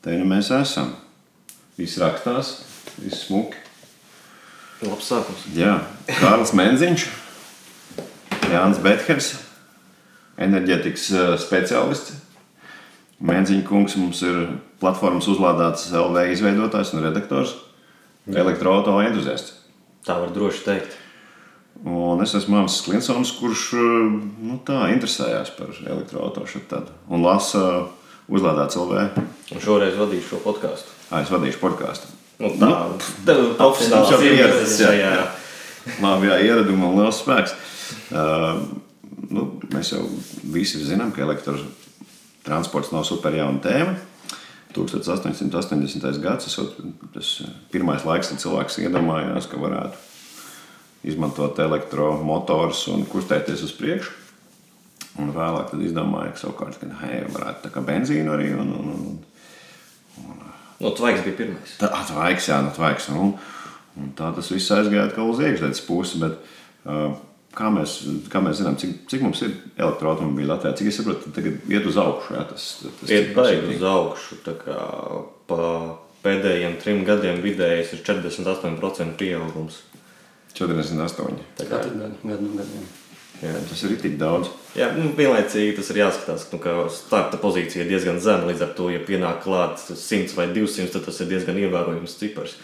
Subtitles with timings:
[0.00, 0.94] Te nu mēs esam.
[1.76, 2.54] Viss rakstās,
[3.02, 3.58] viss smuki.
[4.80, 5.42] Labs sākums.
[5.52, 5.74] Jā,
[6.22, 7.04] Kārlis Menziņš,
[8.48, 9.28] Jānis Bethers,
[10.40, 11.04] enerģētikas
[11.44, 12.16] speciālists.
[13.20, 14.40] Menziņa kungs mums ir
[14.80, 17.52] platformas uzlādētas LV izveidotājs un redaktors,
[18.32, 19.58] elektroautorāta entuziasts.
[20.08, 20.96] Tā var droši teikt.
[21.84, 27.66] Un es esmu Mārcis Klinsons, kurš nu, tā interesējās par elektroautorātu un lasa
[28.30, 29.04] uzlādēts LV.
[29.50, 30.96] Un šoreiz vadīšu šo podkāstu.
[31.10, 32.10] Ah, es vadīšu podkāstu.
[32.40, 32.70] Nu, tā
[33.26, 34.92] tev Mums profesionāls jau pieredze, jā.
[34.92, 35.16] šajā.
[36.00, 37.56] Labi, jā, ieradumi un liels spēks.
[38.14, 38.62] Uh,
[39.32, 40.04] nu, mēs jau
[40.54, 43.98] visi zinām, ka elektrotransports nav super jauna tēma.
[44.70, 46.20] 1880.
[46.22, 46.54] gads
[47.10, 47.30] tas
[47.72, 54.19] pirmais laiks, kad cilvēks iedomājās, ka varētu izmantot elektromotors un kustēties uz priekšu.
[55.18, 58.52] Un vēlāk tad izdomāja, ka savukārt, ka hei, varētu tā kā benzīnu arī.
[58.54, 59.18] Un, un, un,
[60.80, 61.72] Nu, tvaiks bija pirmais.
[61.76, 63.10] Tā atvaigs, jā, nu, atvaigs.
[63.12, 63.26] Nu,
[64.00, 66.20] un tā tas viss aizgāja atkal uz iekšzemes pusi.
[66.22, 66.38] Bet,
[66.88, 67.10] uh,
[67.52, 67.98] kā, mēs,
[68.32, 70.72] kā mēs zinām, cik, cik mums ir elektroautobīļi Latvijā?
[70.78, 72.32] Cik es saprotu, tagad iet uz augšu.
[72.38, 74.40] Jā, tas, tas Iet cik- baigi uz augšu.
[74.46, 74.78] tā kā
[75.50, 75.60] Pa
[76.24, 79.82] pēdējiem trim gadiem vidējais ir 48% pieaugums.
[80.56, 81.44] 48.
[81.58, 82.88] Tā kā, gadu, no gadiem.
[83.40, 84.50] Jā, tas ir tik daudz.
[84.76, 88.50] jā, nu, vienlaicīgi tas ir jāskatās, nu, ka starta pozīcija ir diezgan zema.
[88.50, 92.58] Līdz ar to, ja pienāk klāt 100 vai 200, tad tas ir diezgan ievērojams cipars.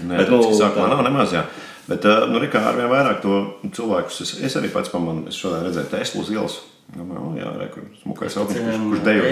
[0.00, 1.36] Nē, Bet, nu, nu, sākumā tā- nav nemaz.
[1.36, 1.44] Jā.
[1.86, 3.42] Bet, nu, Rikā, arvien vairāk to
[3.76, 5.28] cilvēku es, es arī pats pamanu.
[5.28, 6.56] Es šodien redzēju Teslu uz ielas.
[6.96, 9.22] Domāju, jā, re, kur smukais augsts, kurš, kurš dejo.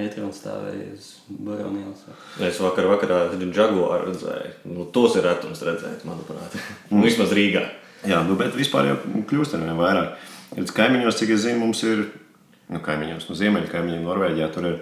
[0.00, 2.06] Ētron stāvēja uz Baronijas.
[2.40, 4.52] Es vakar vakarā Jaguāru redzēju.
[4.72, 6.56] Nu, tos ir retums redzēt, manuprāt.
[6.90, 7.04] Mm.
[7.04, 7.66] Vismaz Rīgā.
[8.04, 8.96] Jā, nu, bet vispār jau
[9.30, 10.12] kļūst ar vien vairāk.
[10.56, 12.04] Redz, kaimiņos, cik es zinu, mums ir
[12.68, 14.50] nu, kaimiņos, no ziemeļa kaimiņiem, Norvēģijā.
[14.54, 14.76] Tur ir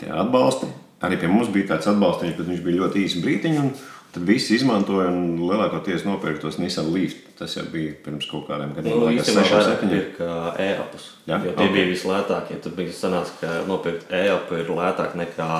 [0.00, 0.68] tie atbalsti.
[1.00, 3.88] Arī pie mums bija tāds atbalsts, bet viņš bija ļoti īsi brīdiņš.
[4.10, 7.12] Tad visi izmantoja un lielākoties nopirka tos Nissan Leaf.
[7.38, 8.96] Tas jau bija pirms kaut kādiem gadiem.
[8.98, 10.00] Nu, sešiem, vairāk septiņiem.
[10.00, 11.04] pirka e-apus.
[11.30, 11.72] Jo tie Ok.
[11.76, 12.58] bija vislētākie.
[12.64, 15.50] Tad bija sanāca, ka nopirkt e-apu ir lētāk nekā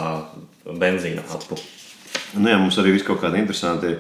[0.83, 1.61] benzīna apu.
[2.35, 3.95] Nu, jā, mums arī ir kaut kādi interesanti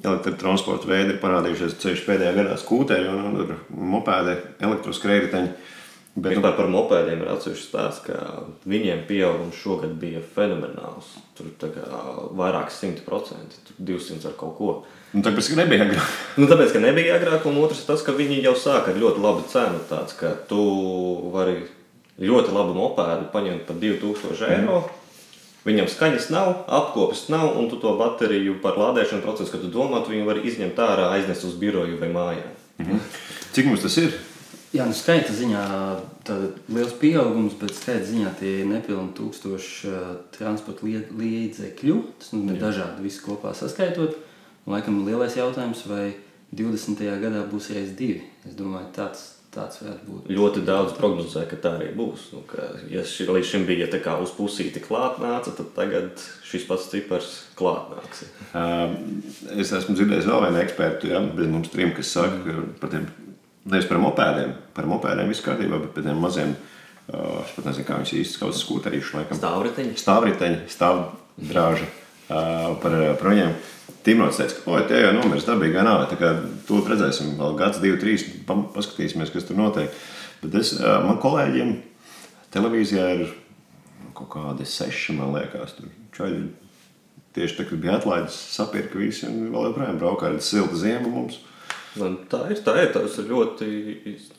[0.00, 5.44] elektrotransporta veidi, ir parādījušies ceļš pēdējā gadā skūteļi un, un mopēdi, elektroskrējēji.
[6.20, 8.16] Bet, Vispār par mopēdiem ir atsevišķs stāsts, ka
[8.68, 11.12] viņiem pieaugums šogad bija fenomenāls.
[11.38, 11.84] Tur kā
[12.36, 14.72] vairāk simt procenti, tur 200 ar kaut ko.
[15.14, 16.16] nu, tāpēc, ka nebija agrāk.
[16.40, 19.22] Nu, tāpēc, ka nebija agrāk, un otrs ir tas, ka viņi jau sāka ar ļoti
[19.22, 19.78] labu cenu.
[19.88, 20.64] Tāds, ka tu
[21.30, 21.60] vari
[22.18, 24.82] ļoti labu mopēdu paņemt par 2000 eiro.
[25.60, 30.00] Viņam skaņas nav, apkopes nav, un tu to bateriju par lādēšanu procesu, kad tu domā,
[30.00, 32.46] tu viņu vari izņemt ārā, aiznest uz biroju vai mājā.
[33.52, 34.14] Cik mums tas ir?
[34.70, 35.60] Jā, nu skaita ziņā
[36.70, 41.96] liels pieaugums, bet skaita ziņā tie ir nepilni tūkstoši uh, transporta līdzekļu.
[42.22, 44.14] Tas nu, ir dažādi visi kopā saskaitot.
[44.62, 46.12] Un, laikam lielais jautājums, vai
[46.54, 47.02] 20.
[47.20, 48.22] gadā būs reizes divi.
[48.46, 50.30] Es domāju, tāds, tāds varētu būt.
[50.34, 52.28] Ļoti daudz prognozē, ka tā arī būs.
[52.34, 56.22] Nu, ka, ja šī, līdz šim bija tā kā uz pusīti klāt nāca, tad tagad
[56.46, 58.24] šis pats cipars klāt nāks.
[58.50, 58.94] Uh,
[59.56, 63.08] es esmu dzirdējis vēl vienu ekspertu, ja, mums trim, kas saka, ka par tiem,
[63.70, 66.54] nevis par mopēdiem, par mopēdiem viss kārtībā, bet par tiem maziem,
[67.10, 69.42] uh, es pat nezinu, kā viņus īsti sauc, skūterīšu laikam.
[69.42, 69.98] Stāvriteņi.
[69.98, 71.98] Stāvriteņi, stāvdrāži uh,
[72.30, 73.52] par, par viņiem.
[74.06, 76.06] Timrots teica, ka, oi, tie jau nomirs dabīgā nāve.
[76.08, 76.32] Tā kā
[76.68, 79.92] to redzēsim vēl gads, divi, trīs, paskatīsimies, kas tur notiek.
[80.40, 81.74] Bet es, uh, man kolēģiem
[82.54, 83.34] televīzijā ir
[84.16, 86.48] kaut kādi seši, man liekas, tur čaļi.
[87.36, 91.36] Tieši tā, kad bija atlaides, sapirka visi un vēl joprojām braukā ar siltu ziemu mums.
[91.94, 92.90] Tā ir, tā ir.
[92.94, 93.68] Tas ir ļoti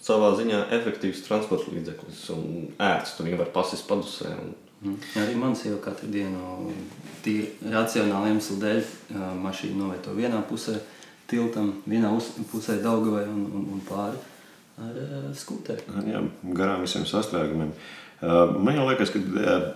[0.03, 2.45] savā ziņā efektīvs transporta līdzeklis un
[2.79, 3.17] ērts.
[3.17, 4.31] Tu viņu var pasist padusē.
[4.39, 4.53] Un...
[4.81, 4.97] Mm.
[5.21, 6.71] Arī man sieva katru dienu
[7.21, 8.79] tīri racionāli iemeslu dēļ
[9.43, 10.79] mašīnu novieto vienā pusē,
[11.29, 12.09] tiltam, vienā
[12.49, 14.17] pusē Daugavai un, un, un pāri
[14.81, 15.85] ar uh, skūteri.
[16.09, 16.21] Jā,
[16.57, 17.73] garām visiem sastrēgumiem.
[18.21, 19.67] Uh, Man jau liekas, ka uh,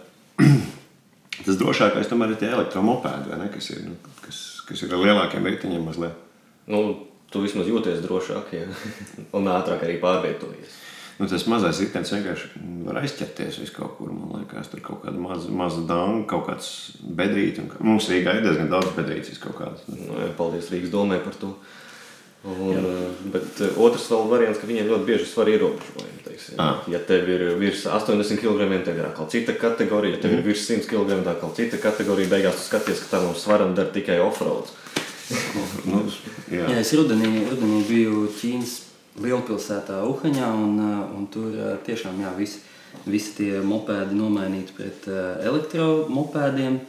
[1.46, 5.04] tas drošākais tomēr ir tie elektromopēdi, vai ne, kas ir, nu, kas, kas ir ar
[5.06, 6.18] lielākiem riteņiem mazliet.
[6.72, 6.82] Nu,
[7.30, 8.66] tu vismaz jūties drošāk ja?
[9.38, 10.82] un ātrāk arī pārvietojies.
[11.20, 12.50] Nu, tas mazais ritenis vienkārši
[12.86, 14.10] var aizķerties uz kaut kur.
[14.12, 16.68] Man liekas, tur kaut kāda maza, maza danga, kaut kāds
[17.02, 17.62] bedrīte.
[17.64, 19.86] un ka- Mums Rīgā ir diezgan daudz bedrītes kaut kādas.
[19.88, 21.56] Nu, jā, paldies Rīgas domē par to.
[22.46, 26.20] Un, eh, bet eh, otrs vēl variants, ka viņiem ļoti bieži svar ierobežojumi.
[26.28, 26.56] teiksim.
[26.60, 26.84] Ah.
[26.88, 30.18] Ja tev ir virs 80 kg, tev ir atkal cita kategorija.
[30.18, 32.30] Ja tev ir virs 100 kg, ir atkal cita kategorija.
[32.30, 34.68] Beigās tu skaties, ka tam svaram dar tikai offroad.
[35.90, 36.04] Nu,
[36.52, 36.68] jā.
[36.70, 38.85] Jā, es rudenī, rudenī biju Ķīnas
[39.24, 42.62] lielpilsētā Uhaņā, un, ā, un tur ā, tiešām jā, visi,
[43.08, 46.80] visi tie mopēdi nomainīti pret uh, elektromopēdiem.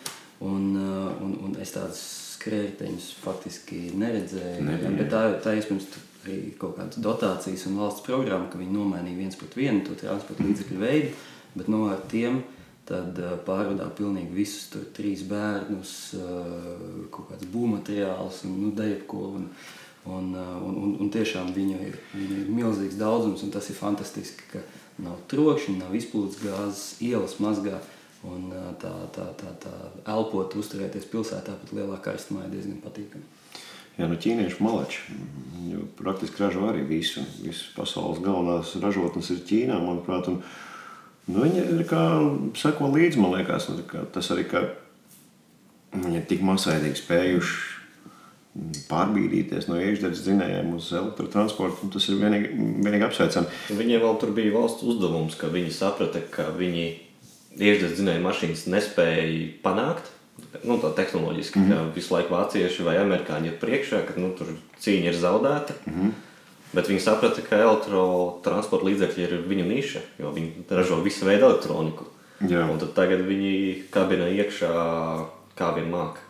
[0.46, 2.02] Un, uh, un, un es tādus
[2.36, 4.66] skrējēju faktiski neredzēju.
[4.66, 4.92] Nebija.
[4.98, 5.86] Bet tā, tā iespējams
[6.26, 10.44] arī kaut kādas dotācijas un valsts programma, ka viņi nomainīja viens pret vienu to transporta
[10.44, 11.14] līdzekļu veidu.
[11.56, 12.42] Bet no ar tiem
[12.86, 19.24] tad uh, pārvadā pilnīgi visus tur trīs bērnus, uh, kaut kāds būvmateriāls un nu, dejapko.
[19.40, 19.50] Un,
[20.06, 23.78] un, uh, un, un, un tiešām viņu ir, viņu ir milzīgs daudzums un tas ir
[23.78, 24.62] fantastiski, ka
[25.02, 27.80] nav trokšņa, nav izplūdes gāzes, ielas mazgā.
[28.26, 29.72] Un uh, tā, tā, tā, tā
[30.10, 33.26] elpot, uzturēties pilsētā pat lielā karstumā ir diezgan patīkami.
[33.96, 35.14] Jā, nu ķīniešu malači.
[35.54, 37.22] Viņi praktiski ražo arī visu.
[37.40, 40.28] Visas pasaules galvenās ražotnes ir Ķīnā, manuprāt.
[40.32, 40.42] Un,
[41.30, 42.02] nu, viņi ir kā
[42.58, 43.70] seko līdzi, man liekas.
[43.72, 44.66] Nu, kā, tas arī, ka
[45.96, 47.75] viņi ir tik masveidīgi spējuši
[48.90, 51.90] pārbīdīties no iekšzemes dzinējiem uz elektrotransportu.
[51.92, 52.52] Tas ir vienīgi,
[52.84, 53.62] vienīgi apsveicami.
[53.78, 56.86] Viņiem vēl tur bija valsts uzdevums, ka viņi saprata, ka viņi
[57.56, 60.12] iekšzemes dzinēju mašīnas nespēja panākt.
[60.68, 61.92] Nu, tā tehnoloģiski, mm -hmm.
[61.96, 65.72] visu laiku vācieši vai amerikāņi ir priekšā, ka nu, tur cīņa ir zaudēta.
[65.86, 66.10] Mm -hmm.
[66.72, 72.04] Bet viņi saprata, ka elektrotransporta līdzekļi ir viņu niša, jo viņi ražo visu veidu elektroniku.
[72.40, 72.66] Jā.
[72.70, 74.72] Un tad tagad viņi kabina iekšā,
[75.56, 76.25] kā vien māca.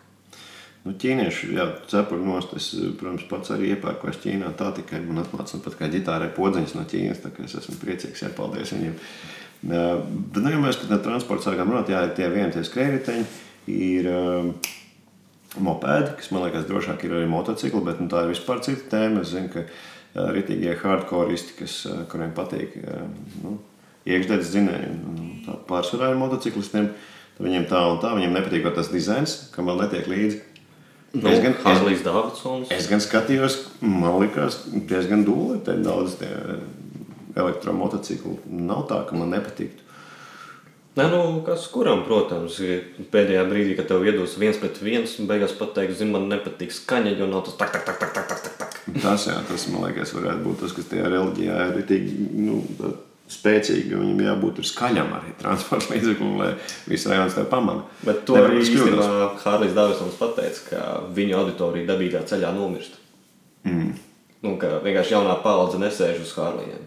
[0.87, 2.53] Nu, ķīnieši, jā, cepuri nost.
[2.55, 2.69] Es,
[3.01, 4.53] protams, pats arī iepērkos Ķīnā.
[4.59, 7.25] Tā tikai man atnāca pat kā ģitārai podziņas no Ķīnas.
[7.25, 8.95] Tā kā es esmu priecīgs, jā, paldies viņiem.
[9.67, 13.27] Bet, nu, ja mēs par transportu sākām runāt, jā, ir tie vieni tie skrējēji,
[13.73, 14.53] ir um,
[15.67, 19.27] mopēdi, kas man liekas drošāk ir arī motocikli, bet nu, tā ir vispār cita tēma.
[19.27, 23.09] Es zinu, ka uh, ritīgie hardcoreisti, kas, uh, kuriem patīk uh,
[23.43, 23.59] nu,
[24.07, 26.93] iekšzemes dzinēji, un tā pārsvarā ir motociklistiem,
[27.35, 30.45] tad viņiem tā un tā, viņiem nepatīk tas dizains, kam vēl netiek līdzi.
[31.17, 32.71] Nu, Es gan- Harlijs Davidsons.
[32.75, 35.63] Es gan skatījos, man liekas, diezgan dūli.
[35.65, 36.29] Te daudz tie
[37.37, 38.37] elektromotocikli.
[38.67, 39.83] Nav tā, ka man nepatiktu.
[40.97, 42.55] Nē, nu, kas kuram, protams,
[43.13, 47.13] pēdējā brīdī, kad tev iedos viens pret viens, un beigās pateiks, zini, man nepatīk skaņa,
[47.19, 48.79] jo nav tas tak, tak, tak, tak, tak, tak, tak, tak.
[49.03, 52.07] Tas, jā, tas man liekas, varētu būt tas, kas tajā reliģijā ir tik
[52.41, 52.95] nu, tā
[53.31, 53.91] spēcīgi.
[53.91, 56.51] ka Viņam jābūt skaļam arī transporta līdzeklim, lai
[56.87, 57.87] viss rajons tev pamana.
[58.07, 59.09] Bet to arī īstenībā
[59.43, 60.83] Hārlijs Davidsons pateica, ka
[61.17, 63.01] viņu auditorija dabīgā ceļā nomirst.
[63.67, 63.95] Mm.
[64.45, 66.85] Nu, ka vienkārši jaunā paudze nesēž uz Hārlijiem.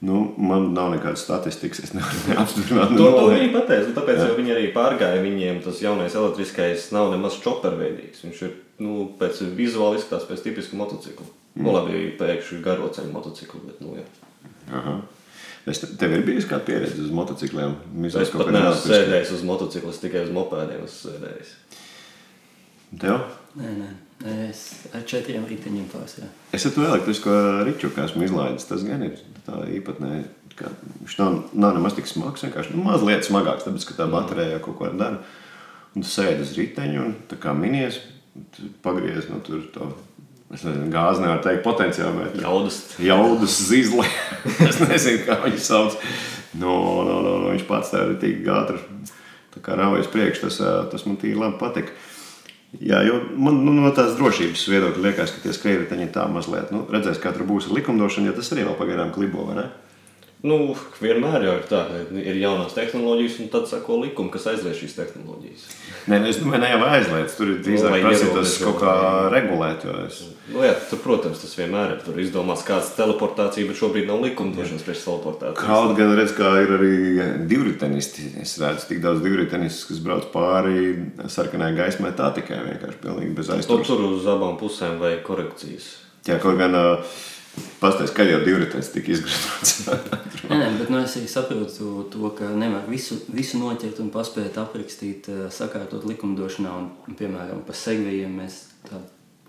[0.00, 2.94] Nu, man nav nekādas statistikas, es nevaru neapstiprināt.
[2.96, 5.20] To, to viņi pateica, un tāpēc jau viņi arī pārgāja.
[5.24, 8.24] Viņiem tas jaunais elektriskais nav nemaz čoperveidīgs.
[8.24, 11.28] Viņš ir nu, pēc vizuāli izskatās pēc tipiska motocikla.
[11.52, 11.66] Mm.
[11.66, 14.06] Nu, labi, pēkšņi garo ceļu motociklu, bet nu, jā.
[14.70, 15.00] Aha.
[15.68, 17.74] Es te, tev ir bijusi kāda pieredze uz motocikliem?
[17.92, 21.50] Mizās Es pat neesmu sēdējis uz motocikla, es tikai uz mopēdiem esmu sēdējis.
[23.00, 23.20] Tev?
[23.60, 23.88] Nē, nē,
[24.48, 24.62] es
[24.94, 26.30] ar četriem riteņiem pārsvarā.
[26.56, 27.34] Es ar to elektrisko
[27.68, 28.66] riču esmu izlaidis.
[28.70, 30.22] Tas gan ir tā īpatnē.
[30.60, 32.44] Viņš nav, nav nemaz tik smags.
[32.44, 35.22] Vienkārši nu, mazliet smagāks, tāpēc ka tā baterija jau kaut ko dara.
[35.94, 37.98] Un tu sēdi uz riteņa un tā kā minies,
[38.84, 39.88] pagriez no tur to.
[40.50, 42.24] Es nezinu, gāzi nevar teikt potenciāli.
[42.24, 42.80] Bet, Jaudas.
[42.98, 44.06] Jaudas zizli.
[44.68, 45.98] es nezinu, kā viņu sauc.
[46.58, 46.74] No,
[47.06, 48.80] no, no, no, viņš pats tā ir tik gātri.
[49.54, 50.58] Tā kā raujas priekš, tas,
[50.90, 51.94] tas man tīri labi patika.
[52.78, 56.70] Jā, jo man nu, no tās drošības viedokļa liekas, ka tie ir tā mazliet.
[56.74, 59.66] Nu, redzēs, kā tur būs ar likumdošanu, jo tas arī vēl pagaidām klibo, vai ne?
[60.42, 64.78] Nu, vienmēr jau ir tā, ka ir jaunās tehnoloģijas, un tad sako likumi, kas aizliedz
[64.80, 65.64] šīs tehnoloģijas.
[66.08, 67.34] Nē, nu, es domāju, ne jau aizliedz.
[67.36, 69.84] Tur ir drīzāk vai prasīt tas kaut kā vai- regulēt.
[70.06, 71.98] Es, Nu, jā, tur, protams, tas vienmēr ir.
[72.02, 75.60] Tur izdomāts kāds teleportācija, bet šobrīd nav likumdošanas priekš teleportācijas.
[75.60, 78.32] Kaut gan redz, kā ir arī divritenisti.
[78.40, 82.10] Es redzu tik daudz divritenistu, kas brauc pāri sarkanai gaismai.
[82.16, 83.86] Tā tikai vienkārši pilnīgi bez Tur, aizturas.
[83.92, 85.90] tur uz abām pusēm vajag korekcijas.
[86.26, 86.74] Jā, kaut gan
[87.80, 89.74] pastāstīs, ka jau divritenis tika izgudrots.
[90.50, 94.58] Nē, nē, bet nu, es arī saprotu to, ka nevar visu, visu noķert un paspēt
[94.58, 96.72] aprakstīt, eh, sakārtot likumdošanā.
[96.80, 98.98] Un, piemēram, par segvijiem mēs tā,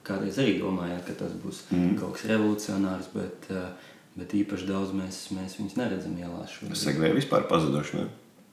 [0.06, 1.96] kādreiz arī domājām, ka tas būs mm.
[2.02, 6.60] kaut kas revolucionārs, bet, eh, bet īpaši daudz mēs, mēs viņus neredzam ielās.
[6.78, 8.02] Segvēja vispār pazuduši.
[8.02, 8.08] Ne?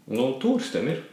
[0.09, 1.05] Nu, turistiem ir.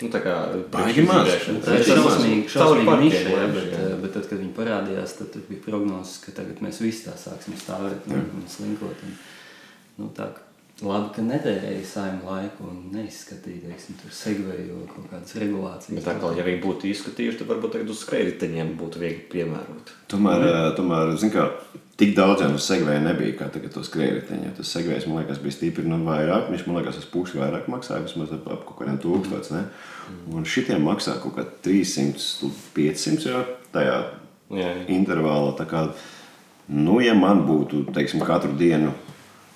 [0.00, 0.34] Nu, tā kā
[0.72, 1.28] Baigi maz.
[1.28, 3.80] Tā ir Tas ir šausmīgi, šausmīgi niša, jā, bet, jā.
[3.84, 7.58] eh, bet tad, kad viņi parādījās, tad bija prognozes, ka tagad mēs visi tā sāksim
[7.60, 9.04] stāvēt un, un slinkot.
[9.04, 9.18] Un,
[10.00, 10.30] nu, tā,
[10.86, 15.92] labi, ka netērēja saimnu laiku un neizskatīja, teiksim, tur segvēju kaut kādas regulācijas.
[15.98, 19.92] Bet tā kā, ja viņi būtu izskatījuši, tad varbūt tagad uz skrējējiņiem būtu viegli piemērot.
[20.12, 20.70] Tomēr, mm.
[20.78, 21.48] tomēr zin, kā,
[22.00, 24.54] tik daudziem uz segvēja nebija, kā tagad to skrējēju.
[24.60, 26.48] Tas segvējs, man liekas, bija stipri nu, vairāk.
[26.54, 29.66] Viņš, man liekas, uz pusi vairāk maksāja, vismaz ap, ap kaut kādiem tūkstošiem.
[29.66, 30.24] Mm.
[30.38, 33.44] Un šitiem maksā kaut kā 300, 500 jau
[33.74, 34.00] tajā
[34.50, 34.88] Jā, jā.
[34.96, 35.52] intervālā.
[35.58, 35.84] Tā Kā,
[36.74, 38.94] nu, ja man būtu, teiksim, katru dienu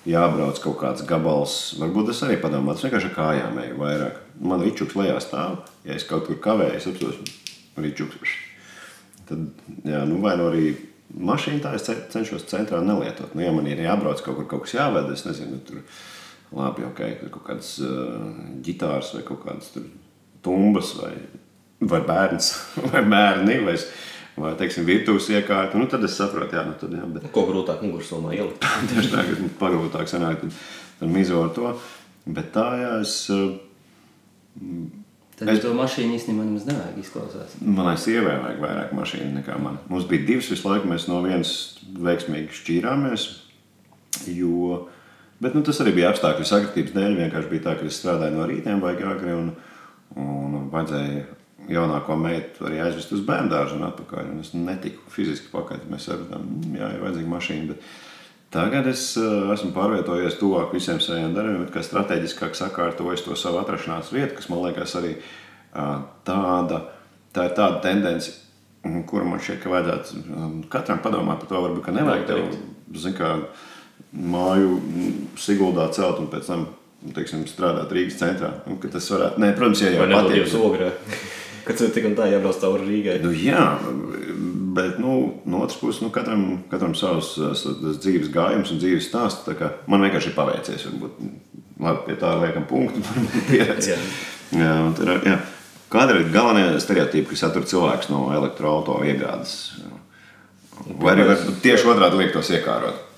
[0.05, 1.55] jābrauc kaut kāds gabals.
[1.81, 4.19] Varbūt es arī padomāju, vienkārši ar kājām eju vairāk.
[4.41, 7.21] Man rīčuks lejā stāv, ja es kaut kur kavēju, es apstos
[7.79, 8.35] rīčuks.
[9.25, 9.47] Tad,
[9.87, 10.65] jā, nu vai nu arī
[11.15, 13.33] mašīnu tā es ce- cenšos centrā nelietot.
[13.35, 15.81] Nu, ja man ir jābrauc kaut kur, kaut kas jāved, es nezinu, tur
[16.55, 18.21] labi, ok, tur kaut kādas uh,
[18.65, 19.87] ģitāras vai kaut kādas tur
[20.45, 21.15] tumbas vai,
[21.81, 22.51] vai bērns
[22.93, 23.87] vai bērni vai, es-
[24.39, 27.83] vai teiksim, virtuves iekārta, nu tad es saprotu, jā, nu tad jā, bet Ko grūtāk
[27.85, 28.65] mugursomā ielikt?
[28.91, 30.43] tieši tā, ka pagrūtāk sanāk,
[30.99, 31.73] tad mizo ar to.
[32.25, 33.53] Bet tā, jā, es, uh,
[35.35, 35.61] Tad es...
[35.63, 37.55] to mašīnu īstenībā nemaz nevajag izklausās.
[37.59, 39.79] manai sievai vajag vairāk mašīnu nekā man.
[39.91, 41.51] Mums bija divas visu laiku, mēs no vienas
[42.07, 43.25] veiksmīgi šķīrāmies,
[44.31, 44.85] jo,
[45.43, 48.47] bet nu, tas arī bija apstākļu sakritības dēļ, vienkārši bija tā, ka es strādāju no
[48.47, 49.51] rītiem vai agri un,
[50.15, 51.25] un vajadzēja
[51.71, 54.33] jaunāko meitu arī aizvest uz bērnu dārzu un atpakaļ.
[54.33, 55.85] Un es netiku fiziski pakaļ.
[55.91, 57.67] Mēs sapratām, "Mm, jā, ir vajadzīga mašīna.
[57.67, 57.81] Bet
[58.51, 63.59] tagad es uh, esmu pārvietojies tuvāk visiem saviem darbiem, bet kā strateģiskāk sakārtojis to savu
[63.59, 65.17] atrašanās vietu, kas man liekas arī
[66.25, 66.81] tāda,
[67.35, 68.31] tā ir tāda tendence,
[68.85, 72.57] mm, kuru man šķiet, ka vajadzētu um, katram padomāt par to, varbūt, ka nevajag tev,
[72.95, 73.35] zin kā,
[74.15, 76.67] māju mm, Siguldā celt un pēc tam,
[77.15, 78.53] teiksim, strādāt Rīgas centrā.
[78.69, 80.53] Un, tas varētu, nē, protams, ja jau Vai nebūtu patīk.
[81.65, 83.17] Kad tu tik un tā jābrauc cauri Rīgai.
[83.23, 83.63] Nu, jā,
[84.75, 85.15] bet nu,
[85.49, 87.33] no otras puses, nu, katram, katram savs
[88.03, 89.49] dzīves gājums un dzīves stāsts.
[89.89, 90.85] Man vienkārši ir paveicies.
[90.91, 91.17] Varbūt,
[91.81, 93.01] labi, pie tā liekam punktu.
[93.59, 93.97] Jā.
[94.53, 95.39] jā, tad, jā.
[95.95, 99.53] Kāda ir galvenā stereotipa, kas attur cilvēkus no elektroautorāta iegādes?
[100.99, 103.14] Vai arī var tieši otrādi liek tos iekārot?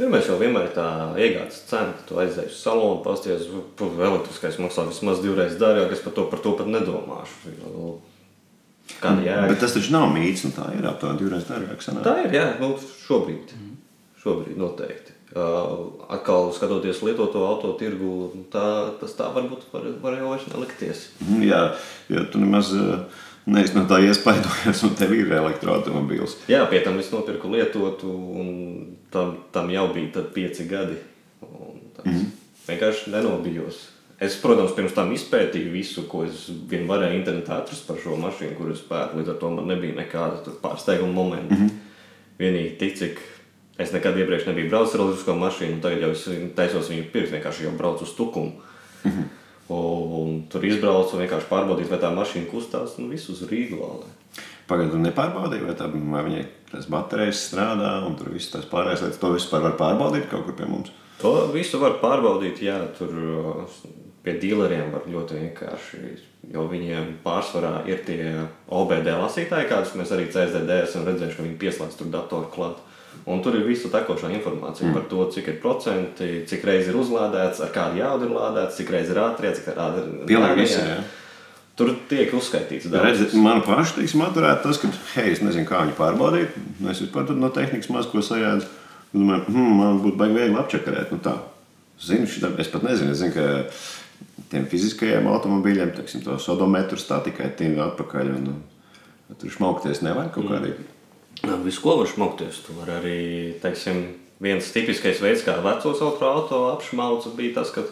[0.00, 0.86] Pirmais jau vienmēr ir tā
[1.20, 3.42] iegādes cena, ka tu aizej uz salonu, pasties,
[3.76, 7.52] ka elektriskais maksā vismaz divreiz dārgāk, es par to, par to pat nedomāšu.
[9.00, 9.50] Kāda jēga?
[9.52, 11.84] Bet tas taču nav mīts, un tā ir aptuveni divreiz dārgāk.
[11.84, 12.06] sanāk.
[12.06, 12.72] Tā ir, jā, nu,
[13.04, 13.52] šobrīd.
[14.22, 15.16] Šobrīd noteikti.
[15.30, 18.64] Uh, atkal skatoties lietoto auto tirgu, nu, tā,
[18.98, 21.04] tas tā varbūt var, var jau vairs nelikties.
[21.22, 21.60] Mhm, Jā,
[22.10, 26.34] jo tu nemaz eh, neesi no tā iespaidojies, un tev ir elektroautobīls.
[26.50, 28.50] Jā, pie tam es nopirku lietotu, un
[29.10, 30.98] tam, tam jau bija pieci gadi.
[32.04, 32.28] Mm.
[32.68, 33.88] Vienkārši nenobijos.
[34.20, 38.56] Es, protams, pirms tam izpētīju visu, ko es vien varēju internetā atrast par šo mašīnu,
[38.58, 39.20] kuras pērku.
[39.20, 41.54] Līdz ar to man nebija nekāda pārsteiguma momenta.
[41.54, 41.70] Mm -hmm.
[42.40, 43.20] Vienīgi tik, cik
[43.78, 47.64] es nekad iepriekš nebiju braucis ar elektrisko mašīnu, tagad jau es taisos viņu pirkt, vienkārši
[47.64, 48.52] jau braucu uz tukumu.
[49.04, 49.24] Mm -hmm.
[49.68, 54.04] un, un tur izbraucu un vienkārši pārbaudīt, vai tā mašīna kustās, un visu uz vēl.
[54.66, 59.04] Pagaidu, tu nepārbaudīji, vai, tā, vai viņai tas baterijas strādā, un tur viss tas pārējais
[59.04, 59.20] lietas.
[59.22, 60.92] To vispār var pārbaudīt kaut kur pie mums.
[61.20, 63.80] To visu var pārbaudīt, jā, tur uh,
[64.24, 66.04] pie dealeriem var ļoti vienkārši.
[66.50, 68.22] Jo viņiem pārsvarā ir tie
[68.72, 72.80] OBD lasītāji, kādus mēs arī CSDD esam redzējuši, ka viņi pieslēdz tur datoru klāt.
[73.28, 74.96] Un tur ir visa tekošā informācija mm.
[74.96, 78.92] par to, cik ir procenti, cik reizes ir uzlādēts, ar kādu jaudu ir lādēts, cik
[78.94, 80.66] reizes ir ātrie, cik ātri ir Pilnīgi
[81.80, 82.90] Tur tiek uzskaitīts.
[82.92, 86.58] Redziet, man pašai teiksim, atturēt tas, ka, hei, es nezinu, kā viņu pārbaudīt.
[86.92, 88.68] Es vispār no tehnikas maz ko sajēdzu.
[89.14, 91.14] Domāju, hmm, man būtu baigi viegli apčakarēt.
[91.14, 91.38] Nu, tā.
[92.04, 97.22] Zinu, šitā, es pat nezinu, es zinu, ka tiem fiziskajiem automobīļiem, teiksim, to sodometrus tā
[97.24, 98.34] tikai tīna atpakaļ.
[98.36, 100.74] Un, un, tur šmaukties nevar kaut kā arī.
[101.40, 103.18] Jā, Visu, ko var šmaukties, tu vari arī,
[103.62, 104.02] teiksim,
[104.44, 107.86] viens tipiskais veids, kā vecos auto apšmauca, bija tas, ka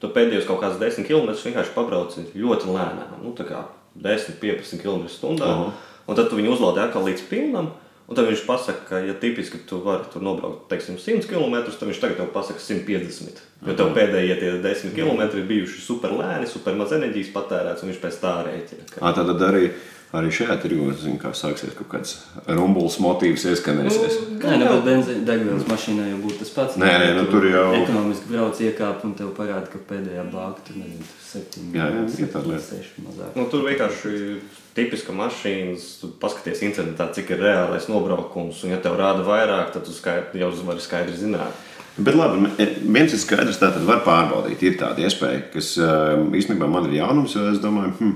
[0.00, 3.64] tu pēdējos kaut kādus 10 km vienkārši pabrauci ļoti lēnām, nu tā kā
[3.96, 5.72] 10, 15 km/h, Aha.
[6.06, 7.70] un tad tu viņu uzlādē atkal līdz pilnam,
[8.08, 11.88] un tad viņš pasaka, ka, ja tipiski tu vari tur nobraukt, teiksim, 100 km, tad
[11.88, 13.40] viņš tagad tev pasaka 150.
[13.66, 17.90] Jo tev pēdējie tie 10 km ir bijuši super lēni, super maz enerģijas patērēts, un
[17.90, 18.84] viņš pēc tā rēķina.
[18.92, 19.72] ka- À, tad arī,
[20.14, 22.12] arī šajā tirgu zinu, kā sāksies kaut kāds
[22.46, 24.18] rumbulis motīvs ieskanēsies.
[24.38, 26.76] Nē, nu, bet benzīna degvielas mašīnā jau būtu tas pats.
[26.80, 30.76] Nē, nē, nu, tur jau- Ekonomiski brauc iekāp un tev parāda, ka pēdējā bāka tur
[30.82, 31.72] nezinu, tur septiņi.
[31.74, 33.30] Jā, jā, ir septiņi, tāda lieta.
[33.36, 34.40] Nu, tur vienkārši
[34.76, 38.62] tipiska mašīna, tu paskaties internetā, cik ir reālais nobraukums.
[38.64, 41.64] Un, ja tev rāda vairāk, tad tu skaidri, jau vari skaidri zināt.
[41.96, 42.44] Bet labi,
[42.84, 44.60] viens ir skaidrs, tā tad var pārbaudīt.
[44.68, 47.32] Ir tāda iespēja, kas um, īstenībā man ir jaunums.
[47.34, 48.12] jo Es domāju, hm,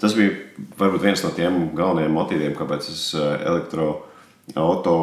[0.00, 0.30] tas bija
[0.78, 4.96] varbūt viens no tiem galvenajiem motīviem, kāpēc es elektroautorātu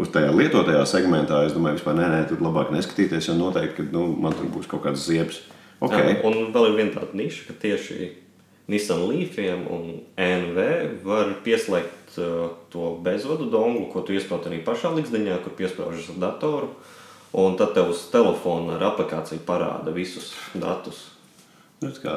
[0.00, 1.42] uz tajā lietotajā segmentā.
[1.46, 4.68] Es domāju, vispār nē, nē, tur labāk neskatīties, jo noteikti, ka nu, man tur būs
[4.70, 5.42] kaut kādas ziepes.
[5.84, 6.14] Okay.
[6.14, 8.08] Jā, un vēl ir viena tāda niša, ka tieši
[8.72, 9.82] Nissan Leafiem un
[10.18, 10.62] NV
[11.06, 16.22] var pieslēgt uh, to bezvadu donglu, ko tu iesprāst arī pašā līgzdiņā, kur piesprāžas ar
[16.24, 16.72] datoru.
[17.36, 21.04] Un tad tev uz telefona ar aplikāciju parāda visus datus.
[21.86, 22.16] Nu, tā kā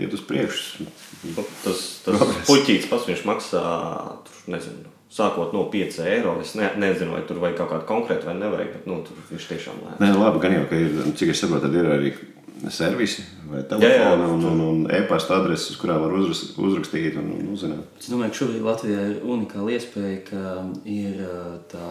[0.00, 0.88] iet uz priekšu.
[0.88, 3.62] Nu, Tas, tas puķītis pats viņš maksā
[4.26, 6.36] tur, nezinu, sākot no 5 eiro.
[6.42, 9.50] Es ne, nezinu, vai tur vajag kaut kādu konkrētu vai nevajag, bet nu, tur viņš
[9.52, 10.00] tiešām lēns.
[10.02, 12.12] Nē, labi, gan jau, ka ir, cik es saprotu, tad ir arī
[12.72, 17.50] servisi vai telefona un, un, un e-pasta adreses, uz kurām var uzras- uzrakstīt un, un
[17.52, 17.88] uzzināt.
[18.00, 20.44] Es domāju, ka šobrīd Latvijā ir unikāla iespēja, ka
[20.88, 21.18] ir
[21.72, 21.88] tā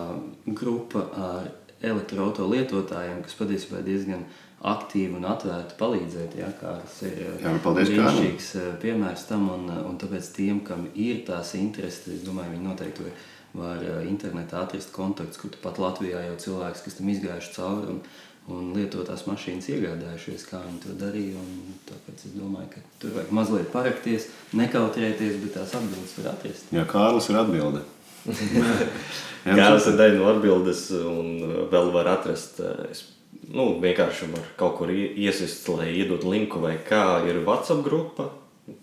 [0.47, 1.51] grupa ar
[1.83, 4.23] elektroautorātu lietotājiem, kas patiesībā ir diezgan
[4.63, 6.35] aktīvi un atvērti palīdzēt.
[6.39, 10.63] Ja, kā tas ir Jā, nu, brīnišķīgs ā, piemērs tam, un, ā, un tāpēc tiem,
[10.67, 13.17] kam ir tās intereses, es domāju, viņi noteikti var,
[13.59, 17.97] var internetā atrast kontaktus, kur pat Latvijā jau cilvēks, kas tam izgājuši cauri.
[17.97, 18.05] Un,
[18.51, 21.39] Un lietotās mašīnas iegādājušies, kā viņi to darīja.
[21.39, 24.25] un Tāpēc es domāju, ka tur vajag mazliet parakties,
[24.59, 26.73] nekautrēties, bet tās atbildes var atrast.
[26.75, 27.85] Jā, Kārlis ir atbilde.
[29.47, 31.31] Jā, Kādas ir daļa no atbildes, un
[31.71, 32.59] vēl var atrast.
[32.91, 33.05] Es,
[33.51, 38.29] nu, vienkārši var kaut kur ie- iesist, lai iedod linku, vai kā ir WhatsApp grupa.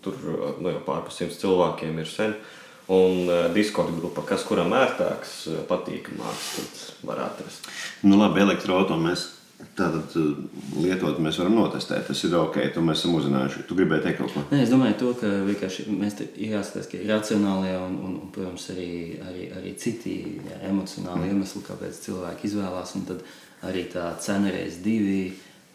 [0.05, 0.13] Tur
[0.61, 2.35] nu, jau pārpas simts cilvēkiem ir sen.
[2.91, 7.69] Un uh, Discord grupa, kas kuram ērtāks, uh, patīkamāks, tad var atrast.
[8.03, 9.23] Nu, labi, elektroautorātu mēs
[9.77, 10.33] tātad uh,
[10.81, 12.03] lietot, mēs varam notestēt.
[12.09, 13.63] Tas ir ok, to mēs esam uzzinājuši.
[13.69, 14.43] Tu gribēji teikt kaut ko?
[14.51, 18.67] Nē, es domāju, to, ka vienkārši mēs jāskatās, ka ir racionālie un, un, un protams,
[18.75, 18.89] arī,
[19.29, 20.17] arī, arī citi
[20.49, 22.97] jā, emocionāli iemesli, kāpēc cilvēki izvēlās.
[22.99, 23.23] Un tad
[23.67, 25.31] arī tā cena reizes divi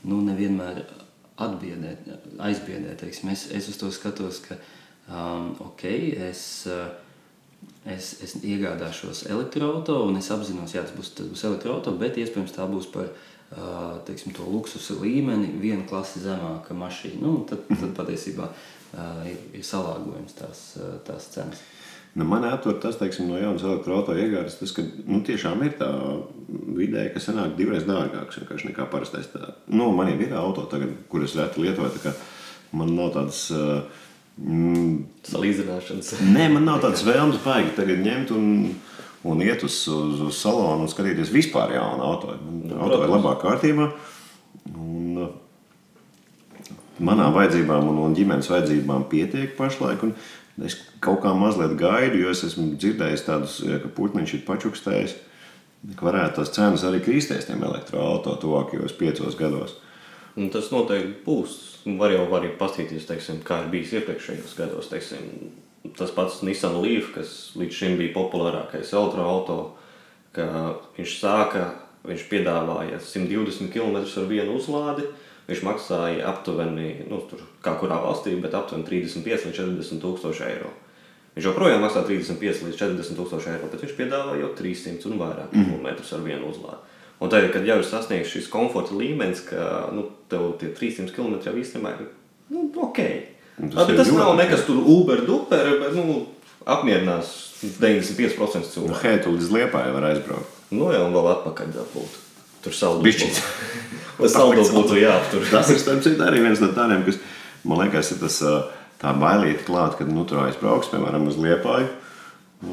[0.06, 0.84] nu, nevienmēr
[1.42, 1.96] atbiedē,
[2.42, 2.94] aizbiedē.
[3.00, 3.32] Teiksim.
[3.34, 4.58] Es, es uz to skatos, ka
[5.08, 5.84] um, ok,
[6.30, 6.46] es.
[6.70, 6.86] Uh,
[7.86, 12.54] Es, es iegādāšos elektroautorātu, un es apzinos, ka tas būs, tas būs elektroautorāts, bet iespējams
[12.56, 13.08] tā būs par
[13.54, 13.68] ā,
[14.06, 17.20] teiksim, to luksusa līmeni, viena klase zemāka mašīna.
[17.22, 21.62] Nu, tad, tad patiesībā ā, ir, ir salāgojums tās, ā, tās cenas.
[22.16, 25.90] Nu, man atver tas, teiksim, no jaunas elektroautorāta iegādes, tas, ka nu, tiešām ir tā
[26.48, 29.28] vidēji, ka sanāk divreiz dārgāks nekā parastais.
[29.34, 29.52] Tā.
[29.68, 32.14] Nu, man ir auto tagad, kuras reti lietoju,
[32.76, 33.42] man nav tāds.
[33.52, 33.84] Uh,
[34.40, 34.94] mm,
[35.28, 36.14] Salīdzināšanas.
[36.24, 38.48] Nē, man nav tādas vēlmes baigi tagad ņemt un,
[39.28, 42.32] un iet uz, uz, uz salonu un skatīties vispār jaunu auto.
[42.46, 43.90] Man auto ir labā kārtībā.
[44.72, 45.28] Un,
[46.96, 50.02] manām vajadzībām un, un ģimenes vajadzībām pietiek pašlaik.
[50.06, 50.14] un
[50.64, 55.16] Es kaut kā mazliet gaidu, jo es esmu dzirdējis tādus, ka Putniņš ir pačukstējis,
[55.98, 59.76] ka varētu tās cenas arī kristies tiem elektroautorātiem tuvākajos piecos gados.
[60.36, 61.56] Un tas noteikti būs.
[61.86, 64.88] Var jau arī paskatīties, teiksim, kā ir bijis iepriekšējos gados.
[64.90, 65.28] Teiksim,
[65.96, 69.84] tas pats Nissan Leaf, kas līdz šim bija populārākais elektroautorāts,
[70.36, 70.48] ka
[70.96, 71.68] viņš sāka,
[72.06, 75.06] viņš piedāvāja 120 km ar vienu uzlādi.
[75.46, 80.72] Viņš maksāja aptuveni, nu, tur, kā kurā valstī, bet aptuveni 35 līdz 40 tūkstoši eiro.
[81.36, 85.54] Viņš joprojām maksā 35 līdz 40 tūkstoši eiro, bet viņš piedāvā jau 300 un vairāk
[85.54, 85.70] mm.
[85.70, 85.86] km
[86.18, 86.82] ar vienu uzlādi.
[87.22, 91.38] Un tagad, kad jau ir sasniegts šis komforta līmenis, ka nu, tev tie 300 km
[91.46, 92.10] jau īstenībā ir
[92.52, 93.00] nu, ok.
[93.72, 96.24] Tas ir tas nav nekas tur Uber, duper, bet nu,
[96.66, 97.32] apmierinās
[97.62, 98.92] 95% cilvēku.
[98.92, 100.62] Nu, hei, tu līdz liepai var aizbraukt.
[100.74, 102.22] Nu, jau un vēl atpakaļ dabūt.
[102.66, 102.74] Tur
[103.04, 103.44] būtu.
[104.22, 105.44] Lai saldo būtu jāaptur.
[105.50, 107.20] Tas ir starp citu arī viens no tādiem, kas
[107.66, 108.40] man liekas, ir tas
[109.00, 111.90] tā bailīte klāt, kad nu, tur aizbrauks, piemēram, uz Liepāju,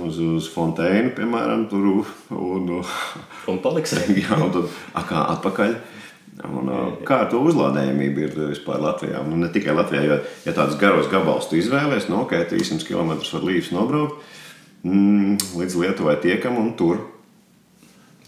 [0.06, 1.90] uz, uz Fonteinu, piemēram, tur
[2.32, 2.70] un,
[3.52, 3.96] Un paliks.
[4.24, 4.72] jā, un tad
[5.04, 5.76] akā atpakaļ.
[6.50, 6.70] Un,
[7.06, 9.20] kā ar to uzlādējumību ir vispār Latvijā?
[9.28, 10.16] Nu, ne tikai Latvijā, jo,
[10.48, 14.24] ja tādus garos gabalus tu izvēlēsies, no ok, 300 km var līdz nobraukt,
[14.88, 17.04] mm, līdz Lietuvai tiekam un tur.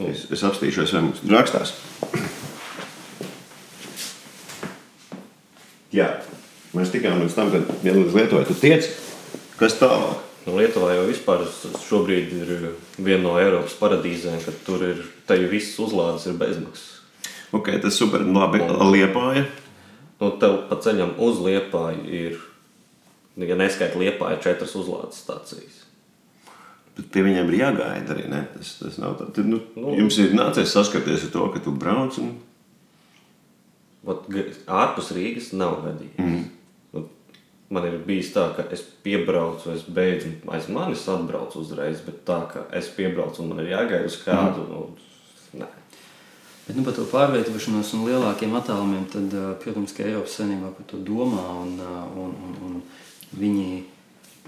[0.03, 1.71] Es, es apstīšos, vai mums tur rakstās.
[5.95, 6.09] Jā,
[6.75, 8.89] mēs tikām līdz tam, kad ja līdz Lietuvai tu tiec,
[9.55, 10.25] kas tālāk?
[10.45, 11.45] Nu, Lietuvā jau vispār
[11.87, 12.51] šobrīd ir
[12.99, 16.91] viena no Eiropas paradīzēm, kad tur ir te jau viss uzlādes ir bezmaksas.
[17.55, 18.59] Ok, tas super labi.
[18.91, 19.47] Liepāja.
[20.19, 22.37] Nu, tev pa ceļam uz Liepāju ir,
[23.39, 25.84] ja neskaita Liepāju, četras uzlādes stācijas.
[26.95, 28.25] Bet pie viņiem ir jāgaida arī.
[28.31, 28.41] Ne?
[28.53, 29.27] Tas, tas nav tā.
[29.35, 29.89] Tad, nu, Nu.
[29.89, 29.95] nu.
[29.99, 32.17] Jums ir nācies saskarties ar to, ka tu brauc.
[32.23, 32.35] Un...
[34.05, 34.27] Vat
[34.69, 36.19] Ārpus Rīgas nav gadījums.
[36.21, 36.43] Mm.
[36.93, 37.03] Nu,
[37.73, 42.43] man ir bijis tā, ka es piebraucu, es beidzu, aiz manis atbraucu uzreiz, bet tā,
[42.51, 44.63] ka es piebraucu un man ir jāgaida uz kādu.
[44.63, 44.71] Mm.
[44.71, 45.71] Nu, nē.
[46.67, 51.01] Bet nu, par to pārvietošanos un lielākiem attālumiem, tad, protams, ka Eiropas Savienībā par to
[51.05, 51.75] domā un,
[52.23, 52.79] un, un, un
[53.35, 53.67] viņi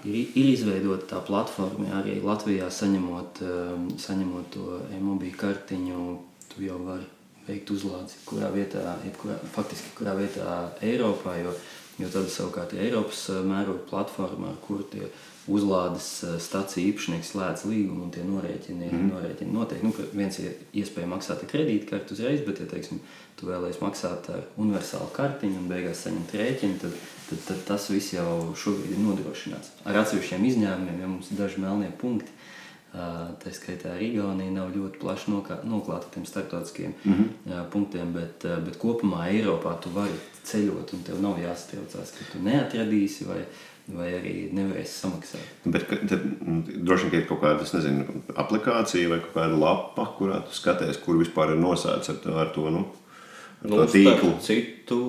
[0.05, 3.59] ir, ir izveidota tā platforma, ja arī Latvijā saņemot, ā,
[4.03, 6.07] saņemot to e-mobīlu kartiņu,
[6.53, 7.07] tu jau vari
[7.47, 11.55] veikt uzlādes, kurā vietā, jebkurā, faktiski kurā vietā Eiropā, jo,
[12.01, 15.07] jo tad savukārt ir Eiropas ā, mēroga platforma, ar kuru tie
[15.47, 19.05] uzlādes ā, staciju īpašnieks slēdz līgumu un tie norēķini, mm.
[19.13, 19.87] norēķini noteikti.
[19.87, 22.99] Nu, viens ir iespēja maksāt ar kredītkarti uzreiz, bet, ja teiksim,
[23.39, 28.15] tu vēlēsies maksāt ar universālu kartiņu un beigās saņemt rēķinu, tad, tad, tad tas viss
[28.15, 29.75] jau šobrīd ir nodrošināts.
[29.85, 32.31] Ar atsevišķiem izņēmumiem, ja mums ir daži melnie punkti,
[32.97, 35.33] Tā skaitā arī Igaunija nav ļoti plaši
[35.67, 37.13] noklāta tiem starptautiskiem mm.
[37.13, 37.65] -hmm.
[37.73, 40.15] punktiem, bet, bet kopumā Eiropā tu vari
[40.47, 43.41] ceļot un tev nav jāstraucās, ka tu neatradīsi vai,
[43.93, 45.51] vai arī nevarēsi samaksāt.
[45.65, 49.59] Bet tad, mm, droši vien ka ir kaut kāda es nezinu, aplikācija vai kaut kāda
[49.59, 52.85] lapa, kurā tu skaties, kur vispār ir nosēdz ar, ar to, nu,
[53.63, 54.33] ar Nu, to tīklu.
[54.41, 55.01] citu,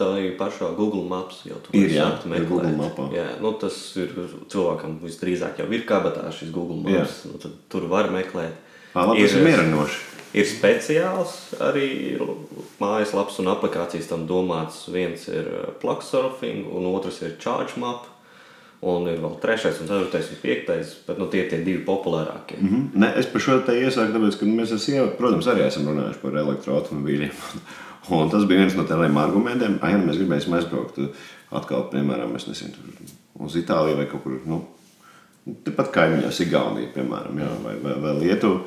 [0.00, 1.42] tā ir pašā Google Maps.
[1.48, 2.48] Jau tu Ir, jā, ir meklēt.
[2.50, 3.08] Google mapā.
[3.14, 4.14] Jā, nu, tas ir
[4.50, 7.24] cilvēkam visdrīzāk jau ir kabatā šis Google Maps.
[7.28, 8.56] Nu, tad tur var meklēt.
[8.94, 10.06] Ā, labi, tas ir mierinoši.
[10.30, 11.88] Ir speciāls arī
[12.78, 14.84] mājaslaps un aplikācijas tam domāts.
[14.94, 18.06] Viens ir uh, Plug Surfing, un otrs ir Charge Map.
[18.80, 22.56] Un ir vēl trešais, un ceturtais un piektais, bet nu, tie ir tie divi populārākie.
[22.56, 23.00] Mm -hmm.
[23.02, 26.22] Ne, es par šo te iesaku, tāpēc, ka mēs ar sievu, protams, arī esam runājuši
[26.22, 27.34] par elektroautomobīļiem.
[28.08, 30.98] Un tas bija viens no tādiem argumentiem, ka, ja mēs gribēsim aizbraukt
[31.52, 32.94] atkal, piemēram, nezinu,
[33.44, 34.62] uz Itāliju vai kaut kur, nu,
[35.66, 38.62] tepat kaimiņos, Igaunija, piemēram, jā, vai, vai, vai Lietuva.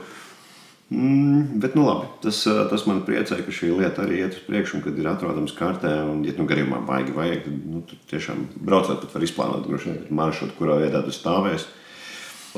[0.93, 4.43] Mm, bet, nu, labi, tas, ā, tas man priecē, ka šī lieta arī iet uz
[4.45, 8.43] priekšu, kad ir atrodams kartē, un, ja nu gadījumā baigi vajag, tad nu, tur tiešām
[8.59, 11.71] braucot, pat var izplānot droši vien maršrutu, kurā vietā tu stāvēsi.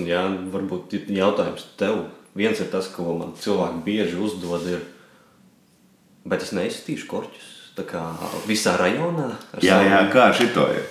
[0.02, 2.02] Un jā, varbūt jautājums tev.
[2.36, 4.84] Viens ir tas, ko man cilvēki bieži uzdod, ir,
[6.26, 7.52] bet es neizstīšu korķus.
[7.76, 8.02] Tā kā
[8.48, 9.34] visā rajonā.
[9.54, 10.86] ar Jā, savu- jā, kā šito ir.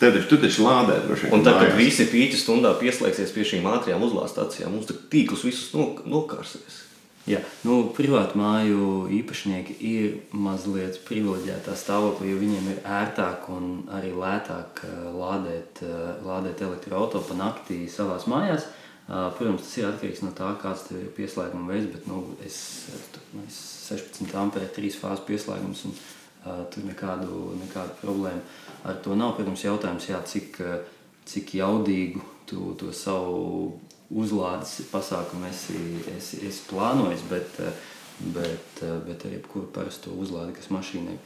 [0.00, 1.34] Tev taču, tu taču lādē droši vien.
[1.34, 5.72] Un tad, kad visi pīķi stundā pieslēgsies pie šīm ātrajām uzlāstācijām, mums tur tīklus visus
[5.76, 6.82] nok nokārsies.
[7.26, 14.12] Jā, nu, privātu māju īpašnieki ir mazliet privileģētā stāvoklī, jo viņiem ir ērtāk un arī
[14.14, 18.68] lētāk eh, lādēt, eh, lādēt elektroautorātu pa naktī savā mājās.
[19.08, 22.86] Eh, Protams, tas ir atkarīgs no tā, kāds tev ir pieslēguma veids, bet nu, es,
[23.48, 28.42] es 16 ampēru, 3 fāzu pieslēgums un uh, tur nekādu, nekādu problēmu
[28.86, 29.34] ar to nav.
[29.36, 30.78] Protams, jautājums, jā, cik, eh,
[31.26, 35.78] cik jaudīgu tu to savu uzlādes pasākumu esi,
[36.16, 37.72] esi, esi plānojis, bet, eh,
[38.20, 41.18] bet, eh, bet ar jebkuru parasto uzlādi, kas mašīnai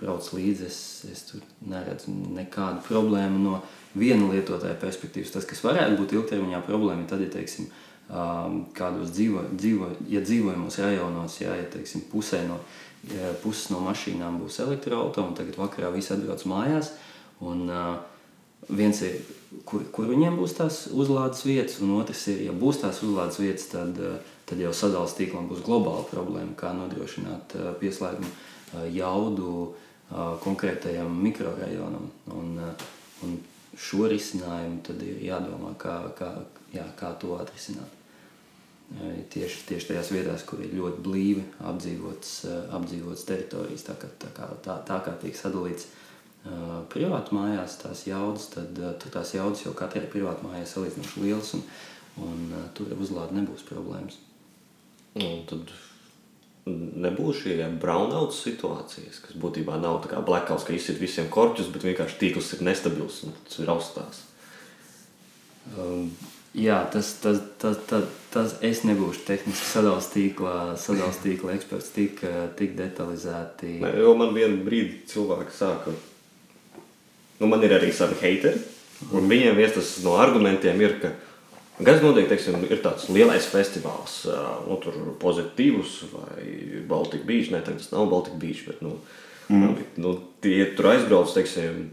[0.00, 3.62] brauc līdzi, es, es tur neredzu nekādu problēmu no
[3.94, 5.32] viena lietotāja perspektīvas.
[5.32, 7.70] Tas, kas varētu būt ilgtermiņā problēma, ir tad, ja teiksim,
[8.10, 12.58] um, kādos dzīvo, dzīvo, ja dzīvojamos rajonos, ja, ja teiksim, pusē no,
[13.12, 16.92] ja puses no mašīnām būs elektroautorāta, un tagad vakarā visi atbrauc mājās.
[17.42, 17.94] Un, uh,
[18.70, 19.18] viens ir,
[19.66, 23.68] kur, kur viņiem būs tās uzlādes vietas, un otrs ir, ja būs tās uzlādes vietas,
[23.72, 29.52] tad, uh, tad jau sadalījuma tīklam būs globāla problēma, kā nodrošināt uh, pieslēgumu uh, jaudu
[29.62, 32.10] uh, konkrētajam mikrorajonam.
[32.38, 32.86] Un, uh,
[33.26, 33.38] un
[33.78, 36.34] šo risinājumu tad ir jādomā, kā, kā,
[36.74, 37.98] jā, kā to atrisināt.
[39.32, 44.32] Tieši, tieši tajās vietās, kur ir ļoti blīvi apdzīvotas, eh, apdzīvotas teritorijas, tā kā, tā,
[44.36, 49.64] kā, tā, tā kā tiek sadalīts uh, privātu mājās tās jaudas, tad uh, tās jaudas
[49.64, 51.64] jau katrai privātu mājai salīdzinoši lielas, un,
[52.26, 54.20] un uh, tur uzlāde nebūs problēmas.
[55.14, 55.72] Nu, Un tad
[56.66, 61.88] nebūs šie brownouts situācijas, kas būtībā nav tā kā blackouts, ka izsit visiem korķus, bet
[61.88, 64.22] vienkārši tīkls ir nestabils un tas ir austās.
[65.78, 66.12] Um,
[66.58, 72.22] jā, tas, tas, tas, tas, tas es nebūšu tehniski sadalījuma tīkla, sadalījuma tīkla eksperts tik,
[72.58, 73.78] tik detalizēti.
[73.82, 75.96] Nē, jo man vienā brīdī cilvēki sāka,
[77.40, 78.62] nu man ir arī savi heiteri,
[79.10, 81.14] un viņiem viens tas no argumentiem ir, ka
[81.80, 84.20] Gan noteikti, teiksim, ir tāds lielais festivāls,
[84.68, 86.44] nu, tur pozitīvs vai
[86.88, 87.48] Baltika Beach.
[87.52, 88.98] Nē, tas nav Baltika Beach, bet nu,
[89.48, 89.80] mm.
[90.04, 90.12] nu,
[90.44, 91.88] tie tur aizbrauc, teiksim,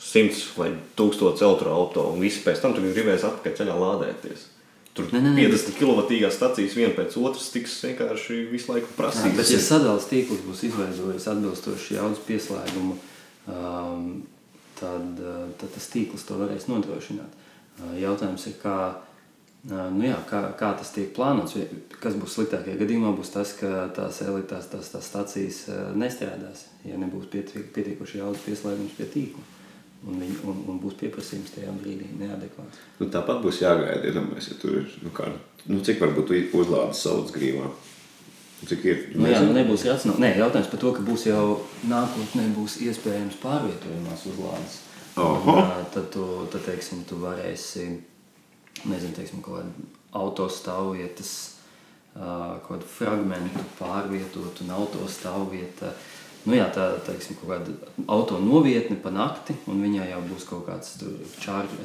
[0.00, 4.50] simts vai tūkstoši elektroautorātu, un visi pēc tam gribēs atpakaļ ceļā lādēties.
[4.94, 5.46] Tur Nē, nē, nē.
[5.50, 9.34] 50 kW stacijas viena pēc otras tiks vienkārši visu laiku prasītas.
[9.40, 12.94] bet, ja sadalījuma tīkls būs izveidojis atbilstoši jaudas pieslēgumu,
[13.50, 14.04] um,
[14.78, 17.34] tad, uh, tad tas tīkls to varēs nodrošināt.
[17.80, 21.56] Uh, Jautājums ir, kā, uh, nu jā, kā, kā tas tiek plānots.
[21.98, 25.58] Kas būs sliktākajā gadījumā, būs tas, ka tās elitātes, tās, tās stācijas
[25.98, 29.42] nestrādās, ja nebūs pietiek- pietiekoši jaudas pieslēgums pie tīkla.
[30.04, 32.80] Un, viņi, un, un būs pieprasījums tajā brīdī neadekvāts.
[32.98, 35.30] Nu, tāpat būs jāgaida, iedomājieties, ja tur ir, nu, kā,
[35.64, 37.70] nu, cik varbūt uzlādes saules grīvā.
[38.68, 39.00] Cik ir?
[39.16, 40.22] Nu, jā, nu nebūs racionāli.
[40.24, 41.44] Nē, jautājums par to, ka būs jau
[41.88, 44.78] nākotnē būs iespējams pārvietojamās uzlādes.
[45.20, 45.56] Oho.
[45.62, 47.88] Un, tad, tu, tad teiksim, tu varēsi,
[48.88, 51.32] nezinu, teiksim, kaut kādu autostāvvietas,
[52.66, 55.92] kaut fragmentu pārvietot un autostāvvieta.
[56.44, 57.72] Nu jā, tā teiksim, kaut kāda
[58.12, 60.98] auto novietne pa nakti, un viņai jau būs kaut kāds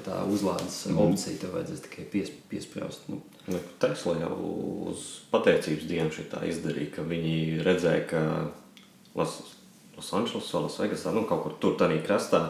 [0.03, 0.99] tā uzlādes mm.
[1.05, 1.37] opcija.
[1.39, 3.07] Tev vajadzēs tikai pies, piesprāst.
[3.11, 4.35] Nu, Nu, Tesla jau
[4.91, 8.19] uz pateicības dienu šitā izdarīja, ka viņi redzēja, ka
[9.17, 9.55] Los-
[9.97, 12.43] Losandželosā, Lasvegasā, nu kaut kur tur tādā krastā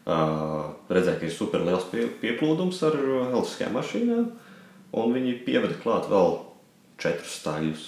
[0.00, 4.30] Uh, redzēja, ka ir super liels pie, pieplūdums ar elektriskajām mašīnām,
[4.96, 6.38] un viņi pieveda klāt vēl
[6.98, 7.82] četrus staļus,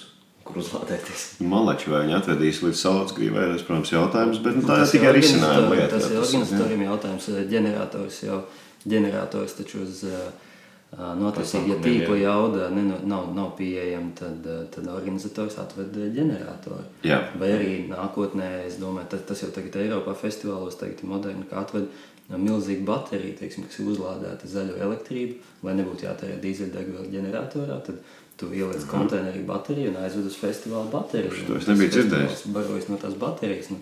[0.44, 1.24] kur uzlādēties.
[1.40, 5.12] Malači, vai viņi atvedīs līdz saules-grīvai, tas, protams, jautājums, bet nu, tā Tas ir tikai
[5.18, 5.90] risinājuma lieta.
[5.98, 7.28] Tas ir organizatoriem jautājums.
[7.28, 8.40] eh, Ģenerators jau
[8.88, 15.56] ģenerators taču uz ja Pasākumiem, tīkla jauda neno- nav, nav pieejama, tad, eh, tad organizators
[15.58, 16.82] atved eh, ģeneratoru.
[17.02, 17.20] Jā.
[17.40, 21.62] Vai arī nākotnē, es domāju, tas, tas jau tagad Eiropā festivālos tagad ir moderni, ka
[21.64, 27.80] atved eh, milzīgu bateriju, teiksim, kas ir uzlādēta zaļo elektrību, lai nebūtu jātērē dīzeļdegviela ģeneratorā,
[27.86, 27.96] tad
[28.40, 31.44] tu ieliec konteinerī bateriju un aizved uz festivālu bateriju.
[31.48, 32.46] To es nebiju dzirdējis.
[32.54, 33.70] Barojas no tās baterijas.
[33.70, 33.78] Nu,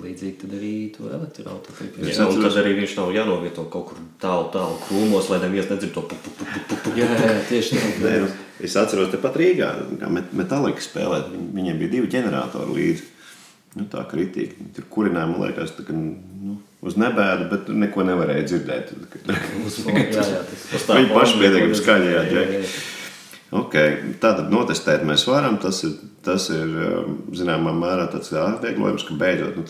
[0.00, 2.00] līdzīgi tad arī to elektroautorātu.
[2.08, 5.68] Es Jā, un tad arī viņš nav jānovieto kaut kur tālu, tālu krūmos, lai neviens
[5.70, 6.94] nedzird to pu, pu, pu, pu, pu, pu.
[6.98, 7.90] Jā, jā, jā, tieši tā.
[8.02, 8.30] Nē, nu,
[8.64, 9.68] es atceros, tepat Rīgā,
[10.00, 11.28] kā Met- Metallica spēlēt.
[11.34, 13.04] Viņ- Viņiem bija divi ģeneratori līdzi.
[13.76, 14.68] Nu, tā kritīgi.
[14.74, 18.92] Tur kurinājumi, man liekas, tā, ka, nu, uz nebēdu, bet neko nevarēja dzirdēt.
[19.28, 20.42] Jā, jā,
[20.94, 22.52] Viņi paši pietiekami skaļi jāģēk.
[22.56, 22.74] jā, jā.
[23.52, 23.98] Okay.
[24.22, 25.58] Tātad notestēt mēs varam.
[25.62, 25.92] Tas ir,
[26.24, 29.64] tas ir um, zināmā mērā tāds atvieglojums, ka beidzot nu,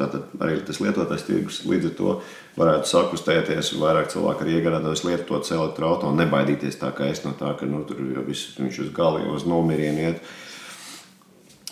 [0.44, 2.14] arī tas lietotājs tirgus līdz ar to
[2.56, 3.74] varētu sakustēties.
[3.82, 7.82] Vairāk cilvēku arī iegādāties lietotas elektroautorātu un nebaidīties tā kā es no tā, ka nu,
[7.88, 10.24] tur jau viss viņš uz galiem, uz nomirienu iet.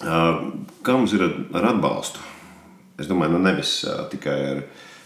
[0.02, 0.50] Uh,
[0.82, 2.22] Kā mums ir ar, atbalstu?
[2.98, 4.62] Es domāju, nu nevis uh, tikai ar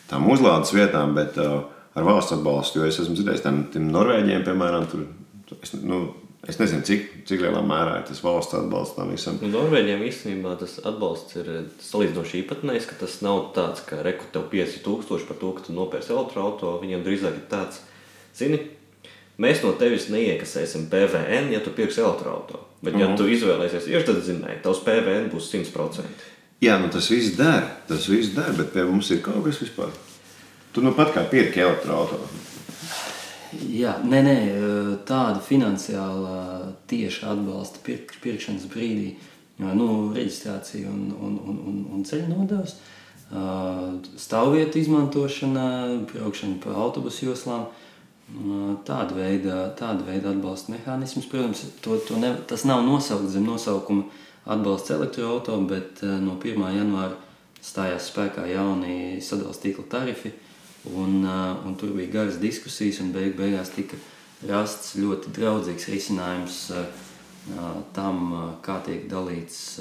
[0.08, 2.80] tām uzlādes vietām, bet uh, ar valsts atbalstu.
[2.80, 5.04] Jo es esmu dzirdējis, ka tiem Norvēģiem, piemēram, tur,
[5.60, 6.06] es, nu,
[6.48, 9.38] es nezinu, cik, cik lielā mērā tas valsts atbalsts tam visam.
[9.42, 11.50] Nu, Norvēģiem īstenībā tas atbalsts ir
[11.82, 16.14] salīdzinoši īpatnējs, ka tas nav tāds, ka reku tev 5000 par to, ka tu nopērci
[16.14, 16.84] elektroautorātu.
[16.84, 17.82] Viņiem drīzāk ir tāds,
[18.38, 18.62] zini,
[19.42, 22.64] mēs no tevis neiekasēsim PVN, ja tu pirksi elektroautorātu.
[22.86, 26.26] Bet, ja tu izvēlēsies iešdedzinēju, tavs PVN būs 100%.
[26.64, 29.90] Jā, nu tas viss der, tas viss der, bet pie mums ir kaut kas vispār.
[30.72, 32.55] Tu nu pat kā pirki elektroautorātu.
[33.56, 34.36] Jā, nē, nē,
[35.08, 39.14] tāda finansiāla tieša atbalsta pirk, pirkšanas brīdī,
[39.62, 42.76] nu, reģistrācija un, un, un, un, un ceļu nodevs,
[44.20, 45.66] stāvvietu izmantošana,
[46.12, 47.68] braukšana pa autobusu joslām.
[48.86, 54.08] Tāda veida, tāda veida atbalsta mehānisms, protams, to, to ne, tas nav nosaukts zem nosaukuma
[54.50, 56.64] atbalsts elektroautorātam, bet no 1.
[56.74, 57.14] janvāra
[57.62, 60.34] stājās spēkā jauni sadalījuma tīkla tarifi.
[60.94, 63.98] Un, eh, un tur bija garas diskusijas, un beig, beigās tika
[64.46, 66.86] rasts ļoti draudzīgs risinājums eh,
[67.94, 69.78] tam, kā tiek dalīts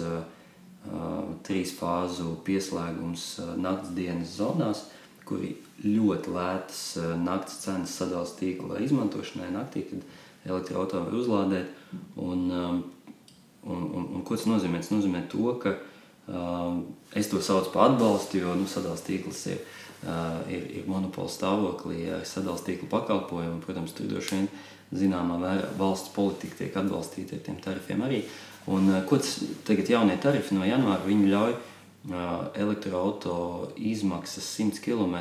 [1.41, 3.23] trīs fāzu pieslēgums
[3.57, 4.83] naktas dienas zonās,
[5.25, 5.41] kur
[5.81, 6.81] ļoti lētas
[7.17, 10.05] naktas cenas sadalījuma tīkla izmantošanai naktī, kad
[10.45, 11.73] elektroautorātu var uzlādēt.
[12.21, 12.45] Un,
[13.65, 14.77] Un, un, un ko tas nozīmē?
[14.77, 15.73] Tas nozīmē to, ka
[17.17, 19.63] es to saucu par atbalstu, jo nu, sadalījuma tīkls ir,
[20.51, 23.61] ir, ir monopola stāvoklī sadalījuma tīkla pakalpojumu.
[23.65, 24.49] Protams, tur droši vien
[24.95, 28.23] zināmā mērā valsts politika tiek atbalstīta ar tiem tarifiem arī.
[28.71, 31.55] Un, ko tas tagad jaunie tarifi no janvāra viņi ļauj
[32.61, 35.17] elektroautorāta izmaksas 100 km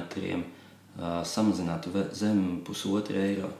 [1.26, 3.50] samazināt zem pusotra eiro.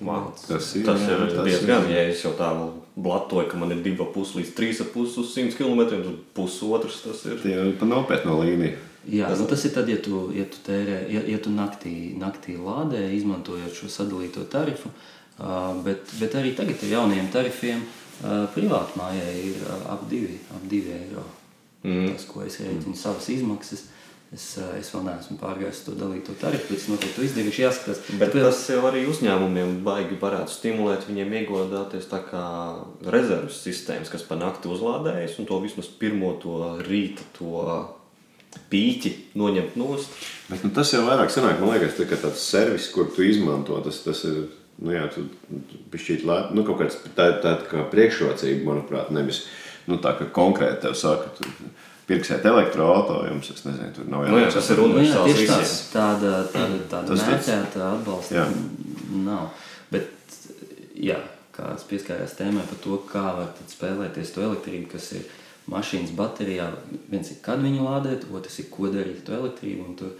[0.00, 0.34] Wow.
[0.36, 1.94] Tas ir, tas ir tas diezgan, ir.
[1.94, 2.50] ja es jau tā
[3.00, 7.38] blatoju, ka man ir 2,5 līdz 3,5 uz 100 km, tad pusotrs tas ir.
[7.40, 8.76] Tie ir pa nopietnu līniju.
[9.06, 12.56] Jā, nu tas ir tad, ja tu, ja tu, tērē, ja, ja tu naktī, naktī
[12.58, 14.90] lādē, izmantojot šo sadalīto tarifu,
[15.86, 19.60] bet, bet arī tagad ar jauniem tarifiem uh, privātmājai ir
[19.92, 20.22] ap 2
[20.56, 21.22] ap divi eiro.
[21.86, 22.08] Mm.
[22.16, 23.84] Tas, ko es rēķinu savas izmaksas,
[24.34, 24.46] es,
[24.80, 28.00] es vēl neesmu pārgājis to dalīto tarifu, bet es noteikti to izdarīšu, jāskatās.
[28.18, 32.42] Bet Tu- tas jau arī uzņēmumiem baigi varētu stimulēt viņiem iegādāties tā kā
[33.06, 37.54] rezerves sistēmas, kas pa nakti uzlādējas un to vismaz pirmo to rīta to
[38.70, 40.12] pīķi noņemt nost.
[40.50, 44.02] Bet, nu, tas jau vairāk sanāk, man liekas, tā, tāds servis, kur tu izmanto, tas,
[44.06, 44.46] tas ir.
[44.76, 45.22] Nu, jā, tu
[45.94, 49.46] pišķīt lēt, nu, kaut kāds tā, tā, tā kā priekšrocība, manuprāt, nevis
[49.88, 51.48] nu, tā, ka konkrēti tev saka, tu
[52.06, 55.88] pirksiet elektroautorātu, jums, es nezinu, tur nav Nu jā, tas ir Nu, universāls tāds, visiem.
[55.94, 58.44] tāda, tāda, tāda Tas tāds- mērķēta atbalsta Jā.
[59.24, 59.48] nav.
[59.90, 60.12] Bet,
[61.08, 61.16] jā,
[61.56, 65.24] kāds pieskārās tēmai par to, kā var tad spēlēties to elektrību, kas ir
[65.70, 66.70] mašīnas baterijā.
[67.10, 70.12] Viens ir, kad viņu lādēt, otrs ir, ko darīt ar to elektrību, un, tur,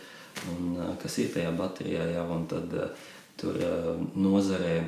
[0.53, 3.05] un uh, kas ir tajā baterijā jau, un tad uh,
[3.41, 4.81] tur uh, nozarē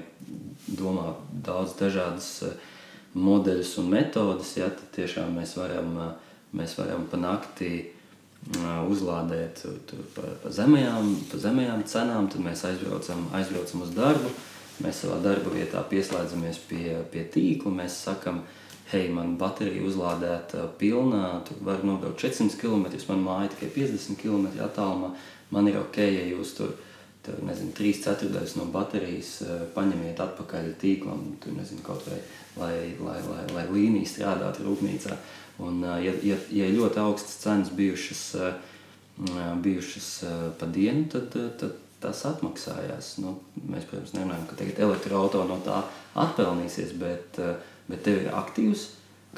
[0.79, 2.57] domā daudz dažādas uh,
[3.19, 9.65] modeļus un metodas, ja, tad tiešām mēs varam, uh, mēs varam pa naktī uh, uzlādēt
[9.89, 14.33] tur, pa, pa, zemajām, pa zemajām cenām, tad mēs aizbraucam, aizbraucam uz darbu.
[14.79, 17.73] Mēs savā darba vietā pieslēdzamies pie, pie tīkla.
[17.81, 18.45] Mēs sakām,
[18.89, 24.47] hei, man baterija uzlādēta pilnā, tur var nobraukt 400 km, man māja tikai 50 km
[24.65, 25.15] attālumā.
[25.51, 26.77] man ir ok, ja jūs tur
[27.29, 32.21] tur, nezinu, trīs ceturdaļas no baterijas uh, paņemiet atpakaļ tīklam, tur nezinu, kaut vai,
[32.57, 32.73] lai,
[33.03, 35.19] lai, lai, lai līnija strādātu rūpnīcā.
[35.65, 41.35] Un, uh, ja, ja, ja ļoti augstas cenas bijušas, uh, bijušas uh, pa dienu, tad,
[41.37, 43.17] uh, tad tas atmaksājās.
[43.25, 45.83] Nu, mēs, protams, nemanām, ka tagad elektroautorāta no tā
[46.27, 48.89] atpelnīsies, bet, uh, bet tev ir aktīvs,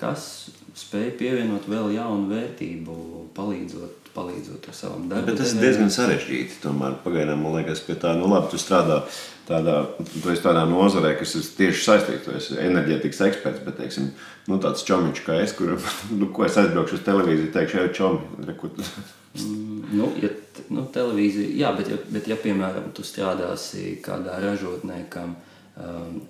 [0.01, 3.01] kas spēj pievienot vēl jaunu vērtību,
[3.37, 5.29] palīdzot palīdzot ar savam darbam.
[5.29, 6.61] Bet tas ir diezgan sarežģīti.
[6.65, 9.01] Tomēr pagaidām man liekas, ka tā, nu labi, tu strādā
[9.49, 12.23] tādā, tu tādā nozarē, kas ir tieši saistīta.
[12.27, 14.11] Tu esi enerģētikas eksperts, bet, teiksim,
[14.51, 15.77] nu, tāds čomiņš kā es, kur,
[16.21, 18.51] nu, ko es aizbraukšu uz televīziju, teikšu, ej, čomi.
[19.31, 20.27] Mm, nu, ja,
[20.75, 25.50] nu, televīzija, jā, bet ja, bet, ja, piemēram, tu strādāsi kādā ražotnē, kam um,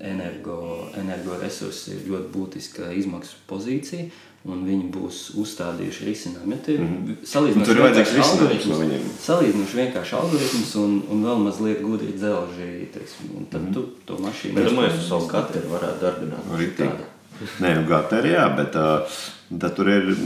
[0.01, 4.09] energo, energoresursi ir ļoti būtiska izmaksu pozīcija,
[4.49, 6.57] un viņi būs uzstādījuši risinājumu.
[6.67, 7.17] Ja mm -hmm.
[7.33, 9.09] Salīdzinoši tur ir vajadzīgs risinājums no viņiem.
[9.27, 13.75] Salīdzinoši vienkārši algoritms un, un vēl mazliet gudri dzelži, teiksim, un tad mm -hmm.
[13.75, 14.55] tu to mašīnu...
[14.55, 16.55] Bet domāju, uz savu katru varētu darbināt.
[16.57, 17.05] Ritīgi.
[17.61, 19.21] Nē, nu gateri, jā, bet uh,
[19.61, 20.17] tad tur ir,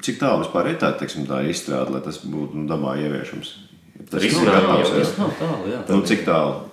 [0.00, 3.54] cik tālu vispār ir tā, teiksim, tā izstrāde, lai tas būtu nu, dabā ieviešams.
[4.10, 5.16] Tas ir gatavs,
[5.68, 5.84] jā.
[5.88, 6.69] Nu, cik tālu?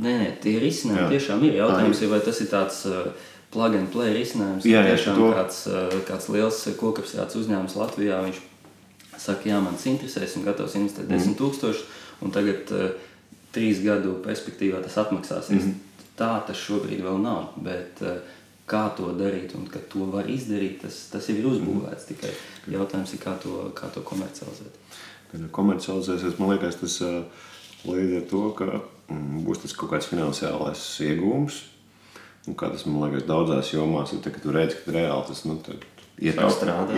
[0.00, 1.58] Nē, nē, tie risinājumi tiešām ir.
[1.60, 2.86] Jautājums ir, vai tas ir tāds...
[2.88, 4.66] Uh, plug and play risinājums.
[4.68, 5.28] Jā, jā, tiešām to...
[5.34, 5.60] kāds,
[6.08, 8.20] kāds liels kokapstrādes uzņēmums Latvijā.
[8.26, 8.40] Viņš
[9.18, 11.18] saka, jā, man tas interesē, esmu gatavs investēt mm.
[11.18, 12.92] 10 tūkstošus, un tagad uh,
[13.54, 15.66] trīs gadu perspektīvā tas atmaksāsies.
[15.66, 16.04] Mm.
[16.20, 17.56] Tā tas šobrīd vēl nav.
[17.64, 18.20] Bet, uh,
[18.70, 22.06] kā to darīt un ka to var izdarīt, tas, tas jau ir uzbūvēts.
[22.06, 22.10] Mm.
[22.12, 24.78] Tikai jautājums ir, kā to, kā to komercializēt.
[25.32, 27.48] Kad komercializēsies, man liekas, tas uh,
[27.88, 28.70] līdz ar to, ka
[29.10, 31.60] būs tas kaut kāds finansiālais iegūms
[32.48, 35.42] Un kā tas man liekas, daudzās jomās ir, tā, ka tu redz, ka reāli tas
[35.44, 35.58] nu,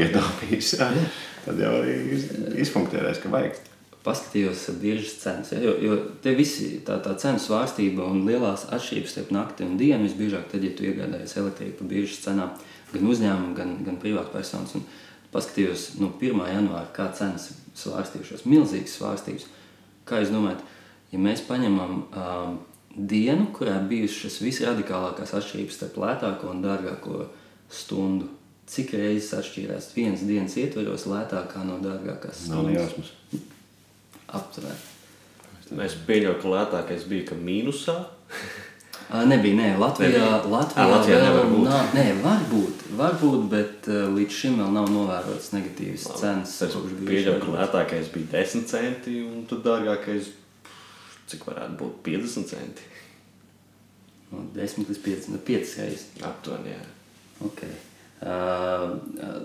[0.07, 0.71] ietaupīs.
[1.43, 1.97] Tad jau arī
[2.63, 3.59] izfunkcionēs, ka vajag.
[4.03, 9.13] Paskatījos biržas cenas, ja, jo, jo te visi tā, tā cenu svārstība un lielās atšķirības
[9.15, 12.57] starp nakti un dienu visbiežāk tad, ja tu iegādājies elektrību pa biržas cenām,
[12.91, 14.75] gan uzņēmumu, gan, gan privātpersonas.
[14.75, 14.83] Un
[15.35, 16.43] paskatījos no nu, 1.
[16.51, 19.47] janvāra, kā cenas svārstījušās, milzīgas svārstības.
[20.11, 20.67] Kā jūs domājat,
[21.13, 22.59] ja mēs paņemam um,
[22.97, 27.27] dienu, kurā bijušas visradikālākās atšķirības starp lētāko un dārgāko
[27.73, 28.31] stundu.
[28.73, 32.69] Cik reizes atšķīrās vienas dienas ietvaros lētākā no dārgākās stundas?
[32.69, 33.13] Nav jāsmas.
[34.33, 34.91] Aptuveni.
[35.85, 37.97] Es pieļauju, ka lētākais bija ka mīnusā.
[39.29, 40.29] Nebija, nē, Latvijā.
[40.49, 41.65] Latvijā, À, Latvijā nevar būt.
[41.69, 46.55] nav, nē, var būt, var būt, bet uh, līdz šim vēl nav novērotas negatīvas cenas.
[46.65, 50.31] Es pieļauju, ka lētākais bija 10 centi un tad dārgākais
[51.31, 52.91] cik varētu būt 50 centi.
[54.33, 56.05] No 10 līdz 50, 5 reizes.
[56.25, 56.85] Aptuveni, jā.
[57.49, 57.73] Okay.
[58.23, 59.01] Uh,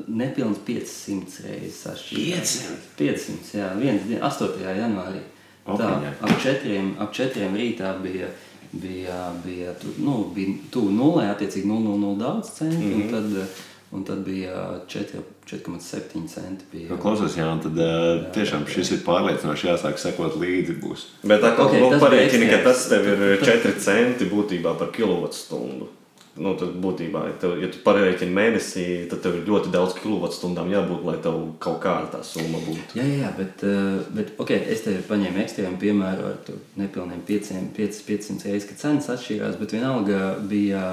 [0.08, 2.54] nepilns 500 reizes atšķirās.
[2.62, 2.92] 500?
[3.00, 4.62] 500, jā, viens dien, 8.
[4.78, 5.24] janvārī.
[5.68, 5.88] Tā,
[6.24, 8.30] ap četriem, ap četriem rītā bija,
[8.72, 12.96] bija, bija, tu, nu, bija tuvu nulē, attiecīgi 0,0 daudz centi, mm -hmm.
[12.96, 13.12] un Mhm.
[13.12, 13.50] tad,
[13.92, 16.66] un tad bija 4,7 centi.
[16.72, 20.80] Bija, Nu, klausies, Jā, tad uh, tiešām šis ir pārliecinoši jāsāk sekot līdzi.
[20.82, 21.06] Būs.
[21.24, 23.64] Bet tā kā Ok, okay, pareiķini, bija ka tas tev ir ekstrēms.
[23.64, 25.92] 4 centi būtībā par kilovatstundu.
[26.38, 31.06] Nu, tad būtībā, tev, ja tu pareiķini mēnesī, tad tev ir ļoti daudz kilovatstundām jābūt,
[31.08, 32.98] lai tev kaut kāda tā summa būtu.
[32.98, 37.72] Jā, jā, jā bet, eh, bet okay, es tev paņēmu ekstrēmu piemēru ar nepilniem 500,
[38.08, 40.22] 500 reizes, kad cenas atšķīrās, bet vienalga
[40.52, 40.84] bija,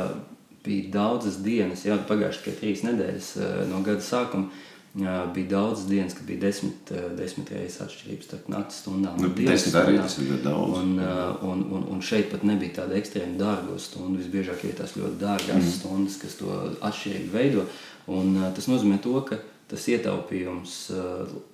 [0.64, 4.62] bija daudzas dienas, jau pagājušas tikai trīs nedēļas eh, no gada sākuma.
[4.94, 9.16] Jā, bija daudzas dienas, kad bija desmit, eh, desmit reizes atšķirības starp naktas stundām.
[9.18, 10.76] Nu, desmit arī tas ir ļoti daudz.
[10.78, 14.20] Un, uh, un, un, un šeit pat nebija tāda ekstrēma dārga stunda.
[14.22, 15.72] Visbiežāk ir tās ļoti dārgās mm.
[15.80, 17.66] stundas, kas to atšķirīgi veido.
[18.14, 19.40] Un, tas nozīmē, to, ka
[19.72, 20.76] tas ietaupījums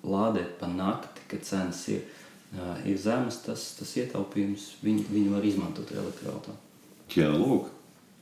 [0.04, 2.04] lādēt pa nakti, kad cenas ir,
[2.84, 6.58] ir zemas, tas, tas ietaupījums viņi, viņi var izmantot elektroautorātu.
[7.16, 7.70] Jā, lūk,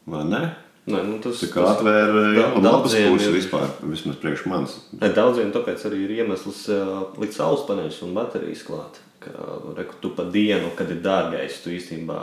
[0.07, 0.45] vai ne?
[0.89, 4.47] Nē, nu, tas, Tā kā atvēra Da- jau labas daudziem puses ir- vispār, vismaz priekš
[4.49, 4.77] manis.
[5.01, 9.03] Ne, Daudziem tāpēc arī ir iemesls uh, likt saules paneļus un baterijas klāt.
[9.21, 9.31] Ka,
[9.77, 12.21] reku, tu pa dienu, kad ir dārgais, tu īstenībā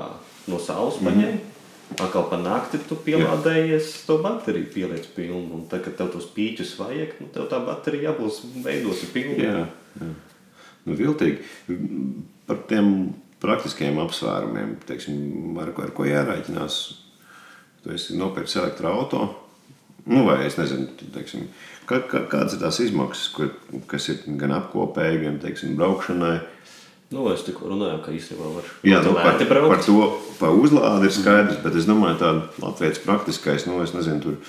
[0.47, 1.05] no saules Mhm.
[1.09, 1.39] paņem.
[2.01, 5.53] Atkal pa nakti tu pielādējies, to bateriju pieliec pilnu.
[5.53, 9.43] Un tad, kad tev tos pīķus vajag, nu, tev tā baterija jābūs veidosi pilna.
[9.43, 9.67] Jā,
[10.01, 10.09] jā.
[10.87, 11.43] Nu, viltīgi.
[12.47, 17.04] Par tiem praktiskajiem apsvērumiem, teiksim, ar, ar ko jārēķinās.
[17.85, 19.35] Tu esi nopircis elektroautorātu.
[20.09, 21.47] Nu, vai es nezinu, teiksim,
[21.89, 23.51] kā, kā, kādas ir tās izmaksas, kur,
[23.89, 26.35] kas ir gan apkopēji, gan teiksim, braukšanai.
[27.13, 29.69] Nu, es tikko runāju, ka īstenībā var Jā, nu, par, braukt.
[29.69, 30.09] par to
[30.39, 34.39] pa uzlādi ir skaidrs, bet es domāju, tāda latviešu praktiskais, nu, es nezinu, tur,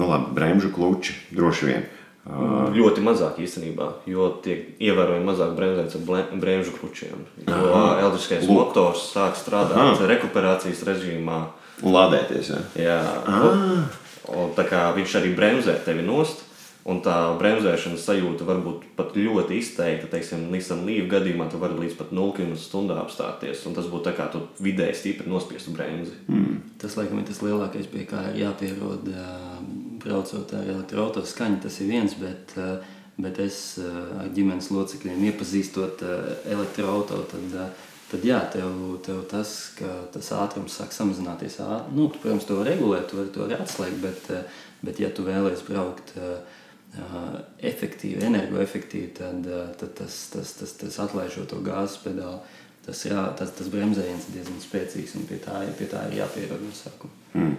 [0.00, 1.86] nu, labi, bremžu kluči droši vien.
[2.28, 7.24] Ļoti mazāk īstenībā, jo tiek ievērojami mazāk bremzēts ar bremžu kručiem.
[7.48, 11.38] Jo elektriskais motors sāk strādāt rekuperācijas režīmā.
[11.84, 12.50] Lādēties.
[12.50, 12.60] Ja?
[12.78, 12.98] Jā,
[13.28, 13.88] un,
[14.34, 16.44] un tā kā viņš arī bremzē tevi nost,
[16.88, 20.08] un tā bremzēšanas sajūta var būt pat ļoti izteikta.
[20.12, 24.14] Teiksim, Nissan Leaf gadījumā tu vari līdz pat 0 km/h apstāties, un tas būtu tā
[24.16, 26.16] kā tu vidēji stipri nospiestu bremzi.
[26.30, 26.62] Mm.
[26.80, 29.10] Tas, laikam, ir tas lielākais, pie kā ir jāpierod
[30.04, 31.60] braucot ar elektroautorātu skaņu.
[31.66, 32.56] Tas ir viens, bet,
[33.20, 36.06] bet es ar ģimenes locekļiem iepazīstot
[36.48, 37.42] elektroautorātu,
[38.10, 38.72] tad, jā, tev,
[39.04, 41.58] tev tas, ka tas ātrums sāk samazināties.
[41.92, 44.30] Nu, tu, protams, to var regulēt, tu vari to arī atslēgt, bet,
[44.86, 46.14] bet ja tu vēlēsies braukt
[47.62, 49.44] efektīvi, energoefektīvi, tad,
[49.80, 52.40] tad tas, tas, tas, tas atlaižot to gāzes pedāli.
[52.88, 56.22] Tas, jā, tas, tas bremzējiens ir diezgan spēcīgs, un pie tā, ir- pie tā ir
[56.22, 57.12] jāpierod no sākuma.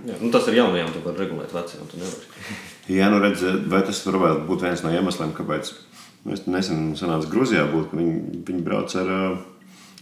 [0.10, 1.86] Jā, nu, tas ir jaunajām, tu vari regulēt vecajām.
[1.92, 2.26] Tu nevari.
[2.98, 5.70] Jā, nu redz, vai tas varētu būt viens no iemesliem, kāpēc
[6.34, 9.20] es nesen sanācu Grūzijā, būt, ka viņi, viņi brauc ar, ā,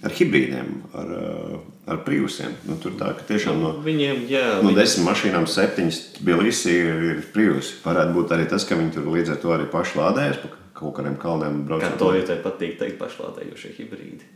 [0.06, 1.60] ar hibrīdiem, ar, ā,
[1.94, 2.54] ar privusiem.
[2.70, 7.06] Nu, tur tā, ka tiešām no, Viņiem, jā, no viņi, desmit mašīnām septiņas Bielīsī ir,
[7.14, 7.80] ir privusi.
[7.86, 10.98] Varētu būt arī tas, ka viņi tur līdz ar to arī paši lādējas pa kaut
[11.00, 11.98] kādiem kalniem kā braucot.
[11.98, 14.28] to jau patīk teikt, pašlādējošie hibrīdi.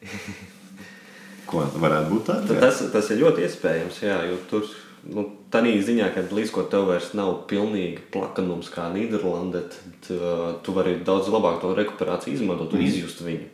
[1.50, 2.62] Ko varētu būt Tad tāda?
[2.64, 4.66] Tas, tas ir ļoti iespējams, jā, jo tur
[5.10, 10.46] nu, tādā ziņā, ka līdz ko tev vairs nav pilnīgi plakanums kā Nīderlandē, tad uh,
[10.66, 13.50] tu vari daudz labāk to rekuperāciju izmantot un izjust viņu.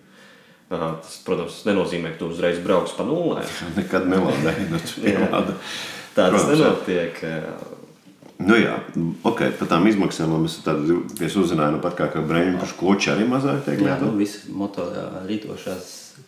[0.67, 3.45] Tas, protams, nenozīmē, ka tu uzreiz brauks pa nulē.
[3.77, 4.69] Nekad nelādēju.
[4.73, 5.55] Nu, tu pielādi.
[6.17, 7.21] Tā tas nenotiek.
[8.37, 8.75] Nu jā,
[9.25, 13.25] ok, par tām izmaksām tāda, es uzzināju, nu pat kā, ka brēņu pašu kloči arī
[13.25, 14.19] mazāk tiek Jā, nu, lietot.
[14.19, 15.87] visas motorā rītošās.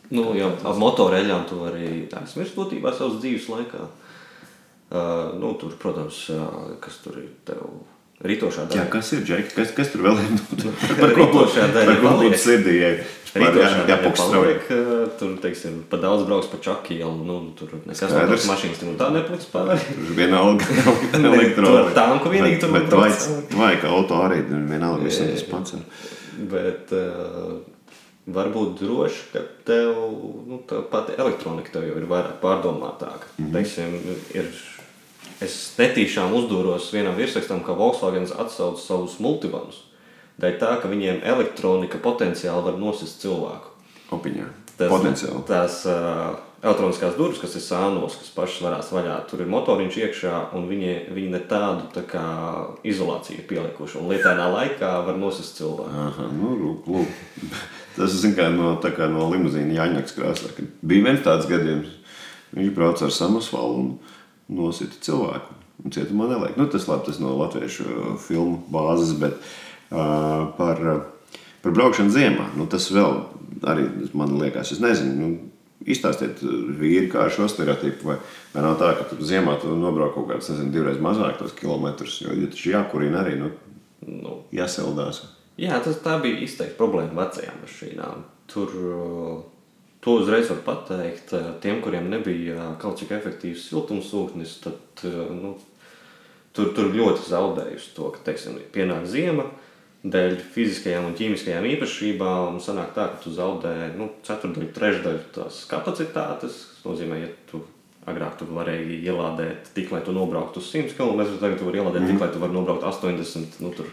[0.10, 3.86] Nu, jā, ar motoreļām tu vari aizmirst būtībā savas dzīves laikā.
[4.90, 7.62] Uh, nu, tur, protams, uh, kas tur ir tev
[8.24, 8.90] rītošā Jā, daļa.
[8.90, 9.56] kas ir Džeki?
[9.56, 10.30] Kas, kas tur vēl ir?
[10.36, 12.76] Nu, Par ko būtu- daļa par ko būtu sirdī?
[13.30, 18.42] Uh, tur, teiksim, pa daudz brauks pa čaki ielu, nu, tur nekas Skaidrs.
[18.42, 19.78] tās mašīnas, tur tā nepliks pāri.
[19.86, 20.66] Tur vienalga
[21.14, 21.84] tur elektroniski.
[21.84, 23.12] ar tanku vienīgi tur Bet var vai,
[23.62, 25.76] vai ka auto arī tur vienalga visam tas pats.
[26.50, 27.60] Bet uh,
[28.34, 29.94] var būt droši, ka tev
[30.50, 33.30] nu, tā pati elektronika tev jau ir vairāk pārdomātāka.
[33.38, 33.54] Mm -hmm.
[33.54, 33.96] Teiksim,
[34.34, 34.50] ir,
[35.46, 39.86] es netīšām uzdūros vienam virsrakstam, ka Volkswagen atsauc savus multivanus.
[40.40, 43.74] Dēļ tā, ka viņiem elektronika potenciāli var nosist cilvēku.
[44.16, 44.46] Opiņā.
[44.80, 45.42] Tas, Potenciāli.
[45.50, 50.36] Tās uh, elektroniskās durvis, kas ir sānos, kas pašas varās vaļā, tur ir motoriņš iekšā,
[50.56, 52.24] un viņi, viņi ne tādu tā kā,
[52.88, 54.00] izolāciju ir pielikuši.
[54.00, 55.92] Un lietainā laikā var nosist cilvēku.
[56.06, 57.60] Aha, nu, lūk, lūk.
[57.98, 60.54] Tas zin, kā no, kā no limuzīna Jāņakas krāsā.
[60.80, 61.96] Bija viens tāds gadījums.
[62.56, 63.90] Viņš brauca ar samasvalu un
[64.50, 65.56] nosita cilvēku.
[65.80, 66.58] Un cietumā neliek.
[66.60, 72.12] Nu, tas labi, tas no latviešu uh, filmu bāzes, bet uh, par, uh, par braukšanu
[72.12, 72.50] ziemā.
[72.60, 73.22] Nu, tas vēl
[73.70, 73.88] arī
[74.18, 75.16] man liekas, es nezinu.
[75.16, 75.45] Nu,
[75.89, 78.12] Izstāstiet, uh, vīri, kā ar šo stereotipu.
[78.12, 78.18] Vai,
[78.52, 82.20] vai nav tā, ka tu ziemā tu nobrauc kaut kādus, nezinu, divreiz mazāk tos kilometrus,
[82.26, 83.54] jo, jo taču jākurina arī, nu,
[84.08, 85.24] Nu, jāsildās.
[85.60, 88.22] Jā, tas tā bija izteikti problēma vecajām mašīnām.
[88.50, 89.39] Tur uh,
[90.06, 91.34] to uzreiz var pateikt.
[91.34, 95.56] uh, Tiem, kuriem nebija uh, kaut cik efektīvs siltumsūknis, tad uh, nu,
[96.56, 99.50] tur, tur ļoti zaudējusi to, ka teiksim, pienāk ziema.
[100.00, 106.62] Dēļ fiziskajām un ķīmiskajām īpašībām sanāk tā, ka tu zaudē nu, ceturdaļu, trešdaļu tās kapacitātes.
[106.72, 107.60] Tas nozīmē, ja tu
[108.08, 112.08] agrāk tu varēji ielādēt tik, lai tu nobrauktu uz 100 km, tagad tu vari ielādēt
[112.08, 113.89] tik, lai tu varētu nobraukt 80 nu, tur,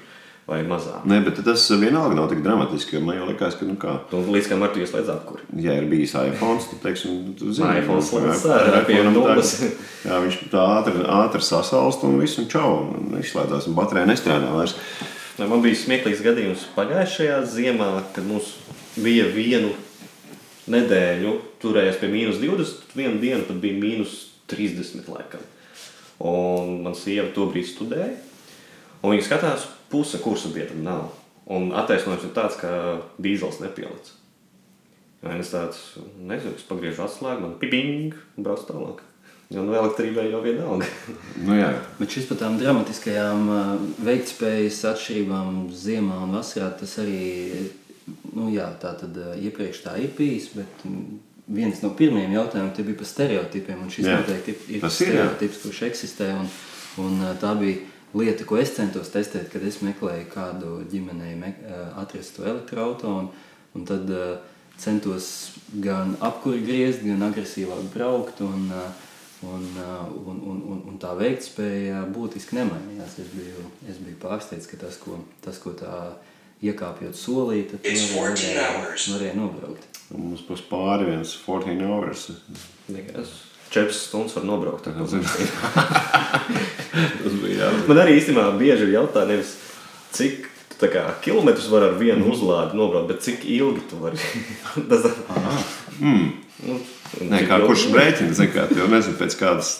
[0.47, 1.03] vai mazāk.
[1.11, 3.01] Nē, bet tas vienalga nav tik dramatiski.
[3.03, 5.43] Man jau liekas, ka, nu, kā, Un līdz kamēr tu ieslēdz apkuri.
[5.65, 9.57] ja ir bijis iPhone, tad, teiksim, tu zini, iPhone nu, slēdz ar- ar iPhone nulles.
[10.07, 12.71] Jā, viņš tā ātri, ātri sasalst un viss un čau.
[12.95, 14.77] Un izslēdzās, un baterija nestrādā vairs.
[15.39, 18.55] Nu, Man bija smieklīgs gadījums pagājušajā ziemā, kad mums
[18.97, 19.75] bija vienu
[20.73, 24.15] nedēļu, turējās pie mīnus 20, vienu dienu pat bija mīnus
[24.51, 25.07] 30.
[25.13, 25.43] Laikam.
[26.23, 28.15] Un man sieva to brīdi studēja,
[29.03, 29.67] un viņa skatās,
[29.97, 31.09] puse kursa biedra nav.
[31.47, 32.71] Un attaisnojums ir tāds, ka
[33.23, 34.13] dīzels nepielic.
[35.25, 35.79] Ja es tāds
[36.21, 39.01] nezinu, es pagriežu atslēgu, man piping, un brauc tālāk.
[39.55, 40.89] Un vēl elektrībai jau vienalga.
[41.47, 41.71] Nu, jā.
[42.01, 43.49] Bet šis par tām dramatiskajām
[44.03, 47.21] veiktspējas atšķirībām ziemā un vasarā tas arī
[48.35, 50.51] nu, jā, tā tad iepriekš tā ir bijis.
[50.57, 50.87] Bet
[51.47, 53.85] viens no pirmajiem jautājumiem tie bija par stereotipiem.
[53.87, 54.19] Un šis Jā.
[54.19, 55.13] noteikti ir, ir Tas ir, jā.
[55.15, 56.33] stereotips, kurš eksistē.
[56.41, 56.51] Un,
[57.05, 57.85] un tā bija
[58.15, 63.11] lieta, ko es centos testēt, kad es meklēju kādu ģimenei me, ā, atrast to elektroautorātu.
[63.25, 63.33] Un,
[63.75, 64.39] un tad ā,
[64.79, 65.53] centos
[65.83, 68.41] gan apkuri griezt, gan agresīvāk braukt.
[68.47, 68.87] Un, ā,
[69.45, 73.19] Un, uh, un, un, un, un tā veiktspēja būtiski nemainījās.
[73.21, 75.93] Es biju, es biju pārsteigts, ka tas, ko, tas, ko tā
[76.65, 79.05] iekāpjot solī, tad tu It's varēji, 14 varēji, hours.
[79.13, 79.85] varēji nobraukt.
[80.17, 82.25] Un Mums būs pāri viens 14 hours.
[82.89, 83.35] Nekas.
[83.75, 84.85] 4 stundas var nobraukt.
[87.23, 87.71] Tas bija jā.
[87.89, 89.51] Man arī īstenībā bieži ir jautājums, nevis
[90.17, 94.21] cik kā, kilometrus var ar vienu uzlādi nobraukt, bet cik ilgi tu vari.
[94.91, 95.09] Tas
[96.01, 96.81] nu,
[97.17, 97.87] Nē, kā kurš
[98.53, 99.71] kā tu jau nezini pēc kādas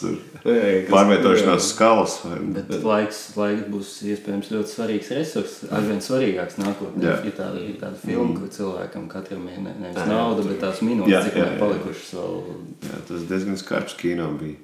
[0.89, 2.15] pārvietošanās skalas.
[2.25, 7.03] vai- Bet laiks, laiks būs iespējams ļoti svarīgs resurs, arvien svarīgāks nākotnē.
[7.03, 7.15] Jā.
[7.29, 10.61] Ir tāda, ir tāda filma, kur cilvēkam katram ir ne, nevis Jā, nauda, tur- bet
[10.61, 11.59] tās minūtes, Jā, cik jā, jā.
[11.61, 12.43] palikušas vēl.
[12.89, 14.55] Jā, tas diezgan skarbs kino bija.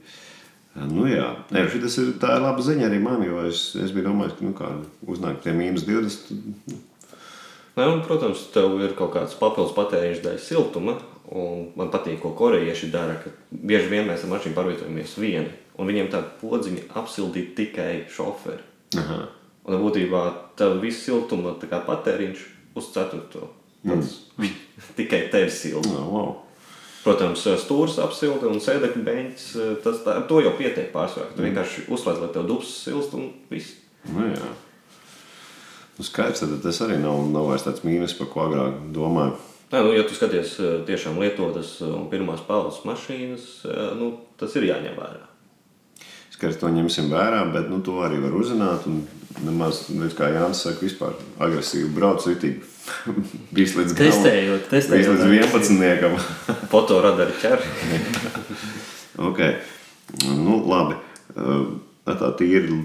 [0.76, 4.08] Nu, jā, Nē, šitas ir tā ir laba ziņa arī man, jo es, es biju
[4.10, 4.72] domājis, ka nu, kā,
[5.06, 6.28] uznāk tie mīnus 20.
[6.28, 6.80] tad,
[7.78, 10.98] Nē, un, protams, tev ir kaut kāds papildus patēriņš dēļ siltuma.
[11.34, 13.16] Un man patīk, ko korejieši dara.
[13.50, 15.50] Bieži vien mēs ar mašīnu pārvietojamies vieni.
[15.82, 18.62] Un viņiem tāda podziņa apsildīt tikai šoferi.
[19.02, 19.24] Aha.
[19.64, 20.24] Un būtībā
[20.60, 22.44] tev viss siltuma tā patēriņš
[22.78, 23.50] uz ceturto.
[23.84, 24.18] Tas
[25.00, 25.96] tikai tevi silda.
[25.96, 26.34] No, wow.
[27.04, 29.16] Protams, stūris apsilda un sēdekļa.
[29.84, 31.34] Tas tā, ar to jau pietiek pārsvarā.
[31.36, 33.74] Tu vienkārši uzslēdz, lai tev dubs silst un viss.
[34.12, 34.52] Nu, jā.
[35.98, 39.36] Nu, skaidrs, tad tas arī nav, nav vairs tāds mīnus, par ko agrāk domāju.
[39.74, 44.12] Nē, nu, ja tu skaties eh, tiešām lietotas eh, un pirmās paudzes mašīnas, eh, nu,
[44.38, 45.26] tas ir jāņem vērā.
[46.36, 48.86] Skaidrs, to ņemsim vērā, bet nu, to arī var uzzināt.
[48.90, 49.02] Un
[49.42, 52.62] nemaz, nu, kā Jānis saka, vispār agresīvi brauc ritīgi.
[53.58, 54.14] Viss līdz galam.
[54.14, 55.24] Testējot, testējot.
[55.24, 56.70] līdz 11.
[56.74, 57.66] Fotoradari ķer.
[59.24, 59.40] Ok,
[60.26, 60.96] nu, labi.
[61.38, 61.68] Uh,
[62.04, 62.82] Tā tīri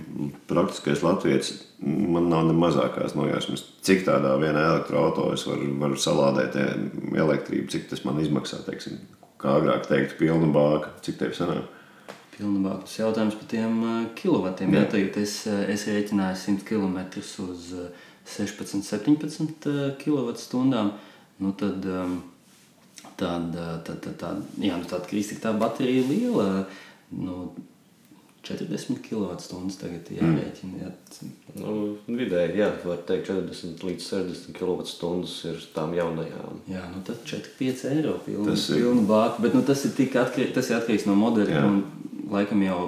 [0.47, 1.57] praktiskais latviečs.
[1.83, 6.77] Man nav ne mazākās nojausmas, cik tādā vienā elektroautorā varu, varu salādēt eh,
[7.19, 8.61] elektrību, cik tas man izmaksā.
[8.66, 9.01] Teiksim,
[9.43, 11.66] kā agrāk teikt, pilna bāka, cik tev sanāk.
[12.37, 14.77] Pilnībā tas jautājums par tiem uh, kilovatiem.
[14.77, 17.89] Jā, tagad es, uh, es rēķināju 100 km uz uh,
[18.31, 20.85] 16, 17 kWh.
[21.39, 22.14] Nu, tad, um,
[23.19, 26.47] tad, tad, tad, tad, jā, nu, tad krīstika tā baterija ir liela.
[27.11, 27.49] Nu,
[28.49, 30.79] 40 kWh tagad ir jārēķina.
[30.83, 30.93] Jā.
[31.59, 31.73] Nu,
[32.09, 36.63] vidēji, jā, var teikt, 40 līdz 60 kWh ir tām jaunajām.
[36.71, 39.43] Jā, nu tad 4-5 eiro pilnu, Tas ir- pilnu bāku.
[39.45, 41.59] Bet nu, tas ir tik atkarīgs, tas ir atkarīgs no modeļa.
[41.59, 41.67] Jā.
[41.69, 41.85] Un,
[42.33, 42.81] laikam jau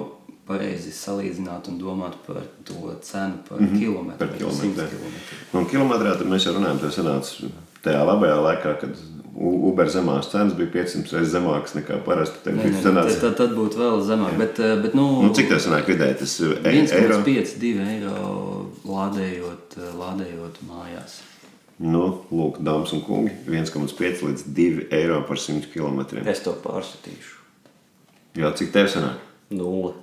[0.47, 3.79] pareizi salīdzināt un domāt par to cenu par mm -hmm.
[3.79, 4.27] kilometru.
[4.27, 4.69] Par kilometru.
[4.69, 5.37] 100 kilometru.
[5.53, 7.51] Un kilometrā tad mēs jau runājam, tas sanāca
[7.83, 8.89] tajā labajā laikā, kad
[9.35, 12.41] Uber zemās cenas bija 500 reizes zemākas nekā parasti.
[12.43, 13.13] Cik nē, sanāca?
[13.13, 14.35] tad, tad, tad būtu vēl zemāk.
[14.37, 16.17] Bet, eh, bet, nu, Nu, cik tev sanāk vidēji?
[16.19, 17.21] Tas ir e- eiro.
[17.23, 18.15] 1,5, 2 eiro
[18.85, 21.21] lādējot, eh, lādējot mājās.
[21.79, 26.27] Nu, lūk, dāmas un kungi, 1,5 līdz 2 eiro par 100 km.
[26.27, 27.39] Es to pārskatīšu.
[28.35, 29.23] Jā, cik tev sanāk?
[29.49, 29.93] Nulle.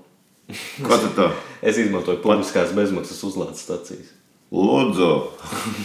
[0.83, 1.31] Ko tu to?
[1.69, 4.15] Es izmantoju publiskās bezmaksas uzlādes stacijas.
[4.53, 5.29] Lūdzu,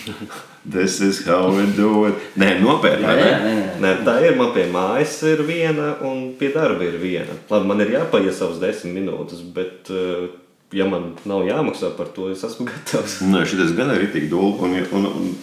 [0.66, 2.16] this is how we do it.
[2.40, 3.08] Nē, nopietni.
[3.08, 3.80] Jā, jā, nē, nē.
[3.84, 4.38] Nē, tā ir.
[4.40, 7.36] Man pie mājas ir viena, un pie darba ir viena.
[7.52, 10.30] Labi, man ir jāpaiet savas desmit minūtes, bet, eh,
[10.74, 13.20] ja man nav jāmaksā par to, es esmu gatavs.
[13.28, 14.56] Nē, šis gan ir tik dūle.
[14.64, 15.34] Un, un, un,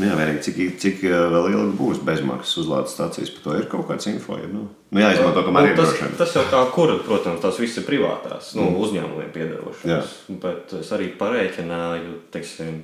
[0.00, 3.70] nu, jā, vienīgi, cik, cik eh, vēl ilgi būs bezmaksas uzlādes stācijas, par to ir
[3.70, 4.40] kaut kāds info.
[4.40, 7.62] Ja, nu, nu, jā, izmanto, kamēr Nu, ir tas, tas jau kā kur, protams, tās
[7.62, 10.18] visas ir privātās, nu, uzņēmumiem piedarošas.
[10.42, 12.82] Bet es arī parēķināju, teiksim,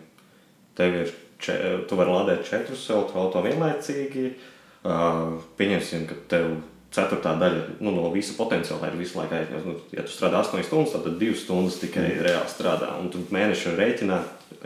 [0.78, 1.12] tev ir,
[1.42, 4.26] če, tu vari lādēt četrus auto vienlaicīgi.
[4.82, 6.56] Uh, pieņemsim, ka tev
[6.92, 9.68] ceturtā daļa nu, no visa potenciāla ir visu laiku aizņemta.
[9.68, 12.24] Nu, ja tu strādā 8 stundas, tad 2 stundas tikai mm.
[12.26, 12.90] reāli strādā.
[13.00, 14.18] Un tu mēneša rēķinā,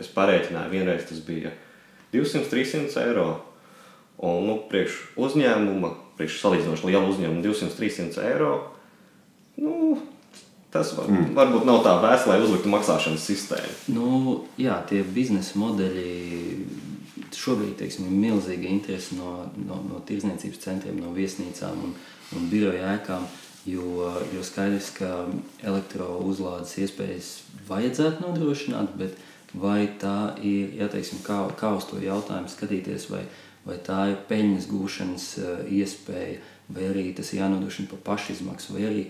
[0.03, 1.53] es parēķināju, vienreiz tas bija
[2.15, 3.29] 200-300 eiro.
[4.27, 8.53] Un nu, priekš uzņēmuma, priekš salīdzinoši liela uzņēmuma 200-300 eiro.
[9.61, 9.99] Nu,
[10.75, 11.31] tas var, mm.
[11.37, 13.75] varbūt nav tā vēsts, lai uzliktu maksāšanas sistēmu.
[13.95, 14.11] Nu,
[14.61, 16.11] jā, tie biznesa modeļi
[17.37, 21.97] šobrīd teiksim, ir milzīga interese no, no, no tirdzniecības centriem, no viesnīcām un,
[22.37, 23.27] un biroja ēkām.
[23.67, 25.25] Jo, jo skaidrs, ka
[25.67, 27.31] elektrouzlādes iespējas
[27.67, 29.17] vajadzētu nodrošināt, bet
[29.59, 33.25] vai tā ir, ja teiksim, kā, kā uz to jautājumu skatīties, vai,
[33.67, 36.39] vai tā ir peļņas gūšanas eh, iespēja,
[36.71, 39.03] vai arī tas jānodrošina par pašizmaksu, vai arī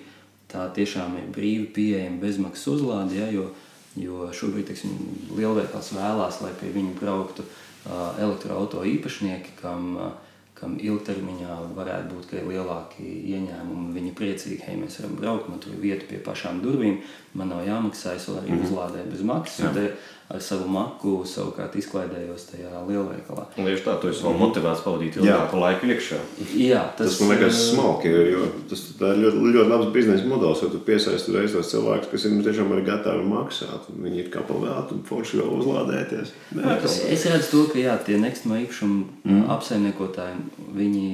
[0.53, 3.49] tā tiešām ir brīvi pieejama bezmaksas uzlāde, ja, jo,
[3.97, 4.93] jo šobrīd teiksim,
[5.39, 10.13] lielveikals vēlās, lai pie viņu brauktu uh, elektroautorāta īpašnieki, kam, uh,
[10.57, 13.91] kam ilgtermiņā varētu būt ka lielāki ieņēmumi.
[13.93, 17.03] Viņi ir priecīgi, hei, mēs varam braukt, man tur ir vieta pie pašām durvīm,
[17.35, 18.63] man nav jāmaksā, es vēl arī Mhm.
[18.65, 19.75] uzlādēju bez maksas.
[19.75, 19.91] te
[20.27, 23.45] Ar savu maku savukārt izklaidējos tajā lielveikalā.
[23.61, 26.19] Un tieši tā, tu esi vēl motivēts pavadīt ilgāku laiku iekšā.
[26.59, 30.27] Jā, Tas, tas man liekas eh, smalki, jo tas tā ir ļoti, ļoti labs biznesa
[30.27, 33.87] modelis, jo tu piesaisti reiz tos cilvēkus, kas ir nu, tiešām arī gatavi maksāt.
[33.93, 36.35] un Viņi ir kā pavēlēti un forši vēl uzlādēties.
[36.59, 38.99] Nē, Es, es redzu, to, ka jā, tie nekustamā īpašuma
[39.31, 39.47] mm.
[39.55, 40.43] apsaimniekotāji
[40.75, 41.07] viņi,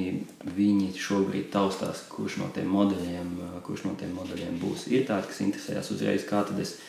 [0.57, 3.31] viņi šobrīd taustās, kurš no tiem modeļiem,
[3.65, 4.89] kurš no tiem modeļiem būs.
[4.89, 6.79] Ir tādi, kas interesējas uzreiz, kā tad es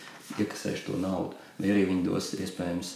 [0.41, 1.44] iekasēšu to naudu.
[1.55, 2.89] Vai arī viņi dos iespējams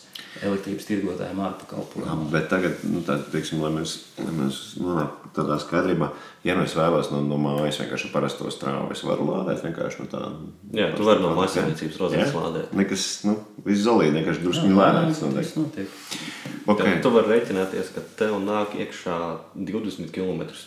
[0.42, 2.26] elektrības tirgotājiem ārpakalpojumu.
[2.32, 6.08] Bet tagad, nu, tā, teiksim, lai mēs, lai mēs nonāktu tādā skaidrībā,
[6.46, 10.08] ja nu es vēlos no, no mājas vienkārši parasto strāvu, es varu lādēt vienkārši no
[10.10, 10.32] tāda.
[10.74, 12.74] Jā, tu vari no mājasēmniecības rozetes lādēt.
[12.78, 13.36] Nekas, nu,
[13.66, 15.54] viss zolīti, vienkārši drusku lēnāks notiek.
[15.62, 15.94] notiek.
[16.68, 16.82] Okay.
[16.82, 19.20] Tad tu vari rēķināties, ka tev nāk iekšā
[19.54, 20.66] 20 km/h.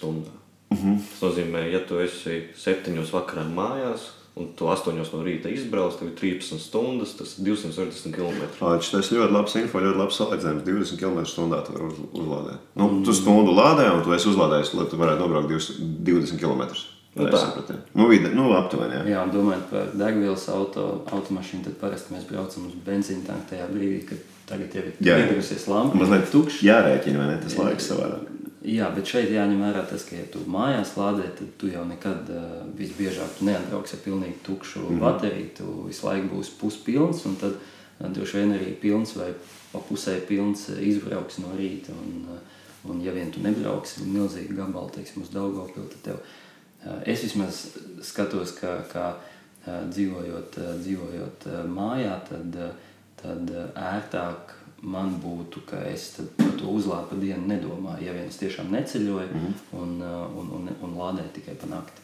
[0.71, 0.97] Uh -huh.
[1.11, 6.11] Tas nozīmē, ja tu esi 7 vakarā mājās un tu 8 no rīta izbrauc, tev
[6.11, 8.45] ir 13 stundas, tas ir 260 km.
[8.61, 10.63] Tas ļoti labs info, ļoti labs salīdzinājums.
[10.67, 12.63] 20 km/h tu vari uz, uzlādēt.
[12.79, 16.65] Nu, tu stundu lādē, un tu esi uzlādējis, lai tu varētu nobraukt 20 km.
[17.11, 17.79] Nu Tā ir.
[17.91, 19.01] Nu, vide, nu, aptuveni.
[19.01, 19.07] Jā.
[19.11, 23.65] Jā, un domājot par degvielas auto, automašīnu, tad parasti mēs braucam uz benzīna tanku tajā
[23.67, 25.17] brīdī, kad tagad jau ir Jā.
[25.25, 25.99] ieguvusies lampa.
[25.99, 26.61] Mazliet tukšs.
[26.63, 27.41] jārēķina, vai ne?
[27.43, 28.29] Tas laiks savādāk.
[28.61, 32.27] Jā, bet šeit jāņem vērā tas, ka, ja tu mājās lādē, tad tu jau nekad
[32.29, 35.47] uh, visbiežāk neatbrauksi ar pilnīgi tukšu mm bateriju.
[35.57, 39.31] Tu visu laiku būsi puspilns, un tad uh, droši vien arī pilns vai
[39.71, 41.95] pa pusē pilns uh, izbrauks no rīta.
[42.05, 47.01] Un, uh, un ja vien tu nebrauksi milzīgi gabalu, teiksim, uz Daugavpilu, tad tev, uh,
[47.09, 47.63] es vismaz
[48.05, 55.15] skatos, ka, ka uh, dzīvojot, uh, dzīvojot uh, mājā, tad, uh, tad uh, ērtāk man
[55.21, 59.27] būtu, ka es tad par to uzlādu pa dienu nedomāju, ja vien es tiešām neceļoju
[59.27, 59.81] mm -hmm.
[59.81, 62.01] un, uh, un, un, un lādēju tikai pa nakti.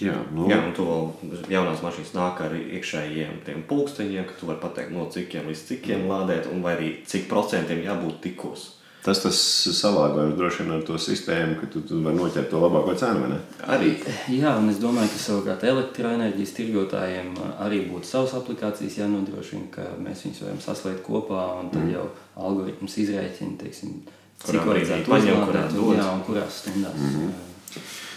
[0.00, 4.60] Jā, nu, Jā, un vēl jaunās mašīnas nāk ar iekšējiem tiem pulksteņiem, ka tu vari
[4.60, 8.81] pateikt, no cikiem līdz cikiem lādēt, un vai arī cik procentiem jābūt tikos.
[9.02, 9.38] Tas tas
[9.78, 13.38] salāgojums droši vien ar to sistēmu, ka tu, tu vari noķert to labāko cenu?
[13.66, 13.94] Arī
[14.30, 17.32] Jā, un es domāju, ka savukārt elektroenerģijas tirgotājiem
[17.64, 22.06] arī būtu savas aplikācijas jānodrošina, ka mēs viņus varam saslēgt kopā, un tad jau
[22.48, 23.98] algoritms izrēķina, teiksim,
[24.44, 25.98] cik vajadzētu paņem, uzlādēt, kurā un, dod.
[25.98, 27.02] jā, un kurās stundās.
[27.02, 27.50] Mm -hmm.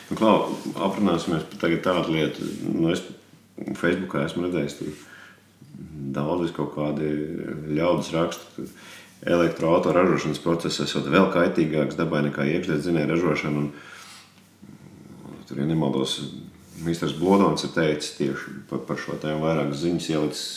[0.10, 0.54] Nu, Klau,
[0.86, 2.46] aprunāsimies par tagad tādu lietu.
[2.74, 3.02] Nu, es
[3.80, 4.88] Facebookā esmu redzējis, tur
[6.16, 7.10] daudz kaut kādi
[7.78, 8.68] ļaudis raksta, ka
[9.24, 13.64] elektroautorāta ražošanas process esot vēl kaitīgāks dabai nekā iekšzemes ražošana.
[13.64, 13.72] Un,
[15.48, 16.18] tur, ja nemaldos,
[16.84, 17.14] Mr.
[17.20, 20.50] Blodons ir teicis tieši par, par šo tēmu vairākas ziņas ielicis.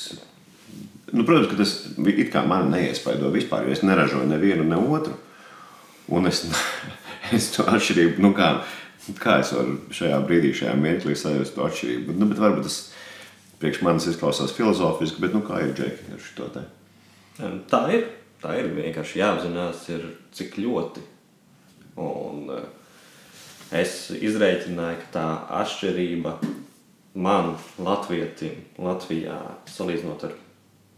[1.12, 1.74] Nu, protams, ka tas
[2.10, 5.14] it kā man neiespaido vispār, jo es neražoju nevienu, ne otru.
[6.12, 6.42] Un es,
[7.36, 8.50] es to atšķirību, nu kā,
[9.22, 12.18] kā es varu šajā brīdī, šajā mirklī sajust to atšķirību.
[12.18, 12.80] Nu, bet varbūt tas
[13.62, 16.64] priekš manis izklausās filozofiski, bet nu, kā ir Džeki ar šo te?
[17.70, 18.08] Tā ir.
[18.42, 21.02] Tā ir vienkārši jāapzinās, ir, cik ļoti.
[21.98, 22.66] Un, uh,
[23.74, 25.26] es izreikināju, ka tā
[25.62, 26.36] atšķirība
[27.18, 30.36] man, Latvijam, Latvijā, salīdzinot ar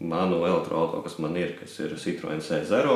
[0.01, 2.95] manu elektroautorātu, kas man ir, kas ir Citroen C0,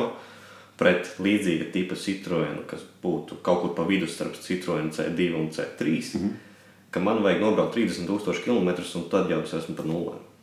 [0.78, 5.82] pret līdzīga tipa Citroen, kas būtu kaut kur pa vidu starp Citroen C2 un C3,
[5.82, 6.32] mm -hmm.
[6.90, 10.35] ka man vajag nobraukt 30,000 km, un tad jau es esmu pa nulēm.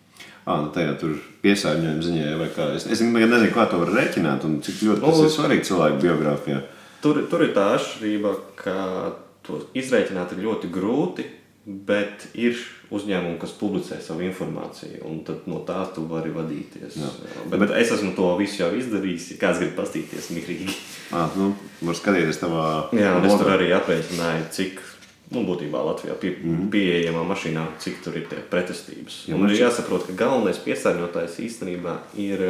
[0.44, 1.14] Ah, nu tajā tur
[1.44, 2.74] piesārņojuma ziņā, vai kā.
[2.76, 6.58] Es, es nezinu, kā to var rēķināt un cik ļoti tas ir svarīgi cilvēku biogrāfijā.
[7.04, 8.76] Tur, tur ir tā atšķirība, ka
[9.44, 11.26] to izreikинāt ir ļoti grūti,
[11.64, 12.60] bet ir
[12.94, 16.98] uzņēmumi, kas publicē savu informāciju, un no tā tu vari vadīties.
[17.00, 17.12] Jā.
[17.48, 19.30] Bet, bet es esmu to visu jau izdarījis.
[19.34, 20.76] Ja kāds grib paskatīties migrīgi.
[21.16, 21.54] Ah, nu,
[21.88, 22.66] var skatīties tavā
[23.00, 24.84] Jā, es tur arī aprēķināju, cik
[25.34, 29.24] nu, būtībā Latvijā pie, mm pieejamā mašīnā, cik tur ir tie pretestības.
[29.32, 32.44] Un man ir jāsaprot, ka galvenais piesārņotājs īstenībā ir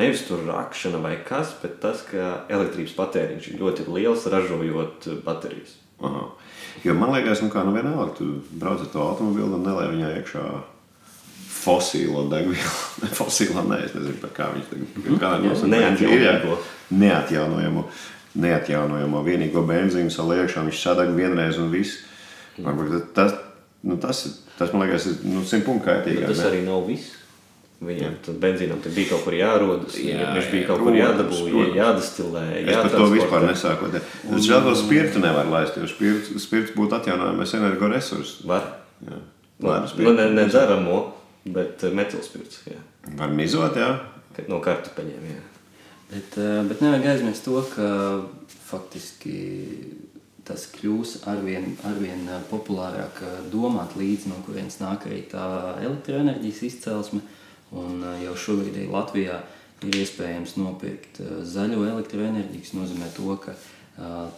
[0.00, 5.78] nevis tur rakšana vai kas, bet tas, ka elektrības patēriņš ir ļoti liels ražojot baterijas.
[6.02, 6.28] Aha.
[6.84, 10.14] Jo man liekas, nu kā nu vienalga, tu brauc ar to automobili un nelai viņā
[10.18, 10.46] iekšā
[11.62, 12.78] fosīlo degvielu.
[13.02, 15.46] Ne fosīlo, nē, es nezinu, par kā viņš tagad nosaukumā ir.
[15.46, 15.70] jā.
[15.72, 16.58] neatjaunojamo.
[17.02, 17.84] Neatjaunojamo.
[18.34, 21.98] Neatjaunojamo vienīgo benzīnu saliekšā, viņš sadeg vienreiz un viss.
[22.62, 23.34] Varbūt tas,
[23.84, 24.22] nu, tas,
[24.58, 26.30] tas, man liekas, ir nu, simt punktu Bet kaitīgāk.
[26.32, 26.48] tas ne?
[26.50, 27.18] arī nav viss.
[27.82, 31.38] Viņam tam benzīnam bija kaut kur jārodas, Jā, jā, viņš bija jā, kaut kur jādabū,
[31.50, 31.76] protams.
[31.80, 32.42] jādastilē.
[32.62, 33.88] Es par to vispār nesāku.
[33.98, 38.36] Es žēl, ka spirtu nevar laist, jo spirts, spirts būtu atjaunojamais energoresurss.
[38.46, 38.68] Var.
[39.08, 39.18] Jā.
[39.62, 41.00] Nu, Var, nu, ne, ne dzeramo,
[41.44, 42.62] bet eh, metilspirts.
[42.70, 42.78] jā.
[43.18, 43.90] var mizot, jā.
[44.48, 45.26] No kartupeļiem.
[45.34, 45.42] Jā.
[46.12, 47.86] Bet, eh, bet nevajag aizmirst to, ka
[48.66, 49.36] faktiski
[50.44, 55.46] tas kļūs arvien, arvien eh, populārāk eh, domāt līdzi, no kurienes nāk arī tā
[55.80, 57.22] elektroenerģijas izcelsme.
[57.72, 59.38] Un jau šobrīd Latvijā
[59.88, 63.54] ir iespējams nopirkt zaļo elektroenerģiju, kas nozīmē to, ka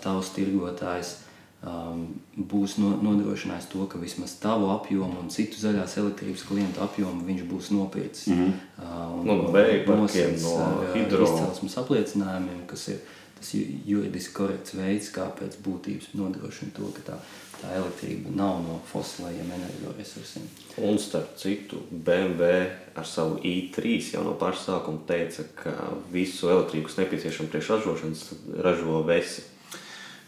[0.04, 1.16] tavs tirgotājs
[1.64, 2.04] um,
[2.36, 7.44] būs no, nodrošinājis to, ka vismaz tavu apjomu un citu zaļās elektrības klientu apjomu viņš
[7.50, 8.28] būs nopircis.
[8.32, 8.52] Mm -hmm.
[8.78, 10.56] uh, no vēja parkiem, no
[10.94, 11.24] hidro.
[11.24, 13.00] Izcelsmes apliecinājumiem, kas ir
[13.38, 13.54] tas
[13.86, 17.16] juridiski korekts veids, kā pēc būtības nodrošina to, ka tā,
[17.62, 20.46] tā elektrība nav no fosilējiem energoresursiem.
[20.76, 25.72] Un starp citu, BMW ar savu i3 jau no paša sākuma teica, ka
[26.12, 28.24] visu elektrību, kas nepieciešama priekš ražošanas,
[28.64, 29.53] ražo vesi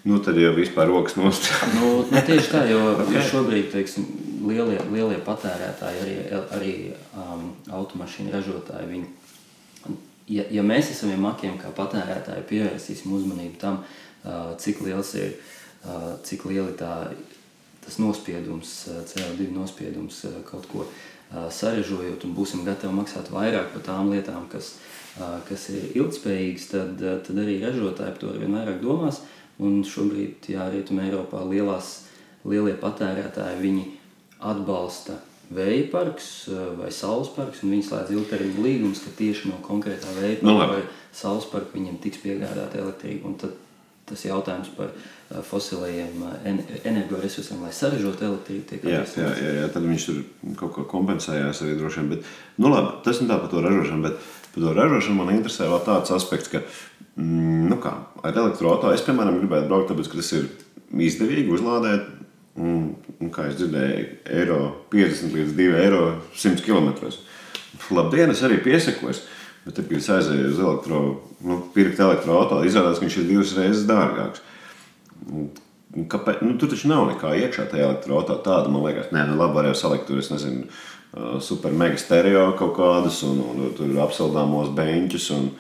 [0.07, 1.67] Nu, tad jau vispār rokas nostāja.
[1.81, 3.17] nu, nu, tieši tā, jo, okay.
[3.17, 4.07] jo šobrīd teiksim,
[4.47, 6.17] lielie, lielie patērētāji, arī,
[6.55, 6.75] arī
[7.19, 9.97] um, automašīnu ražotāji, viņi,
[10.31, 15.35] ja, ja mēs ja makiem kā patērētāji, pievērsīsim uzmanību tam, uh, cik liels ir,
[15.83, 17.11] uh, cik lieli tā,
[17.83, 23.75] tas nospiedums, uh, CO2 nospiedums uh, kaut ko uh, sarežojot un būsim gatavi maksāt vairāk
[23.75, 24.77] par tām lietām, kas,
[25.19, 29.19] uh, kas ir ilgspējīgas, tad, uh, tad arī ražotāji par to arvien vairāk domās.
[29.19, 29.33] Uh,
[29.63, 32.03] Un šobrīd, jā, Rietumē Eiropā lielās,
[32.45, 33.87] lielie patērētāji, viņi
[34.45, 35.17] atbalsta
[35.55, 40.11] vēja parks eh, vai saules parks, un viņi slēdz ilgtermiņa līgumus, ka tieši no konkrētā
[40.19, 40.83] vēja parka no, vai
[41.15, 43.31] saules parka viņiem tiks piegādāta elektrība.
[43.31, 43.55] Un tad
[44.07, 49.69] tas jautājums par eh, fosilējiem eh, energoresursiem, lai sarežotu elektrību, tiek jā, jā, jā, jā,
[49.75, 50.25] tad viņš tur
[50.61, 52.13] kaut ko kompensējās arī droši vien.
[52.17, 54.21] Bet, nu labi, tas ir tā par to ražošanu, bet
[54.55, 56.63] par to ražošanu man interesē vēl tāds aspekts, ka
[57.21, 57.93] nu kā,
[58.23, 60.51] ar elektroautorātu es, piemēram, gribētu braukt, tāpēc, ka tas ir
[61.09, 62.13] izdevīgi uzlādēt.
[62.57, 64.61] Un, un kā es dzirdēju, eiro
[64.93, 67.11] 50 līdz 2 eiro 100 km.
[67.93, 69.27] Labdien, es arī piesakos.
[69.67, 71.01] Bet, tad, kad es aizēju uz elektro,
[71.45, 74.45] nu, pirkt elektroautorātu, izrādās, ka viņš ir divas reizes dārgāks.
[76.13, 76.41] Kāpēc?
[76.47, 78.45] Nu, tur taču nav nekā iekšā tajā elektroautorātā.
[78.47, 80.69] Tāda man liekas, nē, nu, labi, varēja salikt tur, es nezinu,
[81.45, 85.29] super mega stereo kaut kādus un, un, un tur apsildāmos beņķus.
[85.37, 85.51] Un,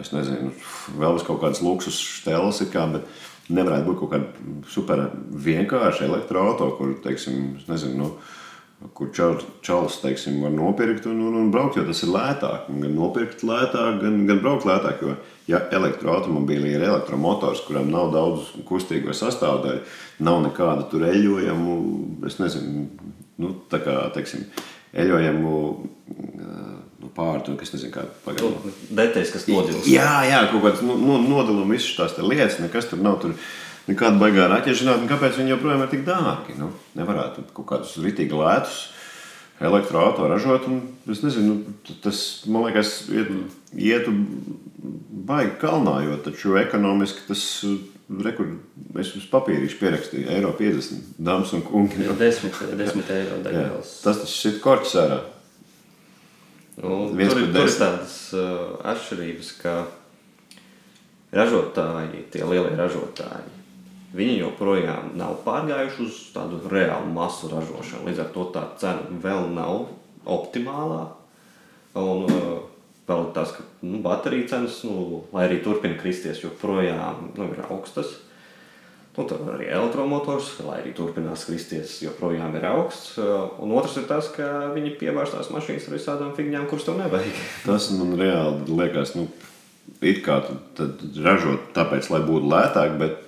[0.00, 0.52] es nezinu,
[1.00, 3.08] vēl kaut kādas luksus stēles, kā, bet
[3.52, 5.04] nevarētu būt kaut kāda super
[5.44, 11.78] vienkārša elektroautorāta, kur, teiksim, nezinu, nu, kur čalis teiksim, var nopirkt un, un, un braukt,
[11.78, 12.68] jo tas ir lētāk.
[12.68, 15.04] Gan nopirkt lētāk, gan, gan braukt lētāk.
[15.04, 15.14] Jo,
[15.48, 19.84] ja elektroautomobīlī ir elektromotors, kuram nav daudz kustīgo sastāvdaļu,
[20.24, 21.78] nav nekāda tur eļojamu,
[22.28, 22.86] es nezinu,
[23.40, 24.46] nu, tā kā, teiksim,
[25.04, 25.54] eļojamu
[27.04, 28.56] nu, pārtu, kas nezinu, kāda pagaidām.
[28.64, 29.86] Nu, detaļas, kas nodils.
[29.90, 33.20] Jā, jā, kaut kāds nu, nu, nodalījums, visas tās lietas, nekas tur nav.
[33.22, 33.36] Tur,
[33.84, 36.54] Nekāda baigā raķešanās, kāpēc viņi joprojām ir tik dārgi?
[36.56, 38.78] Nu, nevarētu kaut kādus rītīgi lētus
[39.60, 40.68] elektroautorātu ražot.
[40.70, 40.78] Un,
[41.12, 41.58] es nezinu,
[42.04, 43.28] tas man liekas, iet,
[43.76, 44.14] ietu
[45.28, 47.44] baigi kalnā, jo taču ekonomiski tas
[48.24, 48.56] rekur,
[49.00, 52.08] es uz papīrīšu pierakstīju eiro 50 dāmas un kungi.
[52.08, 53.98] 10, 10 eiro degvielas.
[54.04, 55.20] Tas taču ir korķis ārā.
[56.74, 59.74] Nu, tur, tur ir tādas uh, atšķirības, ka
[61.34, 63.52] ražotāji, tie lielie ražotāji,
[64.14, 68.08] viņi joprojām nav pārgājuši uz tādu reālu masu ražošanu.
[68.08, 69.86] Līdz ar to tā cena vēl nav
[70.26, 71.04] optimālā.
[71.94, 72.58] Un, uh,
[73.06, 78.16] vēl tas, ka nu, bateriju cenas, nu, lai arī turpina kristies, joprojām nu, ir augstas.
[79.14, 83.12] Nu, tur arī elektromotors, lai arī turpinās kristies, joprojām ir augsts.
[83.62, 87.42] Un otrs ir tas, ka viņi pievērš tās mašīnas ar visādām figņām, kuras tev nevajag.
[87.68, 89.28] Tas man reāli liekas, nu,
[90.02, 90.40] it kā
[91.22, 93.20] ražot tāpēc, lai būtu lētāk, bet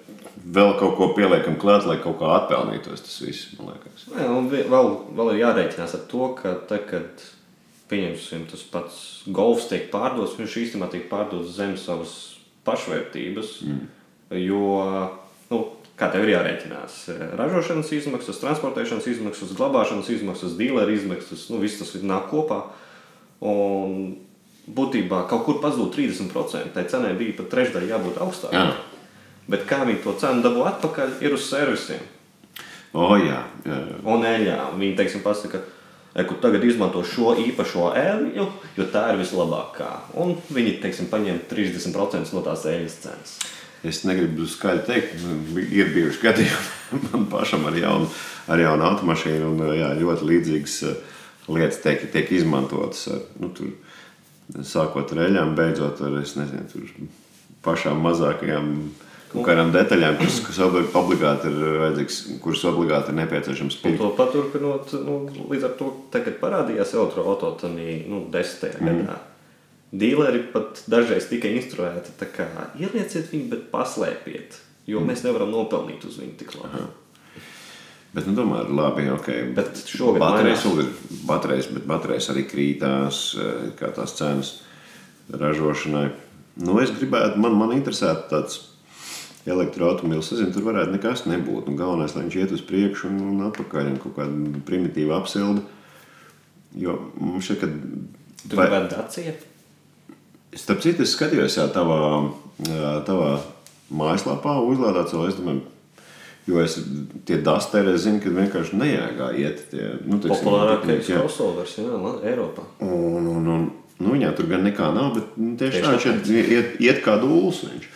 [0.56, 4.08] vēl kaut ko pieliekam klāt, lai kaut kā atpelnītos tas viss, man liekas.
[4.10, 7.26] Jā, un vēl, vēl ir jārēķinās ar to, ka te, kad
[7.90, 8.98] pieņemsim tas pats
[9.30, 12.16] golfs tiek pārdots, viņš īstenībā tiek pārdots zem savas
[12.66, 13.86] pašvērtības, mm.
[14.42, 14.64] jo
[15.52, 15.62] nu,
[15.96, 16.98] kā tev ir jārēķinās.
[17.38, 22.62] Ražošanas izmaksas, transportēšanas izmaksas, glabāšanas izmaksas, dīleru izmaksas, nu, viss tas nāk kopā.
[23.46, 24.16] Un
[24.66, 26.74] būtībā kaut kur pazūd 30%.
[26.74, 28.66] Tai cenai bija pat trešdaļa jābūt augstākai.
[29.46, 32.02] Bet kā viņi to cenu dabū atpakaļ, ir uz servisiem.
[32.96, 33.98] O, jā, jā, jā.
[34.08, 34.56] Un eļļā.
[34.80, 35.60] Viņi teiksim, pasaka,
[36.16, 38.46] ka tagad izmanto šo īpašo eļļu,
[38.78, 39.90] jo tā ir vislabākā.
[40.22, 43.36] Un viņi teiksim, paņem 30% no tās eļļas cenas.
[43.86, 45.26] Es negribu skaļi teikt,
[45.70, 46.76] ir bijuši gadījumi
[47.10, 48.08] man pašam ar jaunu,
[48.50, 51.00] ar jaunu automašīnu, un jā, ļoti līdzīgas eh,
[51.52, 53.06] lietas tiek, tiek izmantotas.
[53.40, 53.72] Nu, tur,
[54.66, 57.10] sākot ar eļļām, beidzot ar nezinu,
[57.66, 58.72] pašām mazākajām
[59.32, 64.00] kaut kādām detaļām, kas, kas obligāti ir vajadzīgs, kuras obligāti ir nepieciešams pirkt.
[64.00, 65.18] To paturpinot, nu,
[65.50, 69.02] līdz ar to, te, kad parādījās elektroautorāta nu, desmitajā mm.
[69.02, 69.18] gadā,
[69.94, 74.58] Dīleri pat dažreiz tika instruēti, kā ielieciet viņu, bet paslēpiet,
[74.90, 76.86] jo mēs nevaram nopelnīt uz viņu tik labi.
[78.16, 79.28] Bet, nu, tomēr, labi, ok.
[79.54, 80.92] Bet šogad baterijas vēl ir
[81.28, 84.52] baterijas, bet baterijas arī krītās, eh, kā tās cenas
[85.30, 86.08] ražošanai.
[86.64, 88.62] Nu, es gribētu, man, man interesētu tāds
[89.46, 90.32] elektroautomobīls.
[90.32, 91.68] Es zinu, tur varētu nekas nebūt.
[91.68, 95.62] Nu, galvenais, lai viņš iet uz priekšu un, un atpakaļ un kaut kāda primitīva apsilde.
[96.76, 97.76] Jo mums šeit, kad
[98.46, 99.34] Tu gribētu dacija?
[100.56, 102.00] Starp citu, es skatījos, jā, tavā,
[103.06, 103.32] tavā
[103.92, 105.64] mājaslapā uzlādēts, vēl es domāju,
[106.46, 106.76] jo es
[107.28, 110.20] tie dasteri, es zinu, ka vienkārši nejēgā iet tie, nu,
[111.12, 111.20] jā.
[111.20, 111.76] crossovers,
[112.26, 112.64] Eiropā.
[112.86, 113.66] Un, un, un,
[114.00, 117.18] nu, viņā tur gan nekā nav, bet nu, tieši, Tieši tā, viņš iet, iet kā
[117.22, 117.90] dūls viņš.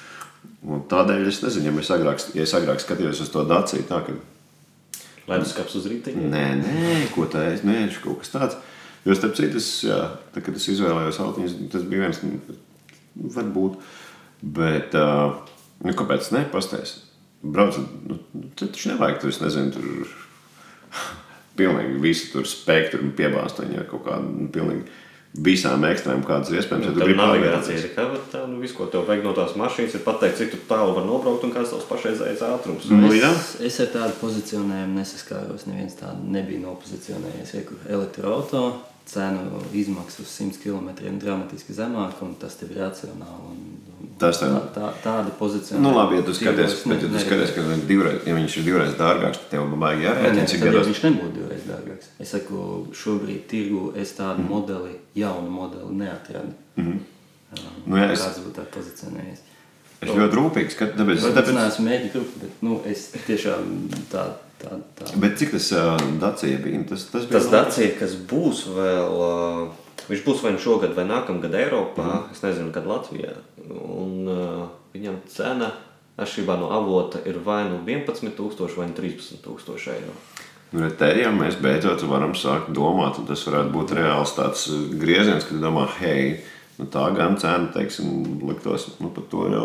[0.70, 4.02] Un tādēļ es nezinu, ja es agrāk, ja es agrāk skatījos uz to daciju, tā,
[4.04, 4.18] ka
[5.30, 6.28] Leduskapis uz rītiņa.
[6.32, 8.56] Nē, nē, ko tā es šis kaut kas tāds.
[9.06, 9.98] Jo starp citu, es, jā,
[10.34, 12.58] tā, kad es izvēlējos autiņus, tas bija viens, nu,
[13.36, 13.78] varbūt.
[14.40, 16.44] Bet, nu, kāpēc ne?
[16.52, 17.06] Pastāst.
[17.40, 18.18] Braucot, nu,
[18.52, 20.10] tad taču nevajag tur, es nezinu, tur
[21.60, 24.84] pilnīgi visu tur spektru un piebāzt viņu ar kaut kādu, nu, pilnīgi
[25.30, 26.88] visām ekstrēmām, kādas ir iespējams.
[26.88, 29.32] Ja tu Tur gribi navigācija ir kā var tā, nu viss, ko tev vajag no
[29.36, 32.88] tās mašīnas, ir pateikt, cik tu tālu var nobraukt un kāds tavs pašreizējais ātrums.
[32.90, 33.12] Nu.
[33.14, 35.68] Es, es ar tādu pozicionējumu nesaskāros.
[35.70, 37.54] Neviens tādu nebija nopozicionējies.
[37.54, 40.88] Ja, kur elektroautorāta cenu izmaksa uz 100 km
[41.18, 43.50] dramatiski zemāka, un tas ir racionāli.
[43.50, 43.58] Un,
[44.00, 45.78] un Tas tā, tā, tāda pozīcija.
[45.80, 48.92] Nu, labi, ja tu skaties, bet, ja tu skaties ka divreiz, ja viņš ir divreiz
[48.98, 50.86] dārgāks, tad tev vajag jārēķina, cik gados.
[50.90, 52.10] viņš nebūtu divreiz dārgāks.
[52.20, 54.48] Es saku, šobrīd tirgu es tādu Mhm.
[54.48, 56.52] modeli, jaunu modeli neatradu.
[56.76, 56.98] Mm -hmm.
[57.86, 59.40] Nu, jā, es- Kāds būtu tā pozicionējies?
[60.00, 64.22] Es ļoti rūpīgi skatos, tāpēc, Es tāpēc, neesmu mēģinājis bet nu, es tiešām tā,
[64.60, 65.10] tā, tā.
[65.22, 66.82] Bet cik tas uh, Dacia bija?
[66.90, 71.06] Tas, tas bija Tas Dacia, kas būs vēl, uh, viņš būs vai nu šogad, vai
[71.08, 72.34] nākamgad Eiropā, mm.
[72.36, 73.34] es nezinu, kad Latvijā.
[73.70, 75.72] Un uh, viņam cena
[76.20, 80.14] atšķirībā no avota ir vai nu 11,000 vai nu 13,000 eiro.
[80.70, 84.68] Nu, re, te jau mēs beidzot varam sākt domāt, un tas varētu būt reāls tāds
[85.00, 86.36] grieziens, kad domā, hei,
[86.78, 89.64] nu, tā gan cena, teiksim, liktos, nu, par to jau,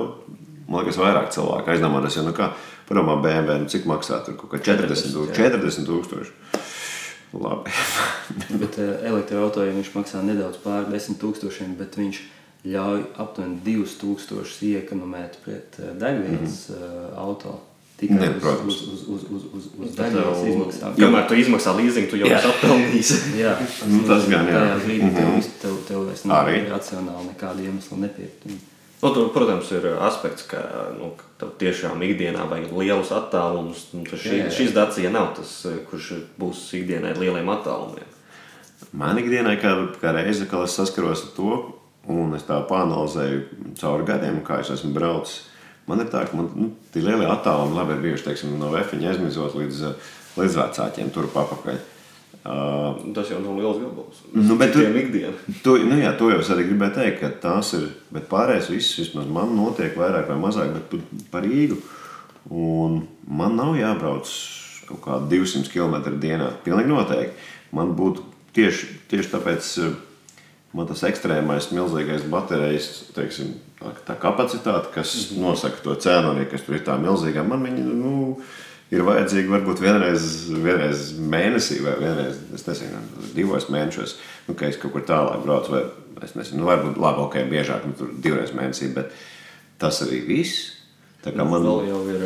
[0.67, 2.51] man liekas, vairāk cilvēku aizdomāties, jo, nu, kā,
[2.89, 6.63] padomā, BMW, nu, cik maksā tur kaut kā 40 tūkstoši, 40 tūkstoši.
[7.35, 7.71] Labi.
[8.61, 12.21] Bet uh, elektroautorija viņš maksā nedaudz pār 10 tūkstošiem, bet viņš
[12.65, 17.09] ļauj aptuveni 2000 iekonomēt pret uh, degvielas mm -hmm.
[17.11, 17.59] uh, auto.
[17.95, 18.73] Tikai Ne, uz, protams.
[18.73, 20.95] uz, uz, uz, uz, uz, degvielas izmaksām.
[20.99, 23.11] Kamēr tu izmaksā leasing, tu jau esi apelnījis.
[23.43, 23.53] Jā,
[23.87, 24.53] Nu, tas gan, jā.
[24.59, 28.43] Tajā brīdī tev, vis- tev, tev vairs nav racionāli nekāda iemesla nepiept.
[29.05, 30.63] Nu, tur, protams, ir aspekts, ka
[30.97, 33.83] nu, tev tiešām ikdienā vajag lielus attālumus.
[33.93, 34.53] Nu, šī, Jā, jā.
[34.57, 35.51] šis Dacia nav tas,
[35.91, 36.07] kurš
[36.41, 38.09] būs ikdienai lieliem attālumiem.
[38.97, 41.51] Man ikdienā, kā, kā reize, kad es saskaros ar to,
[42.09, 45.43] un es tā pāranalizēju cauri gadiem, kā es esmu braucis,
[45.85, 49.11] man ir tā, ka man nu, tie lielie attālumi labi ir bijuši teiksim, no vefiņa
[49.11, 49.83] aizmizot līdz,
[50.39, 51.77] līdz vecākiem, tur papakaļ.
[52.45, 54.19] Uh, Tas jau nav liels gabals.
[54.33, 54.79] Nu, bet tu-
[55.65, 57.87] to, nu, jā, to jau es arī gribēju teikt, ka tās ir.
[58.13, 61.79] Bet pārējais viss, vismaz man notiek vairāk vai mazāk, bet pa- par Rīgu.
[62.53, 64.29] Un man nav jābrauc
[64.85, 66.51] kaut kādi 200 km dienā.
[66.63, 67.33] Pilnīgi noteikti.
[67.73, 68.21] Man būtu
[68.53, 69.71] tieši, tieši tāpēc.
[69.87, 69.95] eh,
[70.75, 75.41] Man tas ekstrēmais, milzīgais baterijas teiksim, tā, tā kapacitāte, kas mm -hmm.
[75.41, 78.37] nosaka to cenu, arī kas tur ir tā milzīga, man viņa nu,
[78.93, 83.01] ir vajadzīga varbūt vienreiz, vienreiz mēnesī vai vienreiz, nezinu,
[83.35, 84.17] divos mēnešos,
[84.47, 85.73] nu, ka es kaut kur tālāk braucu.
[85.75, 85.83] Vai,
[86.25, 89.13] es nezinu, nu, varbūt labi, ok, biežāk, nu, tur divreiz mēnesī, bet
[89.81, 90.71] tas arī viss.
[91.25, 92.23] Tā kā man Vēl jau ir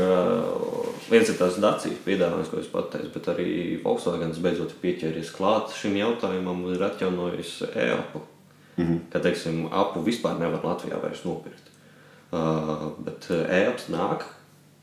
[1.08, 3.52] viens ir tās Dacijas piedāvājums, ko es pateicu, bet arī
[3.84, 8.26] Volkswagen beidzot pieķēries klāt šim jautājumam un ir atjaunojis e-apu.
[8.76, 9.00] Mm -hmm.
[9.12, 11.72] Ka, teiksim, apu vispār nevar Latvijā vairs nopirkt.
[12.32, 14.24] Uh, bet e-aps nāk,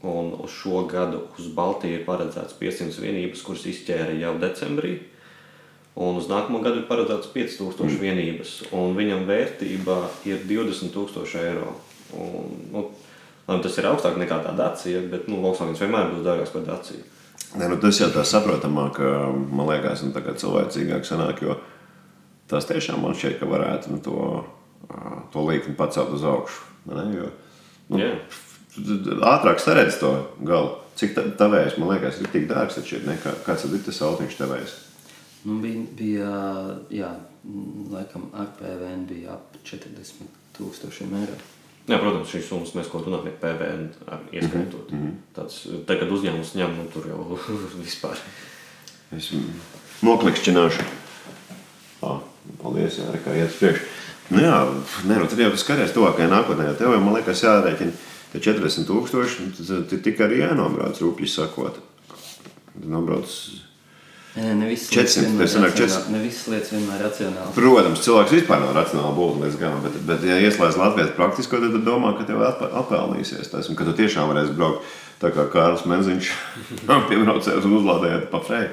[0.02, 4.98] un uz šo gadu uz Baltiju ir paredzēts 500 vienības, kuras izķēra jau decembrī.
[5.96, 7.98] Un uz nākamo gadu ir paredzēts 5000 mm.
[8.02, 9.96] vienības, un viņam vērtība
[10.28, 11.72] ir 20,000 eiro.
[12.16, 12.82] Un, nu,
[13.48, 17.06] labi, tas ir augstāk nekā tā Dacia, bet nu, Volkswagen vienmēr būs dārgāks par Daciju.
[17.56, 19.00] Ne, nu tas jau tā saprotamāk,
[19.48, 21.56] man liekas, un tagad cilvēcīgāk sanāk, jo
[22.50, 24.18] tas tiešām man šķiet, ka varētu nu, to,
[25.32, 26.60] to līkni pacelt uz augšu.
[26.92, 27.30] Ne, jo,
[27.88, 28.12] nu, Jā.
[28.76, 30.12] Ātrāk saredz to
[30.44, 30.76] galu.
[30.96, 33.18] Cik tā- tavējs, man liekas, ir tik dārgs, taču ir, ne?
[33.20, 34.72] Kā- kāds ir tas autiņš tavējs?
[35.44, 36.30] Nu, bija, bija,
[36.90, 37.10] jā,
[37.92, 41.36] laikam, ar PVN bija ap 40 tūkstošiem eiro.
[41.86, 43.90] Jā, protams, šīs summas mēs ko runājam par PVN
[44.32, 44.90] ieskaitot.
[44.90, 45.12] Mm -hmm.
[45.36, 47.38] Tāds, tad, kad uzņēmums ņem, nu, tur jau
[47.84, 48.16] vispār.
[49.16, 49.30] Es
[50.02, 50.82] noklikšķināšu.
[52.02, 52.18] Ah,
[52.62, 53.84] paldies, jā, kā iet uz priekšu.
[54.30, 54.56] Nu jā,
[55.06, 56.66] nē, nu tad jau skaties tuvākajā nākotnē.
[56.66, 57.92] jo Tev jau, man liekas, jārēķina
[58.32, 61.78] tie 40 tūkstoši, tad tad tik arī jānobrauc rupji sakot.
[62.84, 63.30] Nobrauc.
[64.36, 67.52] Nē, ne visas 400, lietas vienmēr racionāli- ne visas lietas vienmēr ir racionāli.
[67.56, 72.10] Protams, cilvēks vispār nav racionāli būtnes galam, bet, bet ja ieslēdz Latvijas praktisko, tad domā,
[72.18, 74.84] ka tev atpelnīsies tas, un ka tu tiešām varēsi braukt
[75.22, 76.28] tā kā Kārlis Menziņš
[76.84, 78.68] piebraucējis un uzlādējot pa freju.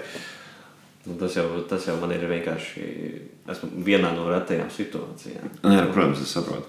[1.06, 2.84] Nu, tas, jau, tas jau man ir vienkārši.
[3.52, 5.48] Esmu vienā no retajām situācijām.
[5.64, 6.68] Nē, nu, protams, es saprotu.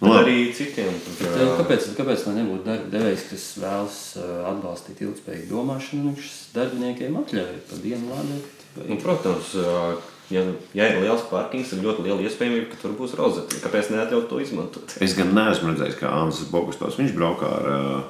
[0.00, 0.18] Nu, labi.
[0.24, 0.90] arī citiem.
[1.20, 6.14] Bet, eh, Kāpēc, kāpēc lai nebūtu darba devējs, kas vēlas eh, atbalstīt ilgspējīgu domāšanu, un
[6.18, 8.50] viņš darbiniekiem atļauj pa dienu lādēt?
[8.76, 9.96] vai- Nu, protams, ā,
[10.30, 10.42] ja,
[10.76, 13.56] ja ir liels parkings, tad ļoti liela iespējamība, ka tur būs rozete.
[13.64, 14.96] Kāpēc neatļaut to izmantot?
[15.00, 16.98] Es gan neesmu redzējis, kā Ansis Bogustovs.
[17.00, 18.02] Viņš braukā ar uh,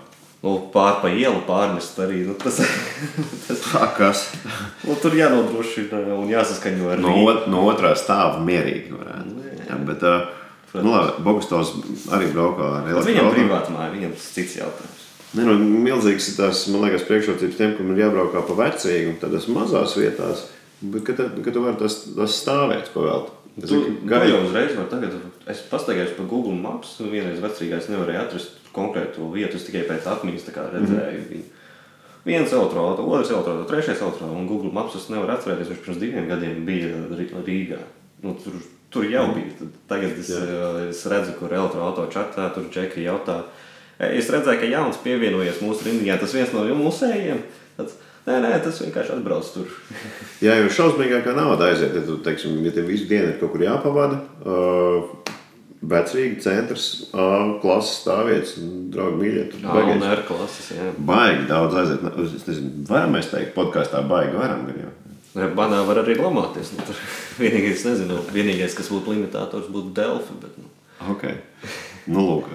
[0.43, 2.21] Nu, pār pa ielu pārnest arī.
[2.27, 2.59] Nu, tas,
[3.49, 4.27] tas, tā, kas
[4.85, 7.15] nu, tur jānodrošina un jāsaskaņo ar no,
[7.51, 9.47] no otrā stāva mierīgi varētu.
[9.67, 10.36] Jā, bet, uh,
[10.75, 11.73] nu, labi, Bogustovs
[12.11, 13.35] arī braukā ar Bet Viņam elektroautorātu.
[13.37, 15.03] privāti māja, viņam tas cits jautājums.
[15.35, 15.55] Ne, nu,
[15.85, 20.47] milzīgs ir tās, man liekas, priekšrocības tiem, kam ir jābraukā pa vecīgu, tādās mazās vietās,
[20.83, 23.33] bet ka, te, ka tu vari tas, tas stāvēt pavēlt.
[23.61, 24.29] Tas Tu, gaļa.
[24.29, 25.13] jau uzreiz vari tagad,
[25.49, 30.05] es pastaigājos pa Google Maps, un vienreiz vecrīgais nevarēja atrast konkrētu vietu, es tikai pēc
[30.13, 31.31] atmiņas tā kā redzēju Mhm.
[31.33, 31.47] viņu.
[32.27, 36.29] Viens elektroautorāts, otrs elektroautorāts, trešais elektroautorāts, un Google Maps es nevaru atcerēties, viņš pirms diviem
[36.29, 37.79] gadiem bija Rī- Rīgā.
[38.23, 38.53] Nu, tur,
[38.97, 39.53] tur jau bija.
[39.61, 43.43] Tad Tagad es, eh, es redzu, kur elektroautorāta čatā tur džeki jautā.
[44.01, 47.41] "Ei, Es redzēju, ka jauns pievienojies mūsu rindiņā, tas viens no musējiem.
[47.79, 49.69] Tāds, Nē, nē, tas vienkārši atbrauc tur.
[50.43, 53.63] Jā, jo šausmīgākā nauda aiziet, ja tu, teiksim, ja tev visu dienu ir kaut kur
[53.63, 54.19] jāpavada.
[54.43, 55.07] Uh,
[55.87, 57.27] Vecrīgi centrs, A
[57.63, 58.57] klases stāvvietas,
[58.91, 60.03] draugi mīļie, tur baigais.
[60.11, 60.73] ar klases.
[60.75, 60.89] Jā.
[60.99, 62.03] Baigi daudz aiziet.
[62.03, 64.65] Ne, Es nezinu, varam mēs teikt, podkāstā baigi varam.
[64.67, 64.93] Gan jau.
[65.37, 66.73] Banā var arī lamāties.
[66.77, 66.97] Nu, tur
[67.43, 70.39] vienīgais, nezinu, vienīgais, kas būtu limitators, būtu Delfi.
[70.43, 70.73] Bet, nu.
[71.13, 71.37] Okay.
[72.07, 72.53] Nu, lūk,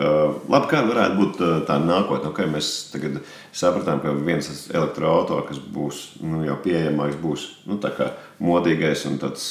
[0.49, 2.29] labi, kāda varētu būt tā nākotne?
[2.31, 3.19] Okay, mēs tagad
[3.51, 7.77] sapratām, ka viens elektroautorāts, kas būs nu, jau pieejamāks, būs nu,
[8.39, 9.49] modīgais un tāds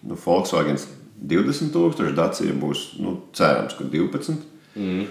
[0.00, 0.80] nu, Volkswagen
[1.20, 4.40] 20,000 dacija būs nu, cerams, ka 12.
[4.80, 5.04] Mm.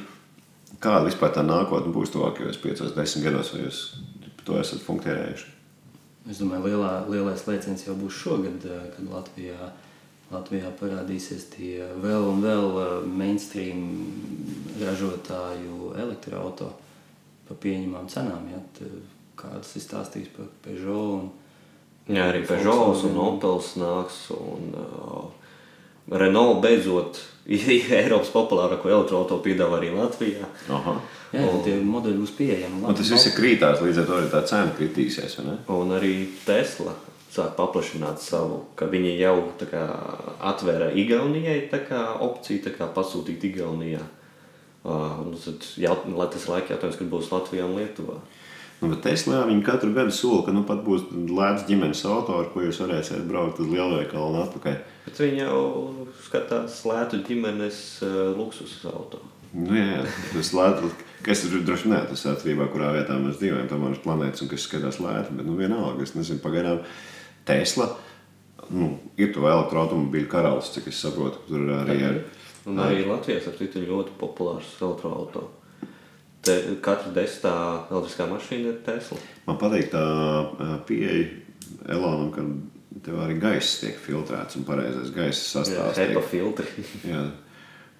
[0.82, 3.84] Kāda vispār tā nākotne būs tuvākajos 5, 10 gados, vai jūs
[4.48, 5.59] to esat funkcionējuši?
[6.30, 9.72] Es domāju, lielā, lielais lēciens jau būs šogad, eh, kad Latvijā,
[10.30, 13.82] Latvijā parādīsies tie vēl un vēl eh, mainstream
[14.78, 16.70] ražotāju elektroautorātu
[17.50, 18.46] par pieņemamām cenām.
[18.54, 18.62] Ja?
[19.40, 21.18] Kādas ir stāstījis par Peugeot?
[21.18, 21.30] Un,
[22.10, 24.28] Jā, arī Peugeot un Opels nāks.
[24.34, 25.30] Un, uh,
[26.10, 27.20] Renault beidzot
[27.50, 27.66] ir
[28.02, 30.50] Eiropas populārāko elektroautorātu piedāvā arī Latvijā.
[30.74, 30.96] Aha.
[31.34, 32.82] Jā, tad tie modeļi būs pieejami.
[32.86, 35.38] Un tas viss ir krītās, līdz ar to arī tā cena kritīsies.
[35.40, 35.58] vai ne?
[35.76, 36.14] Un arī
[36.46, 36.96] Tesla
[37.30, 39.36] sāk paplašināt savu, ka viņi jau
[39.70, 39.84] kā,
[40.52, 44.02] atvēra Igaunijai tā kā, opciju kā, pasūtīt Igaunijā.
[44.80, 48.16] Uh, un tad, jaut, lai tas laika jautājums, kad būs Latvijā un Lietuvā.
[48.80, 52.48] Nu, bet Teslā viņi katru gadu sola, ka nu pat būs lēts ģimenes auto, ar
[52.54, 54.78] ko jūs varēsiet braukt uz lielveikalu un atpakaļ.
[55.04, 55.60] Bet viņi jau
[56.30, 59.20] skatās lētu ģimenes uh, luksus auto.
[59.54, 60.02] Nu, jā, jā,
[60.34, 60.91] tas lēts,
[61.26, 64.66] kas ir droši vien tas atkarībā, kurā vietā mēs dzīvojam, tomēr uz planētas, un kas
[64.68, 66.84] skatās lēti, bet nu vienalga, es nezinu, pagaidām
[67.50, 67.88] Tesla,
[68.70, 72.20] nu, ir to elektroautomobīļu karalis, cik es saprotu, tur arī ir.
[72.70, 75.56] Un arī Latvijas apstākļi ir ļoti populārs elektroautorāts.
[76.45, 76.54] Te,
[76.86, 77.54] katra desmitā
[77.91, 79.18] elektriskā mašīna ir Tesla.
[79.47, 80.04] Man patīk tā
[80.88, 81.26] pieeja
[81.91, 82.45] Elonam, ka
[83.04, 85.97] tev arī gaiss tiek filtrēts un pareizais gaisa sastāvs.
[85.97, 86.86] tiek- HEPA filtri.
[87.12, 87.26] Jā,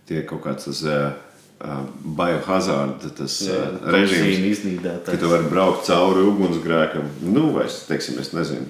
[0.08, 1.18] tie kaut kāds tas uh,
[1.60, 5.20] biohazard, tas Jā, uh, režīms, toksīnu ka iznīdētājs.
[5.20, 7.10] tu vari braukt cauri ugunsgrēkam.
[7.28, 8.70] Nu, vai teiksim, es nezinu,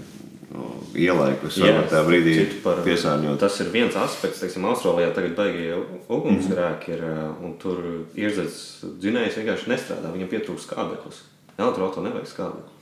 [0.97, 2.33] ielai, kas varbūt tajā brīdī
[2.63, 3.37] piesārņot.
[3.43, 7.83] Tas ir viens aspekts, kas Austrālijā tagad beigas ugunsgrēki ir, uh, un tur
[8.17, 8.57] ierzēs
[9.03, 10.09] dzinējs vienkārši nestrādā.
[10.15, 11.21] Viņam pietrūkst skābeklis.
[11.59, 12.75] Elektroautorāta nevajag skābekli.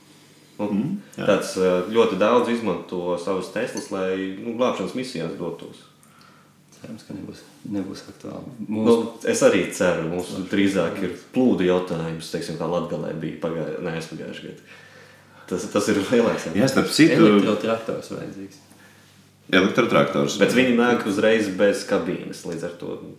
[0.58, 1.26] Nu, mm, jā.
[1.28, 1.52] tāds
[1.94, 5.84] ļoti daudz izmanto savus Teslas, lai nu, glābšanas misijās dotos.
[6.78, 7.40] Cerams, ka nebūs,
[7.74, 8.52] nebūs aktuāli.
[8.68, 13.82] Nu, Mūsu, es arī ceru, mums drīzāk ir plūdu jautājums, teiksim, kā Latvijā bija pagājušajā
[13.88, 14.78] ne, es pagājušajā gadā.
[15.48, 16.46] Tas, tas ir lielāks.
[16.54, 18.58] Jā, starp citu, elektrotraktors vajadzīgs.
[19.48, 20.36] elektrotraktors.
[20.42, 23.14] Bet viņi nāk uzreiz bez kabīnes, līdz ar to nu,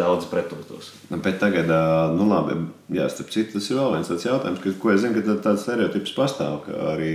[0.00, 0.90] daudz pretotos.
[1.10, 1.70] Nu, Bet tagad,
[2.18, 2.56] nu labi,
[2.98, 5.38] jā, starp citu, tas ir vēl viens tāds jautājums, ka, ko es zinu, ka tā-
[5.46, 6.64] tāds stereotips pastāv.
[6.66, 7.12] ka Arī,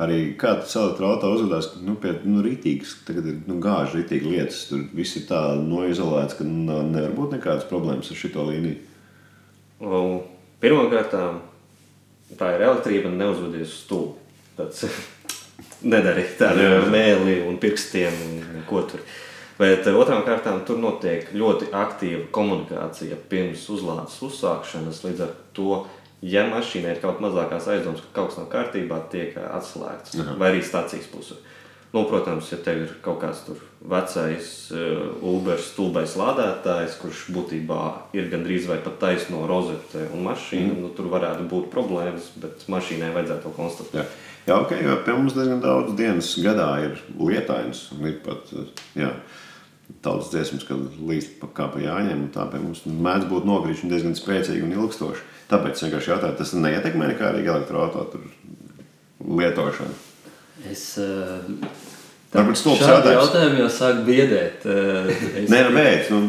[0.00, 4.34] arī kā tas elektroautorāts uzvedās, ka nu, pie nu, rītīgas, tagad ir nu, gāžas rītīgi
[4.34, 8.78] lietas, tur viss ir tā noizolēts, ka nu, nevar būt nekādas problēmas ar šito līniju.
[10.62, 11.16] Pirmkārt,
[12.38, 13.74] tā ir elektrība neuzvedies.
[14.56, 14.84] Tāds
[15.92, 16.80] nedari tādu Jā.
[16.92, 19.02] mēli un pirkstiem un ko tur.
[19.58, 25.02] Bet eh, otrām kārtām tur notiek ļoti aktīva komunikācija pirms uzlādes uzsākšanas.
[25.06, 25.82] Līdz ar to,
[26.22, 30.36] ja mašīnai ir kaut mazākās aizdomas, ka kaut kas nav kārtībā, tiek atslēgts Aha.
[30.38, 31.40] vai arī stācijas pusē.
[31.92, 33.42] Nu, protams, ja tev ir kaut kāds
[33.84, 37.80] vecais uh, Uber stulbais lādētājs, kurš būtībā
[38.16, 40.78] ir gandrīz vai pat taisno rozete un mašīna, mm.
[40.86, 43.98] nu, tur varētu būt problēmas, bet mašīnai vajadzētu to konstatēt.
[44.00, 44.06] Jā,
[44.48, 47.84] jā ok, jo pie mums diezgan daudz dienas gadā ir lietainas.
[47.92, 48.48] un Ir pat
[48.96, 49.12] jā,
[50.00, 52.24] tautas dziesmas, kad līst pa kā pa jāņem.
[52.24, 55.28] un Tā pie mums mēdz būt nogriežņi diezgan spēcīgi un ilgstoši.
[55.52, 58.20] Tāpēc es vienkārši jautāju, tas neietekmē nekā arī elektroautorāta
[59.20, 59.94] lietošanu.
[60.70, 61.42] Es uh,
[62.32, 63.26] Varbūt stulbs šādu jautājums.
[63.26, 64.64] jautājumu jau sāku biedēt.
[64.64, 66.10] Uh, es- Nē, nu, beidz.
[66.14, 66.22] Nu,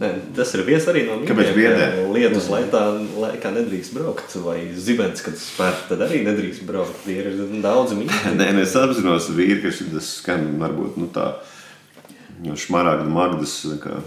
[0.00, 1.86] Nē, tas ir viens arī no Kāpēc biedē?
[2.14, 2.80] Lietus laikā,
[3.20, 7.02] laikā nedrīkst braukt, vai zibens, kad spēr, tad arī nedrīkst braukt.
[7.04, 8.32] Tie ir daudz mīļi.
[8.38, 11.26] Nē, nē, es apzinos, vīri, ka šis tas skan varbūt nu, tā
[12.40, 13.98] nu, šmaragda magdas kā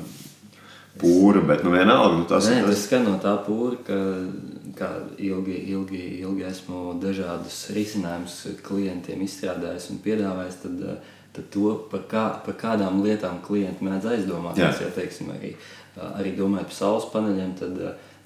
[1.01, 2.85] pūra, bet nu vienalga, nu, tas Nē, ir tas tas.
[2.87, 3.97] skan no tā pūra, ka
[4.77, 4.89] kā
[5.21, 10.59] ilgi, ilgi, ilgi esmu dažādus risinājumus klientiem izstrādājis un piedāvājis.
[10.63, 10.81] Tad,
[11.33, 14.81] tad to, par, kā, par kādām lietām klienti mēdz aizdomāties.
[14.81, 15.53] Ja teiksim, arī,
[16.13, 17.79] arī domājot par saules paneļiem, tad,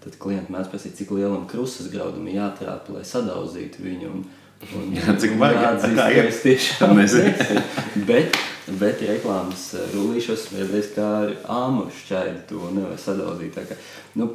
[0.04, 4.12] tad klienti mēdz prasīt, cik lielam krustas graudam ir jātrāpa, lai sadauzītu viņu.
[4.12, 4.28] Un,
[4.74, 6.28] un, Jā, cik vajag, tā ir.
[6.32, 7.64] es tiešām nezinu.
[8.08, 8.36] Bet,
[8.68, 13.56] bet reklāmas eh, rullīšos redzēs, kā ar āmuru šķaidu to nevar sadauzīt.
[13.56, 13.78] Tā kā,
[14.20, 14.34] nu,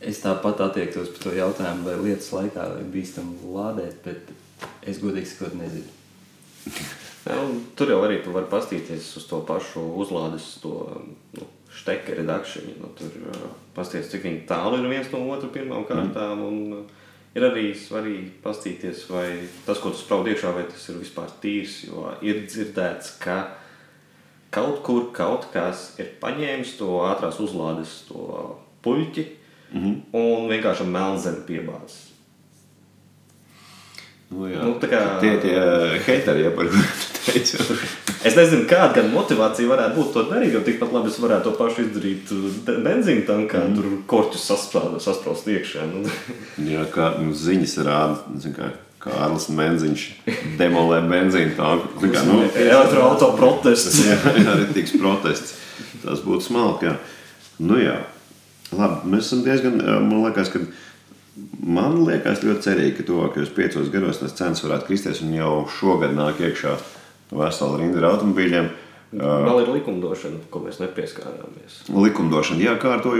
[0.00, 4.32] es tāpat attiektos par to jautājumu, vai lietas laikā ir bīstami lādēt, bet
[4.88, 5.96] es godīgi sakot nezinu.
[7.34, 10.74] Un tur jau arī tu vari pastīties uz to pašu uzlādes, to
[11.36, 11.48] nu,
[11.78, 12.78] štekeri dakšiņu.
[12.80, 16.46] Nu, tur uh, pastīties, cik tālu ir viens no otra pirmām kārtām.
[16.48, 16.97] Un, uh,
[17.36, 19.26] ir arī svarīgi pastīties, vai
[19.66, 21.80] tas, ko tu spraudi iekšā, vai tas ir vispār tīrs.
[21.88, 23.38] Jo ir dzirdēts, ka
[24.54, 29.26] kaut kur kaut kas ir paņēmis to ātrās uzlādes to puļķi
[29.72, 29.96] mm -hmm.
[30.12, 32.04] un vienkārši melnzemi piebāzis.
[34.30, 34.62] Nu, jā.
[34.62, 35.56] Nu, tā kā- Tie tie
[36.06, 37.60] heiteri, ja par kuriem teici.
[38.26, 41.54] Es nezinu, kāda gan motivācija varētu būt to darīt, jo tikpat labi es varētu to
[41.60, 43.78] pašu izdarīt uh, be- benzīna tankā, mm.
[43.78, 45.86] tur korķus sasprāst, iekšā.
[45.92, 46.02] Nu,
[46.72, 50.04] Jā, kā nu, ziņas rāda, kā Kārlis Menziņš
[50.58, 52.10] demolē benzīnu tanku.
[52.10, 54.00] Kā, nu, Elektroauto protests.
[54.08, 55.54] jā, jā, arī tiks protests.
[56.02, 56.98] Tas būtu smalki, jā.
[57.62, 58.00] Nu jā.
[58.74, 60.60] Labi, mēs esam diezgan, man liekas, ka
[61.62, 66.14] man liekas ļoti cerīgi, ka tuvākajos piecos gados tas cenas varētu kristies un jau šogad
[66.16, 66.74] nāk iekšā
[67.30, 68.68] vesela rinda ar automobīļiem.
[69.18, 71.84] Vēl ir likumdošana, ko mēs nepieskārāmies.
[71.88, 73.14] likumdošana jākārto.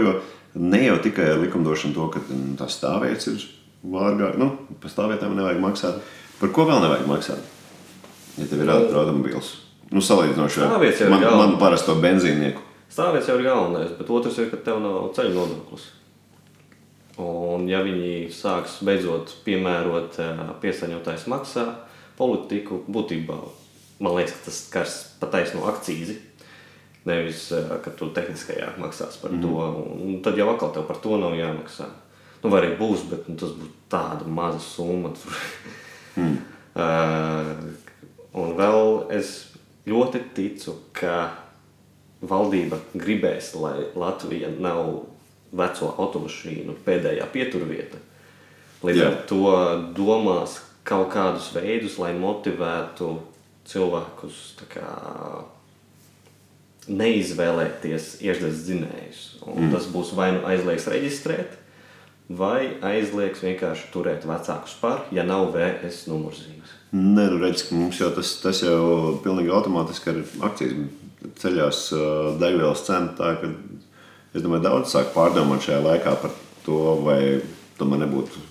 [0.59, 3.43] Ne jau tikai ar likumdošanu to, ka mm, tās stāvvietas ir
[3.85, 4.51] vārgāk, nu,
[4.81, 5.99] par stāvvietām nevajag maksāt.
[6.39, 7.51] Par ko vēl nevajag maksāt?
[8.39, 9.51] Ja tev ir automobīls,
[9.93, 11.43] nu, salīdzinoši ar man, galva.
[11.43, 12.65] manu parasto benzīnieku.
[12.89, 15.85] Stāvvietas jau ir galvenais, bet otrs ir, ka tev nav ceļu nodoklis.
[17.19, 20.17] Un, ja viņi sāks beidzot piemērot
[20.63, 21.65] piesaņotājs maksā
[22.17, 23.37] politiku, būtībā
[23.99, 26.17] man liekas, ka tas skars pataisno akcīzi.
[27.07, 29.41] Nevis, eh, ka tu tehniskajā maksās par mm.
[29.43, 29.67] to.
[30.05, 31.87] Un tad jau atkal tev par to nav jāmaksā.
[32.43, 35.11] Nu, vai arī būs, bet nu, tas būs tāda maza summa.
[36.15, 36.35] Mm.
[36.75, 37.53] uh,
[38.41, 39.33] un vēl es
[39.89, 41.31] ļoti ticu, ka
[42.21, 45.05] valdība gribēs, lai Latvija nav
[45.55, 47.99] veco automašīnu pēdējā pieturvieta.
[48.85, 49.07] Līdz Jā.
[49.09, 49.53] ar to
[49.95, 53.11] domās kaut kādus veidus, lai motivētu
[53.69, 54.41] cilvēkus
[54.71, 54.89] kā,
[56.89, 59.23] neizvēlēties iešdas dzinējus.
[59.45, 59.71] Mm.
[59.73, 61.57] Tas būs vai nu aizliegs reģistrēt,
[62.29, 66.75] vai aizliegs vienkārši turēt vecākus par, ja nav VS numurzīmes.
[66.95, 70.73] Nē, nu redz, ka mums jau tas, tas jau pilnīgi automātiski ar akcijas
[71.41, 71.85] ceļās
[72.41, 73.13] degvielas cena.
[73.17, 73.51] Tā, ka
[74.33, 76.33] es domāju, daudz sāk pārdomāt šajā laikā par
[76.65, 77.19] to, vai
[77.79, 78.45] tomēr nebūtu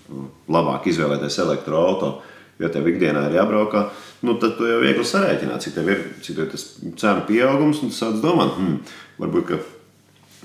[0.50, 2.36] labāk izvēlēties elektroautorātu.
[2.58, 3.84] Jo tev ikdienā ir jābraukā,
[4.26, 6.64] nu, tad tu jau viegli sarēķināt, cik tev ir, cik tev ir tas
[6.98, 7.82] cenu pieaugums.
[7.84, 8.80] Un tu sāc domāt, hmm,
[9.22, 9.60] varbūt, ka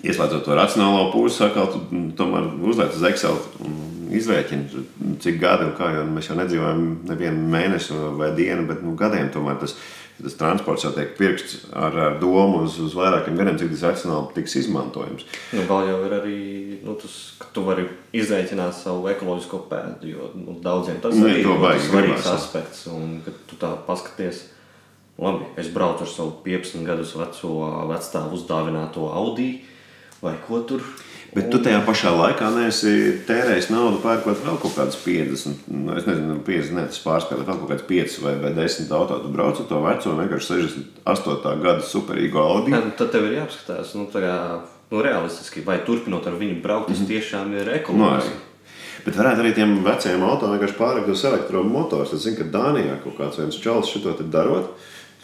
[0.03, 3.81] ieslēdzot to racionālo pusi, atkal tu mm, tomēr uzliek uz Excel un
[4.13, 4.83] izrēķini,
[5.23, 5.89] cik gadi un kā.
[5.95, 9.77] Jo mēs jau nedzīvojam nevienu mēnesi vai dienu, bet nu, gadiem tomēr tas,
[10.21, 14.35] tas transports jau tiek pirkts ar, ar domu uz, uz vairākiem gadiem, cik tas racionāli
[14.37, 15.25] tiks izmantojams.
[15.55, 16.39] Nu, vēl jau ir arī
[16.83, 21.47] nu, tas, ka tu vari izrēķināt savu ekoloģisko pēdu, jo nu, daudziem tas Nu, ir
[21.47, 22.85] vajag, ļoti svarīgs aspekts.
[22.93, 24.45] Un, kad tu tā paskaties,
[25.21, 27.55] labi, es braucu ar savu 15 gadus veco
[27.91, 29.51] vecstāvu uzdāvināto Audi
[30.23, 30.85] vai ko tur.
[31.33, 32.91] Bet tu tajā pašā laikā neesi
[33.27, 37.59] tērējis naudu, pērkot vēl kaut kādas 50, nu, es nezinu, 50, ne, tas pārspēlē vēl
[37.63, 39.17] kaut kādas 5 vai, vai 10 auto.
[39.23, 41.57] Tu brauc ar to veco, vienkārši 68.
[41.65, 42.75] gada superīgo Audi.
[42.75, 44.37] Jā, nu, tad tev ir jāapskatās, nu, tā kā,
[44.93, 48.33] nu, realistiski, vai turpinot ar viņu braukt, tas tiešām ir Nu, ekoloģiski.
[48.37, 48.49] arī.
[49.03, 52.13] Bet varētu arī tiem vecajiem auto vienkārši pārlikt uz elektromotors.
[52.15, 54.77] Es zinu, ka Dānijā kaut kāds viens čalis šo te darot.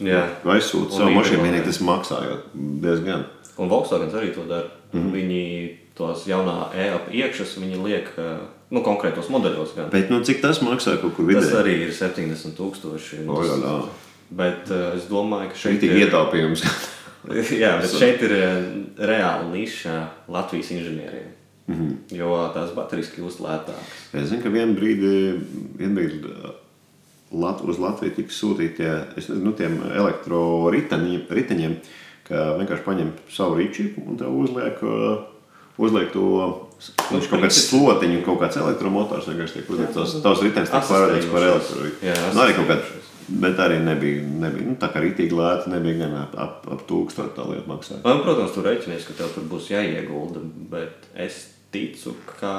[0.04, 0.26] Jā.
[0.44, 2.52] Vai sūta savu mašīnu, vienīgi tas maksājot
[2.84, 3.28] diezgan.
[3.60, 4.72] Un Volkswagen arī to dara.
[4.92, 5.00] Mm.
[5.00, 5.12] -hmm.
[5.14, 8.38] Viņi tos jaunā e-apa iekšas, viņi liek eh,
[8.72, 9.76] nu, konkrētos modeļos.
[9.78, 9.90] Gan.
[9.94, 11.44] Bet nu, cik tas maksā kaut kur vidē?
[11.44, 13.26] Tas arī ir 70 tūkstoši.
[13.28, 13.76] O, jā, jā.
[14.40, 16.64] Bet uh, es domāju, ka Šeit ir ietaupījums.
[17.52, 18.68] Jā, bet šeit ir eh,
[19.10, 19.96] reāla niša
[20.32, 21.28] Latvijas inženieriem.
[21.28, 21.40] Mm
[21.70, 21.82] Mhm.
[21.82, 22.18] -hmm.
[22.18, 23.98] Jo tās baterijas kļūst lētākas.
[24.14, 25.40] Es zinu, ka vienā brīdī,
[25.78, 26.32] vien brīdī
[27.32, 28.88] Lat, uz Latviju tika sūtīti
[29.38, 29.54] nu,
[29.96, 31.76] elektroriteņiem,
[32.24, 35.20] ka vienkārši paņem savu rīču un te uzliek, uh,
[35.80, 36.26] uzliek to.
[37.10, 39.98] Viņš kaut kāds slotiņš, kaut kāds elektromotors vienkārši tiek uzlikts.
[39.98, 42.06] Tavs, tavs ritenis tiek pārvērtīts par elektrorītu.
[42.08, 43.10] Jā, Nu, arī kaut kāds,
[43.44, 47.36] bet arī nebija, nebija nu, tā kā rītīgi lēta, nebija gan ap, ap, ap tūkstošu
[47.36, 48.00] tā lieta maksāja.
[48.06, 51.42] Man, protams, tur rēķinies, ka tev tur būs jāiegulda, bet es
[51.76, 52.54] ticu, ka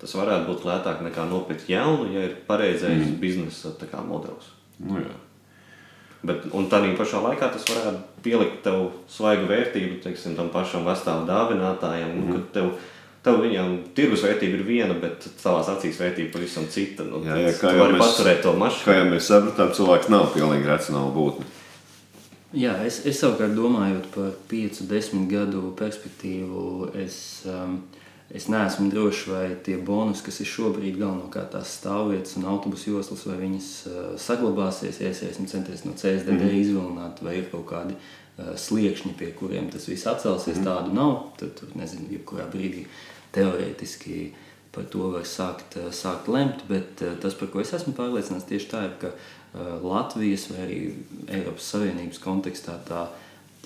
[0.00, 3.18] tas varētu būt lētāk nekā nopirkt jaunu, ja ir pareizais mm.
[3.20, 3.74] biznesa
[4.08, 4.48] modelis.
[4.80, 5.12] Nu, jā.
[6.22, 11.24] Bet, un tādā pašā laikā tas varētu pielikt tev svaigu vērtību, teiksim, tam pašam vestāvu
[11.30, 12.10] dāvinātājam.
[12.12, 12.32] Mm.
[12.34, 12.66] Kad tev,
[13.24, 17.04] tev viņam tirgus vērtība ir viena, bet tavās acīs vērtība pavisam cita.
[17.08, 18.98] Nu, Jā, jā, kā jau mēs- paturēt to Kā mašīnu.
[18.98, 21.44] jau mēs sapratām, cilvēks nav pilnīgi racionāls būtne.
[22.52, 27.76] Jā, es, es savukārt domājot par 5, 10 gadu perspektīvu, es, um,
[28.34, 33.24] es neesmu drošs, vai tie bonusi, kas ir šobrīd galvenokārt tās stāvvietas un autobusu joslas,
[33.26, 36.60] vai viņas uh, saglabāsies, ja es esmu centies no CSDD mm -hmm.
[36.60, 40.56] izvilināt, vai ir kaut kādi uh, sliekšņi, pie kuriem tas viss atcelsies.
[40.56, 40.66] Mm -hmm.
[40.66, 41.22] Tādu nav.
[41.38, 42.84] Tad, tur, nezinu, jebkurā brīdī
[43.32, 44.30] teorētiski
[44.72, 48.46] par to var sākt, uh, sākt lemt, bet uh, tas, par ko es esmu pārliecināts,
[48.46, 50.92] tieši tā ir, ka uh, Latvijas vai arī
[51.28, 53.06] Eiropas Savienības kontekstā tā,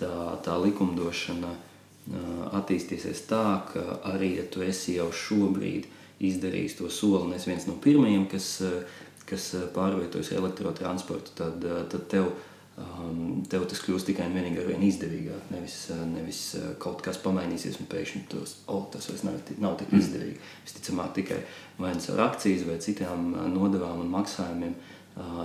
[0.01, 1.74] tā, tā likumdošana uh,
[2.05, 3.83] attīstīsies tā, ka
[4.13, 5.89] arī, ja tu esi jau šobrīd
[6.25, 8.99] izdarījis to soli, un es viens no pirmajiem, kas, uh,
[9.29, 12.29] kas uh, pārvietojas elektrotransportu, tad, tad tev,
[12.77, 15.47] um, tev tas kļūs tikai un vienīgi ar vien izdevīgāk.
[15.55, 15.79] Nevis,
[16.11, 16.43] nevis
[16.83, 20.37] kaut kas pamainīsies, un pēkšņi tos, oh, tas vairs nav, nav tik izdevīgi.
[20.67, 21.41] Visticamāk, tikai
[21.81, 24.77] vai nu ar akcijas vai citām nodevām un maksājumiem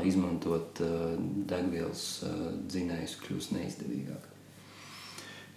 [0.10, 0.82] izmantot
[1.50, 2.04] degvielas
[2.68, 4.39] dzinējus kļūs neizdevīgāk.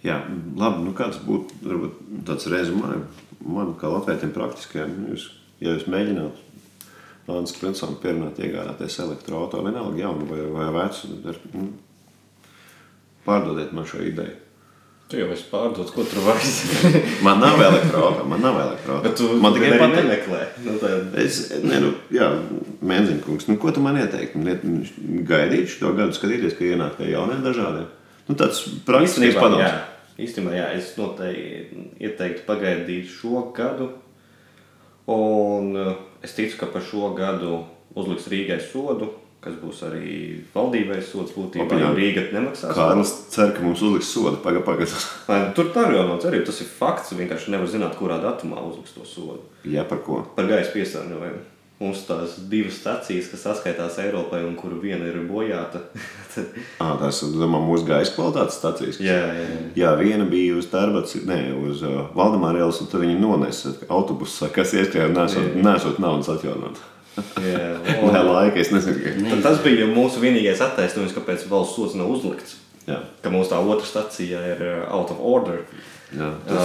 [0.03, 0.17] Jā,
[0.59, 0.83] labi.
[0.83, 2.97] Nu, kāds būtu varbūt, tāds rezumē
[3.43, 4.91] man, kā latviečiem, praktiskajam?
[4.99, 5.29] Nu, jūs,
[5.63, 6.49] ja jūs mēģinātu
[7.29, 11.69] Lānas Klinsam pierunāt, iegādāties elektroautorātu, vienalga jaunu vai, vai vecu, tad nu,
[13.27, 14.39] pārdodiet man šo ideju.
[15.11, 16.91] Tu jau esi pārdots, ko tur vajag.
[17.25, 19.17] Man nav elektroautorāta, man nav Bet elektroautorāta.
[19.19, 19.95] tu man tikai patīk.
[19.99, 20.39] nemeklē.
[20.65, 21.17] Nu, tad...
[21.21, 22.29] Es, ne, nu, jā,
[22.83, 24.41] Mēnziņkungs, nu, ko tu man ieteiktu?
[24.47, 24.63] Iet-
[25.29, 27.83] Gaidīt šo gadu, skatīties, ka ienāk tie jaunie dažādi.
[28.29, 29.92] Nu, tāds praktisks Īstenībā, jā, padoms.
[30.21, 33.89] Īstenībā, jā, es noteikti ieteiktu pagaidīt šo gadu.
[35.11, 37.63] Un eh, es ticu, ka par šo gadu
[37.99, 39.09] uzliks Rīgai sodu,
[39.43, 40.13] kas būs arī
[40.53, 41.33] valdībai sods.
[41.35, 42.75] Būtībā jau Rīga nemaksās.
[42.77, 44.67] Kārlis cer, ka mums uzliks sodu pagaidām.
[44.69, 44.93] Pagad.
[45.27, 46.47] Vai, Tur tā jau nav cerība.
[46.47, 47.15] Tas ir fakts.
[47.19, 49.43] Vienkārši nevar zināt, kurā datumā uzliks to sodu.
[49.67, 50.21] Jā, par ko?
[50.37, 51.43] Par gaisa piesārņojumu.
[51.81, 55.81] Mums tās divas stacijas, kas saskaitās Eiropai, un kuru viena ir bojāta.
[56.33, 58.99] Tad- À, tās ir mūsu gaisa kvalitātes stācijas.
[59.03, 59.59] jā, jā, jā.
[59.81, 64.47] Jā, viena bija uz Tarbats, ne, uz uh, Valdemāra ielas, un tur viņi nonesa autobusu,
[64.53, 66.79] kas ieskrēja nesot, nesot naudas atjaunot.
[67.41, 67.65] jā.
[68.05, 72.59] Un, laika, es nezinu, tad tas bija mūsu vienīgais attaisnojums, kāpēc valsts sods nav uzlikts.
[72.87, 75.61] Jā, Ka mūsu tā otra stacija ir uh, out of order.
[76.17, 76.29] Jā.
[76.47, 76.63] Tas,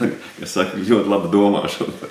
[0.00, 0.08] Uh,
[0.44, 2.10] es saku, ļoti laba domāšana.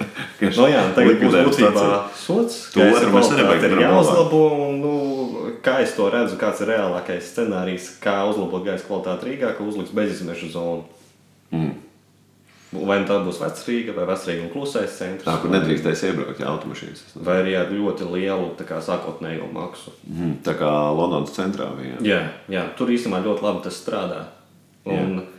[0.58, 2.00] no jā, un tagad būs būtībā staciju.
[2.22, 2.60] sods.
[2.76, 4.42] To otru mēs ir darām jāuzlabo.
[4.70, 4.94] Un, nu,
[5.66, 9.94] kā es to redzu, kāds ir reālākais scenārijs, kā uzlabot gaisa kvalitāti Rīgā, ka uzliks
[9.96, 10.84] bezizmešu zonu.
[11.52, 11.76] Mm.
[12.70, 15.26] Vai nu tā būs vecrīga, vai vecrīga un klusais centrs.
[15.26, 17.16] Tā, kur nedrīkstēs iebraukt, ja automašīnas.
[17.26, 19.90] Vai arī ar ļoti lielu kā, sākotnējo maksu.
[20.06, 21.98] Mm, tā kā Londonas centrā bija.
[22.06, 22.20] Jā,
[22.54, 24.20] jā, tur īstenībā ļoti labi tas strādā.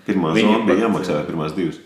[0.06, 1.80] Pirmā zona bija jāmaksā, pirmās divas.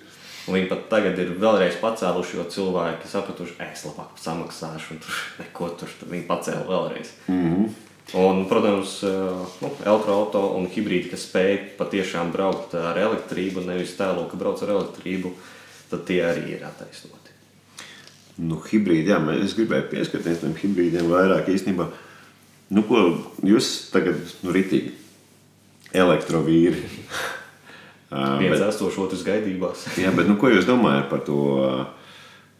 [0.44, 5.22] Un viņi pat tagad ir vēlreiz pacēluši, jo cilvēki sapratuši, es labāk samaksāšu, un tur
[5.40, 7.14] neko tur viņi pacēla vēlreiz.
[7.28, 7.72] Mm -hmm.
[8.12, 9.08] Un, protams, eh,
[9.60, 14.68] nu, elektroautorāta un hibrīdi, kas spēj patiešām braukt ar elektrību, nevis tēlo, ka brauc ar
[14.68, 15.32] elektrību,
[15.90, 17.32] tad tie arī ir attaisnoti.
[18.36, 21.88] Nu, hibrīdi, jā, mēs- es gribēju pieskarties tam hibrīdiem vairāk īstenībā.
[22.70, 24.92] Nu, ko jūs tagad, nu, ritīgi,
[25.94, 26.82] elektrovīri.
[28.38, 29.88] Viens esošs, otrs gaidībās.
[30.04, 31.40] jā, bet nu, ko jūs domājat par to,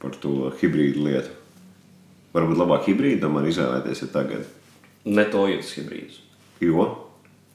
[0.02, 1.30] par to hibrīdu lietu?
[2.34, 4.46] Varbūt labāk hibrīdu tomēr izvēlēties tagad.
[5.04, 6.20] Ne to iet uz hibrīdus.
[6.64, 6.88] Jo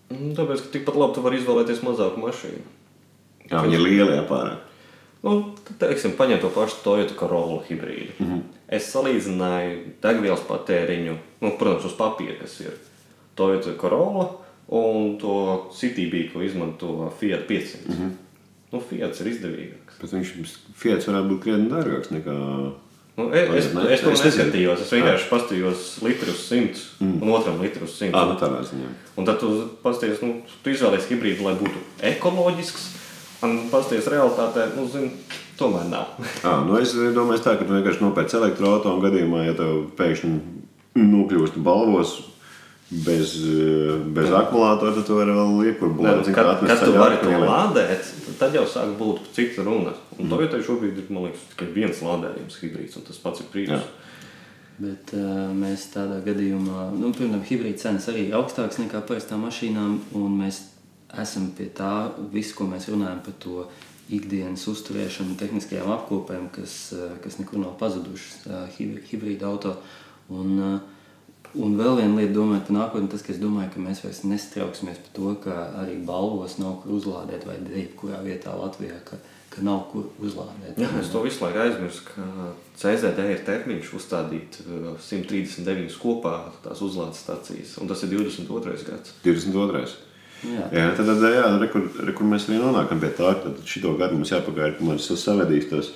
[0.09, 2.63] Mm, Tāpēc, ka tikpat labi tu vari izvēlēties mazāku mašīnu.
[3.51, 4.65] jā, viņi ir lieli apārāk.
[5.21, 5.33] Nu,
[5.67, 8.15] tad, teiksim, paņem to pašu Toyota Corolla hibrīdu.
[8.19, 8.41] Mm -hmm.
[8.67, 12.73] Es salīdzināju degvielas patēriņu, nu, protams, uz papīra, kas ir
[13.35, 14.29] Toyota Corolla
[14.69, 17.87] un to Citybee, ko izmanto Fiat 500.
[17.87, 18.11] Mm -hmm.
[18.71, 19.97] Nu, Fiat ir izdevīgāks.
[20.01, 20.29] Bet viņš
[20.75, 22.35] Fiats varētu būt krietni dārgāks nekā.
[23.17, 23.93] Nu, es, es, ne?
[23.93, 24.81] es to Es neskatījos.
[24.81, 27.17] Es vienkārši paskatījos litru uz 100 mm.
[27.21, 28.13] un otram litru uz 100.
[28.13, 28.91] Ah, nu tādā ziņā.
[29.17, 29.49] Un tad tu
[29.83, 31.83] paskaties, nu, tu izvēlējies hibrīdu, lai būtu
[32.13, 32.87] ekoloģisks.
[33.41, 35.11] Un paskaties, realitātē, nu, zini,
[35.57, 36.15] tomēr nav.
[36.47, 40.31] Ah, nu es domāju, tā, ka tu vienkārši nopērci elektroautorātu un gadījumā, ja tev pēkšņi
[40.95, 42.28] nokļūst balvos
[42.89, 46.27] bez, eh, bez akumulātora, tad tu vari vēl Nē, iekurblēt.
[46.27, 48.09] nu, Kad, kad tu vari to lādēt,
[48.39, 49.93] tad jau sāk būt cita runa.
[50.17, 50.29] Un mm.
[50.29, 53.85] Toyota šobrīd ir, man liekas, tikai viens lādējums hibrīds, un tas pats ir prīvs.
[54.79, 59.97] Bet uh, mēs tādā gadījumā, nu, piemēram, hibrīda cenas arī ir augstākas nekā parastām mašīnām,
[60.15, 60.63] un mēs
[61.19, 63.65] esam pie tā, visu, ko mēs runājam par to
[64.09, 68.79] ikdienas uzturēšanu, tehniskajām apkopēm, kas, uh, kas nekur nav pazudušas uh,
[69.11, 69.75] hibrīda auto.
[70.31, 70.79] Un, uh,
[71.57, 75.01] un vēl viena lieta, domājot par nākotni, tas, ka es domāju, ka mēs vairs nestrauksimies
[75.05, 79.19] par to, ka arī balvos nav kur uzlādēt, vai jebkurā vietā Latvijā, ka,
[79.53, 80.77] ka nav kur uzlādēt.
[80.81, 82.51] Jā, es to visu laiku aizmirsu, ka
[82.81, 86.35] CZD ir termiņš uzstādīt uh, 139 kopā
[86.65, 88.77] tās uzlādes stācijas, un tas ir 22.
[88.91, 89.17] gads.
[89.25, 89.87] 22.
[90.39, 90.67] Jā.
[90.71, 93.91] Jā, tad, tad jā, re, kur, re, kur mēs arī nonākam pie tā, ka šito
[93.99, 95.91] gadu mums jāpagaida, ka mums savedīs tos,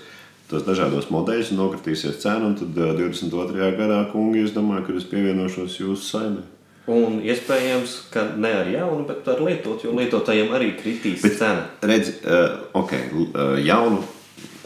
[0.52, 2.54] tos dažādos modeļus un nokritīsies cena.
[2.60, 3.70] Tad ā, 22.
[3.78, 6.50] gadā, kungi, es domāju, ka es pievienošos jūsu saimē.
[6.92, 11.70] Un iespējams, ka ne ar jaunu, bet ar lietotu, jo lietotājiem arī kritīs bet, cena.
[11.80, 14.02] Redzi, uh, ok, uh, jaunu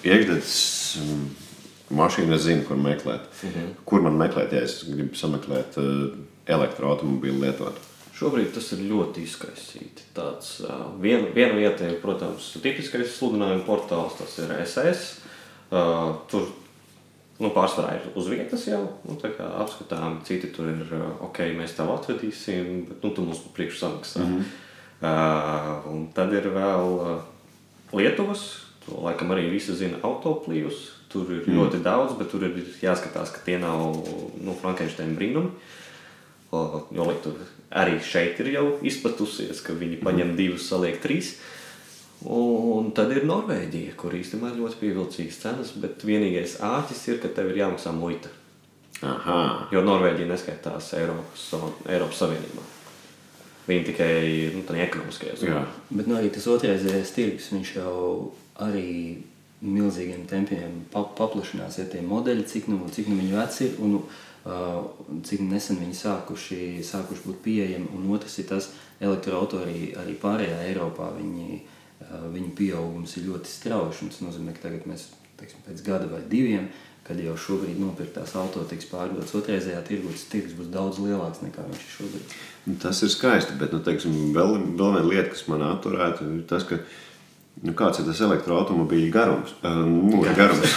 [0.02, 0.56] iekšzemes
[1.04, 1.28] mm,
[2.00, 3.30] mašīnu es zinu, kur meklēt.
[3.44, 3.68] Uh -huh.
[3.86, 6.18] Kur man meklēt, ja es gribu sameklēt uh,
[6.48, 7.86] elektroautobīlu lietotu?
[8.18, 10.10] Šobrīd tas ir ļoti izkaisīti.
[10.18, 15.27] Tāds, uh, viena, viena vieta ir, protams, tipiskais sludinājuma portāls, tas ir SS.
[15.68, 16.46] Uh, tur
[17.44, 21.92] nu, pārsvarā ir uz vietas jau nu, apskatām, citi tur ir, uh, ok, mēs tev
[21.96, 24.24] atvedīsim, bet nu, tu mums par priekšu samaksā.
[24.24, 24.46] Mm -hmm.
[25.02, 27.20] uh, un tad ir vēl uh,
[27.94, 30.94] Lietuvas, to laikam arī visi zina, autoplīvus.
[31.08, 31.56] Tur ir mm.
[31.56, 33.80] ļoti daudz, bet tur ir jāskatās, ka tie nav
[34.44, 35.50] nu, Frankensteina brīnumi.
[36.92, 41.36] Jo Lietuva arī šeit ir jau izplatusies, ka viņi paņem divus, saliek trīs.
[42.26, 47.30] Un tad ir Norvēģija, kur īstenībā ir ļoti pievilcīgas cenas, bet vienīgais āķis ir, ka
[47.30, 48.32] tev ir jāmaksā muita.
[49.06, 51.46] Aha, Jo Norvēģija neskaitās Eiropas,
[51.86, 52.66] Eiropas Savienībā.
[53.68, 54.12] Viņi tikai
[54.56, 55.40] nu, tādā ekonomiskajā jā.
[55.44, 55.64] zonā.
[55.92, 57.94] Bet nu, arī tas otrreizējais tirgus, viņš jau
[58.66, 58.88] arī
[59.62, 61.78] milzīgiem tempiem pa, paplašinās.
[61.78, 64.82] Ja tie modeļi, cik nu, cik nu viņi veci ir un uh,
[65.28, 67.92] cik nesen viņi sākuši, sākuši būt pieejami.
[67.94, 68.72] Un otrs ir tas,
[69.04, 71.77] elektroautori arī, arī pārējā Eiropā, viņi, uh,
[72.34, 74.12] viņu pieaugums ir ļoti strauji.
[74.12, 75.10] Tas nozīmē, ka tagad mēs
[75.40, 76.70] teiksim, pēc gada vai diviem,
[77.08, 81.64] kad jau šobrīd nopirktās auto tiks pārdotas otrreizējā tirgus, tas tirgus būs daudz lielāks nekā
[81.70, 82.38] viņš ir šobrīd.
[82.68, 86.44] Nu, Tas ir skaisti, bet nu, teiksim, vēl, vēl viena lieta, kas man atturētu, ir
[86.50, 86.82] tas, ka
[87.64, 89.54] nu, kāds ir tas elektroautobīļa garums.
[89.66, 90.76] Uh, mūža garums.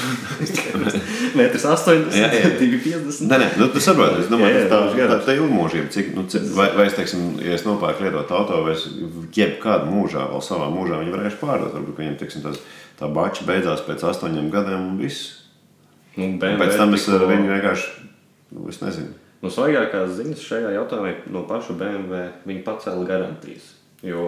[1.38, 2.50] Metrs 80, Jā, jā.
[2.60, 3.26] 250.
[3.30, 5.26] Nē, nē, nu, tu saproti, es domāju, Jā, jā, tā, tā, garums.
[5.26, 5.90] tā ir ilgmūžība.
[5.94, 8.86] Cik, nu, cik, vai, vai es, teiksim, ja es nopērku lietot auto, vai es
[9.36, 11.74] jebkādu mūžā, vēl savā mūžā viņu varēšu pārdot.
[11.76, 12.60] Varbūt viņam, teiksim, tas,
[13.00, 15.36] tā bača beidzās pēc astoņiem gadiem un viss.
[16.16, 17.90] Nu, BMW pēc tam es ar viņu vienkārši,
[18.56, 19.12] nu, es nezinu.
[19.40, 22.26] Nu, svaigākās ziņas šajā jautājumā no paša BMW.
[22.48, 23.70] Viņi pacēla garantijas.
[24.04, 24.26] Jo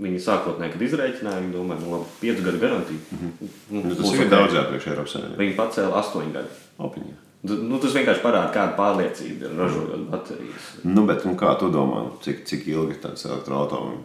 [0.00, 2.98] viņi sākotnēji, kad izreikināja, viņi domāja, nu, labi, 5 gadu garantija.
[3.12, 3.84] Mm -hmm.
[3.88, 5.36] Nu, tas ir daudz jāpriekš Eiropas Savienībā.
[5.42, 6.48] Viņi pacēla 8 gadu.
[6.78, 7.14] Opiņā.
[7.46, 10.64] Tu- Nu, tas vienkārši parāda, kāda pārliecība ir ražojot baterijas.
[10.84, 13.98] Nu, bet nu, kā tu domā, nu, cik, cik ilgi tāds elektroautorāts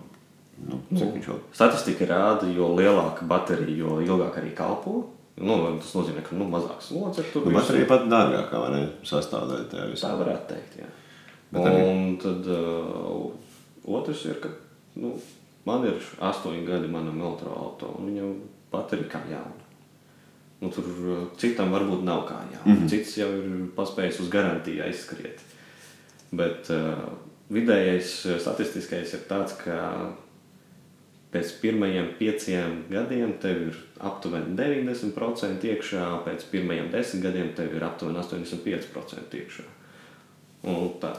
[0.68, 1.40] nu, viņš vēl?
[1.54, 5.06] Statistika rāda, jo lielāka baterija, jo ilgāk arī kalpo.
[5.38, 7.46] Nu, tas nozīmē, ka nu, mazāk slodzi ir tur.
[7.46, 10.12] Nu, baterija pat dārgākā sastāvdaļa tajā Tā visā.
[10.20, 10.76] varētu teikt.
[10.80, 10.90] Jā.
[11.52, 13.32] Bet Bet arī- un tad uh,
[13.88, 14.50] otrs ir, ka
[14.96, 15.14] nu,
[15.66, 18.34] man ir astoņi gadi manam elektroautorātam, un viņam
[18.72, 19.68] baterija kā jauna.
[20.62, 22.66] Nu, tur uh, citam varbūt nav kā jauna.
[22.66, 22.90] Mm -hmm.
[22.90, 25.40] Cits jau ir paspējis uz garantiju aizskriet.
[26.32, 26.98] Bet uh,
[27.50, 30.12] vidējais uh, statistiskais ir tāds, ka
[31.32, 37.84] pēc pirmajiem pieciem gadiem tev ir aptuveni 90% iekšā, pēc pirmajiem desmit gadiem tev ir
[37.84, 39.64] aptuveni 85% iekšā.
[40.64, 41.14] Un tā.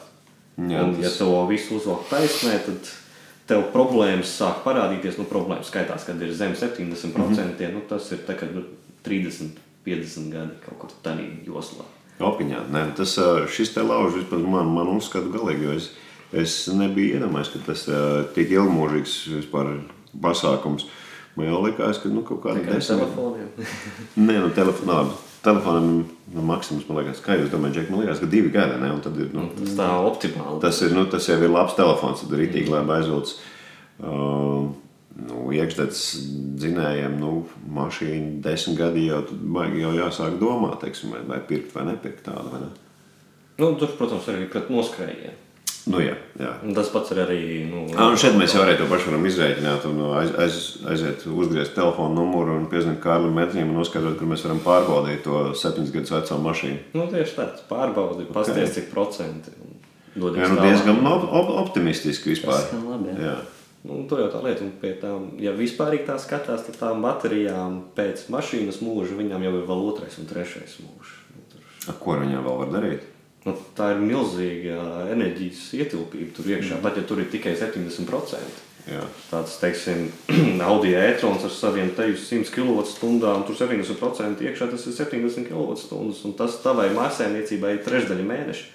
[0.56, 3.01] Jā, un, ja tas- to visu uzvelk taisnē, tad
[3.50, 7.72] tev problēmas sāk parādīties, nu, problēmas skaitās, kad ir zem 70%, mm -hmm.
[7.74, 8.18] nu, tas ir
[8.54, 8.62] nu,
[9.04, 11.84] 30, 50 gadi kaut kur tādā joslā.
[12.20, 12.68] Opiņā.
[12.70, 13.18] Nē, tas,
[13.50, 15.90] šis te lauž vispār man, man uzskatu galīgi, jo es,
[16.32, 17.88] es nebiju iedomājies, ka tas
[18.34, 19.80] tik ilgmūžīgs vispār
[20.22, 20.86] pasākums.
[21.36, 23.48] Man jau likās, ka nu, kaut kāda ar desmit- telefoniem.
[24.16, 25.06] Nē, nu, telefonā.
[25.42, 25.86] Telefonam
[26.34, 28.92] nu, maksimums, man liekas, kā jūs domājat, Džek, man liekas, ka divi gadi, ne?
[28.94, 30.60] Un tad ir, nu, Tas tā optimāli.
[30.62, 33.40] tas, ir, nu, tas jau ir labs telefons, tad ir itīgi labi aizvilcis.
[34.02, 34.70] Uh,
[35.26, 36.04] nu, iekšzemes
[36.62, 37.32] dzinējiem, nu,
[37.74, 39.20] mašīna desmit gadi jau,
[39.58, 42.70] baigi jau jāsāk domāt, teiksim, vai, vai pirkt vai nepirkt tādu, vai ne?
[43.58, 45.38] Nu, tur, protams, arī pret noskrējienu.
[45.90, 46.50] Nu, jā, jā.
[46.76, 47.38] Tas pats ir arī.
[47.66, 50.58] Nu, Ah, un šeit mēs jau arī to pašu varam izrēķināt un aiz, aiz,
[50.92, 55.40] aiziet, uzgriezt telefonu numuru un piezvanīt Kārlim Metriem un noskaidrot, kur mēs varam pārbaudīt to
[55.58, 56.78] septiņus gadus veco mašīnu.
[56.94, 59.56] Nu, tieši tāds pārbaudi, pasties, cik procenti.
[60.14, 62.60] Jā, nu, diezgan op op optimistiski vispār.
[62.60, 63.16] Tas labi.
[63.16, 63.32] Jā.
[63.32, 63.36] Jā.
[63.82, 67.80] Nu, to jau tā lieta, un pie tām, ja vispār tā skatās, tad tām baterijām
[67.96, 71.16] pēc mašīnas mūža viņām jau ir vēl otrais un trešais mūžs.
[71.88, 73.08] Nu, Ko ar viņām vēl var darīt?
[73.42, 78.60] Nu, tā ir milzīga enerģijas ietilpība tur iekšā, pat ja tur ir tikai 70%.
[78.90, 79.02] Jā.
[79.30, 80.08] Tāds, teiksim,
[80.68, 85.98] Audi e-trons ar saviem teju 100 kWh, un tur 70% iekšā tas ir 70 kWh,
[86.26, 88.70] un tas tavai mājasēmniecībai ir trešdaļa mēneša.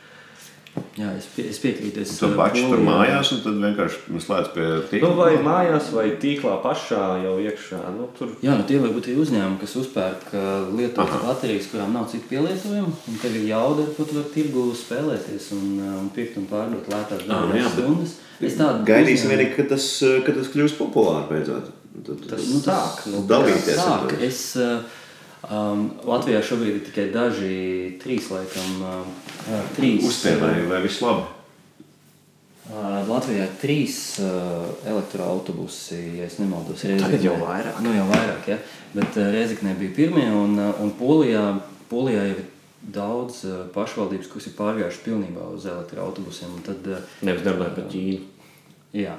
[0.97, 2.01] Jā, es, pie, es piekrītu.
[2.01, 5.09] Es, Tu uh, bači tur mājās un tad vienkārši slēdz pie tīkla.
[5.09, 7.79] Nu, vai mājās, vai tīklā pašā jau iekšā.
[7.97, 11.93] Nu, tur Jā, nu tie var būt arī uzņēmumi, kas uzpērk uh, lietotas baterijas, kurām
[11.97, 12.93] nav citu pielietojumu.
[13.13, 16.47] un Tev ir jauda, ar ko tu vari tirgu spēlēties un, uh, un pirkt un
[16.49, 18.17] pārdot lētās Ah, jā, bet- stundas.
[18.41, 19.85] Es tādu Gaidīsim arī, kad tas,
[20.25, 21.71] kad tas kļūs populāri beidzot.
[22.05, 23.79] Tad, Tas Nu, sāk, nu, dalīties.
[23.81, 24.81] Sāk, es, uh,
[25.45, 27.53] um, Latvijā šobrīd ir tikai daži,
[28.01, 30.05] trīs laikam, uh, trīs.
[30.09, 31.26] Uzspēlēji, vai viss labi?
[32.68, 36.84] Uh, Latvijā ir trīs uh, elektroautobusi, ja es nemaldos.
[36.84, 37.80] Tagad jau vairāk.
[37.85, 38.57] Nu, jau vairāk, ja.
[38.91, 41.45] Bet uh, Reizeknē bija pirmie, un, uh, un Polijā,
[41.88, 42.43] Polijā jau ir
[42.97, 46.57] daudz uh, pašvaldības, kas ir pārgājušas pilnībā uz elektroautobusiem.
[46.59, 48.34] un Tad, uh, nevis darbā par Ķīnu.
[48.97, 49.18] Jā,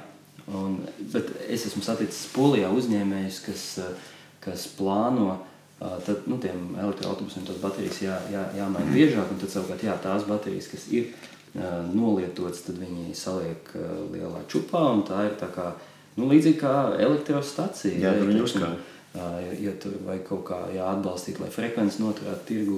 [0.53, 0.79] un,
[1.13, 4.07] bet es esmu saticis Polijā uzņēmējus, kas, eh,
[4.43, 5.35] kas plāno.
[5.35, 5.48] eh,
[5.79, 10.67] Tad nu, tiem elektroautobusiem tās baterijas jā, jā, jāmaina biežāk, tad savukārt jā, tās baterijas,
[10.73, 14.81] kas ir uh, nolietotas, tad viņi saliek uh, lielā čupā.
[14.97, 15.69] un Tā ir tā kā,
[16.17, 17.95] nu, līdzīgi kā elektrostacija.
[17.95, 18.73] Jā, tur viņi teiksim, uzkrāj.
[18.75, 22.75] ā, Ja, ja tur vajag kaut kā jāatbalstīt, lai frekvences noturētu tirgu,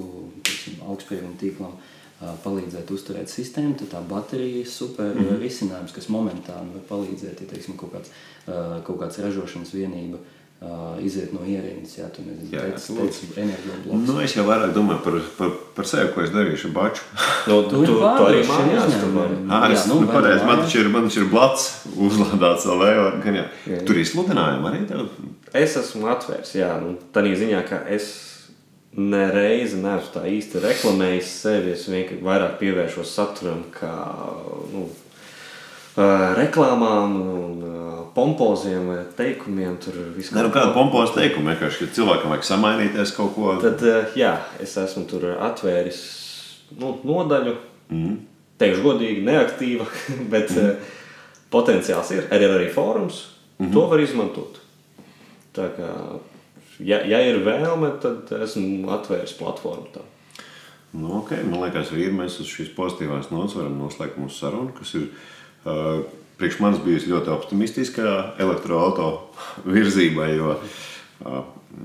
[0.88, 5.42] augstsprieguma tīklam, ā, palīdzēt uzturēt sistēmu, tad tā baterija ir super mm -hmm.
[5.42, 8.14] risinājums, kas momentāni var palīdzēt, ja teiksim, kaut, kāds,
[8.86, 10.22] kaut kāds ražošanas vienība
[10.62, 12.96] ā, iziet no ierīces, jā, tu nezini, Jā, jā, lūdzu.
[13.00, 14.06] teici, energobloks.
[14.06, 17.06] Nu, es jau vairāk domāju par, par, par sevi, ko es darīšu ar baču.
[17.50, 19.16] Nu, tu, Tu tu, ir tu arī mājās uzņēmumiem.
[19.18, 19.38] vari.
[19.50, 21.64] Ah, es, Jā, nu, nu, pareizi, man taču ir, man taču ir blats
[22.06, 23.46] uzlādēts vēl, gan jau.
[23.88, 25.08] Tur izsludinājumi arī tev.
[25.52, 28.12] Es esmu atvērts, jā, nu, tādā ziņā, ka es
[28.96, 31.72] nereizi neesmu tā īsti reklamējis sevi.
[31.74, 33.90] Es vienkārši vairāk pievēršos saturam, kā
[34.72, 34.86] nu,
[35.96, 36.08] ā,
[36.38, 39.76] reklāmām, un, ā, pompoziem vai teikumiem.
[39.82, 43.54] Tur viss Nē, nu, kāda pompoza teikuma vienkārši, ka cilvēkam vajag samainīties kaut ko.
[43.62, 44.32] Tad, ā, jā,
[44.62, 46.02] es esmu tur atvēris
[46.80, 47.56] nu, nodaļu.
[47.92, 48.18] Mm.
[48.62, 49.88] Teikšu godīgi, neaktīva,
[50.32, 50.92] bet mm.
[51.52, 52.28] potenciāls ir.
[52.32, 53.26] Arī ir arī fórums.
[53.58, 53.72] Mm -hmm.
[53.72, 54.60] To var izmantot.
[55.54, 55.90] Tā kā,
[56.80, 59.86] ja, ja ir vēlme, tad esmu atvēris platformu.
[59.94, 60.00] Tā.
[60.92, 61.44] Nu, okay.
[61.44, 65.06] Man liekas, arī ir mēs uz šīs pozitīvās nots varam noslēgt mūsu sarunu, kas ir
[65.64, 66.04] uh,
[66.42, 68.04] priekš manis bijusi ļoti optimistiska
[68.42, 70.56] elektroautorāta virzībai, jo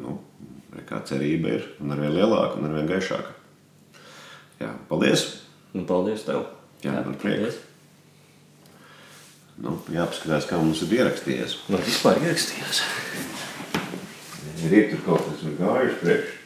[0.01, 0.15] nu,
[1.05, 3.35] cerība ir un arvien lielāka un arvien gaišāka.
[4.57, 5.27] Jā, paldies!
[5.77, 6.47] Un paldies tev!
[6.81, 7.61] Jā, Jā, man prieks.
[9.61, 11.59] Nu, jāpaskatās, kā mums ir ierakstījies.
[11.69, 12.81] Man vispār ierakstījās.
[14.65, 16.37] Ir tur kaut kas, kas ir gājuši priekš.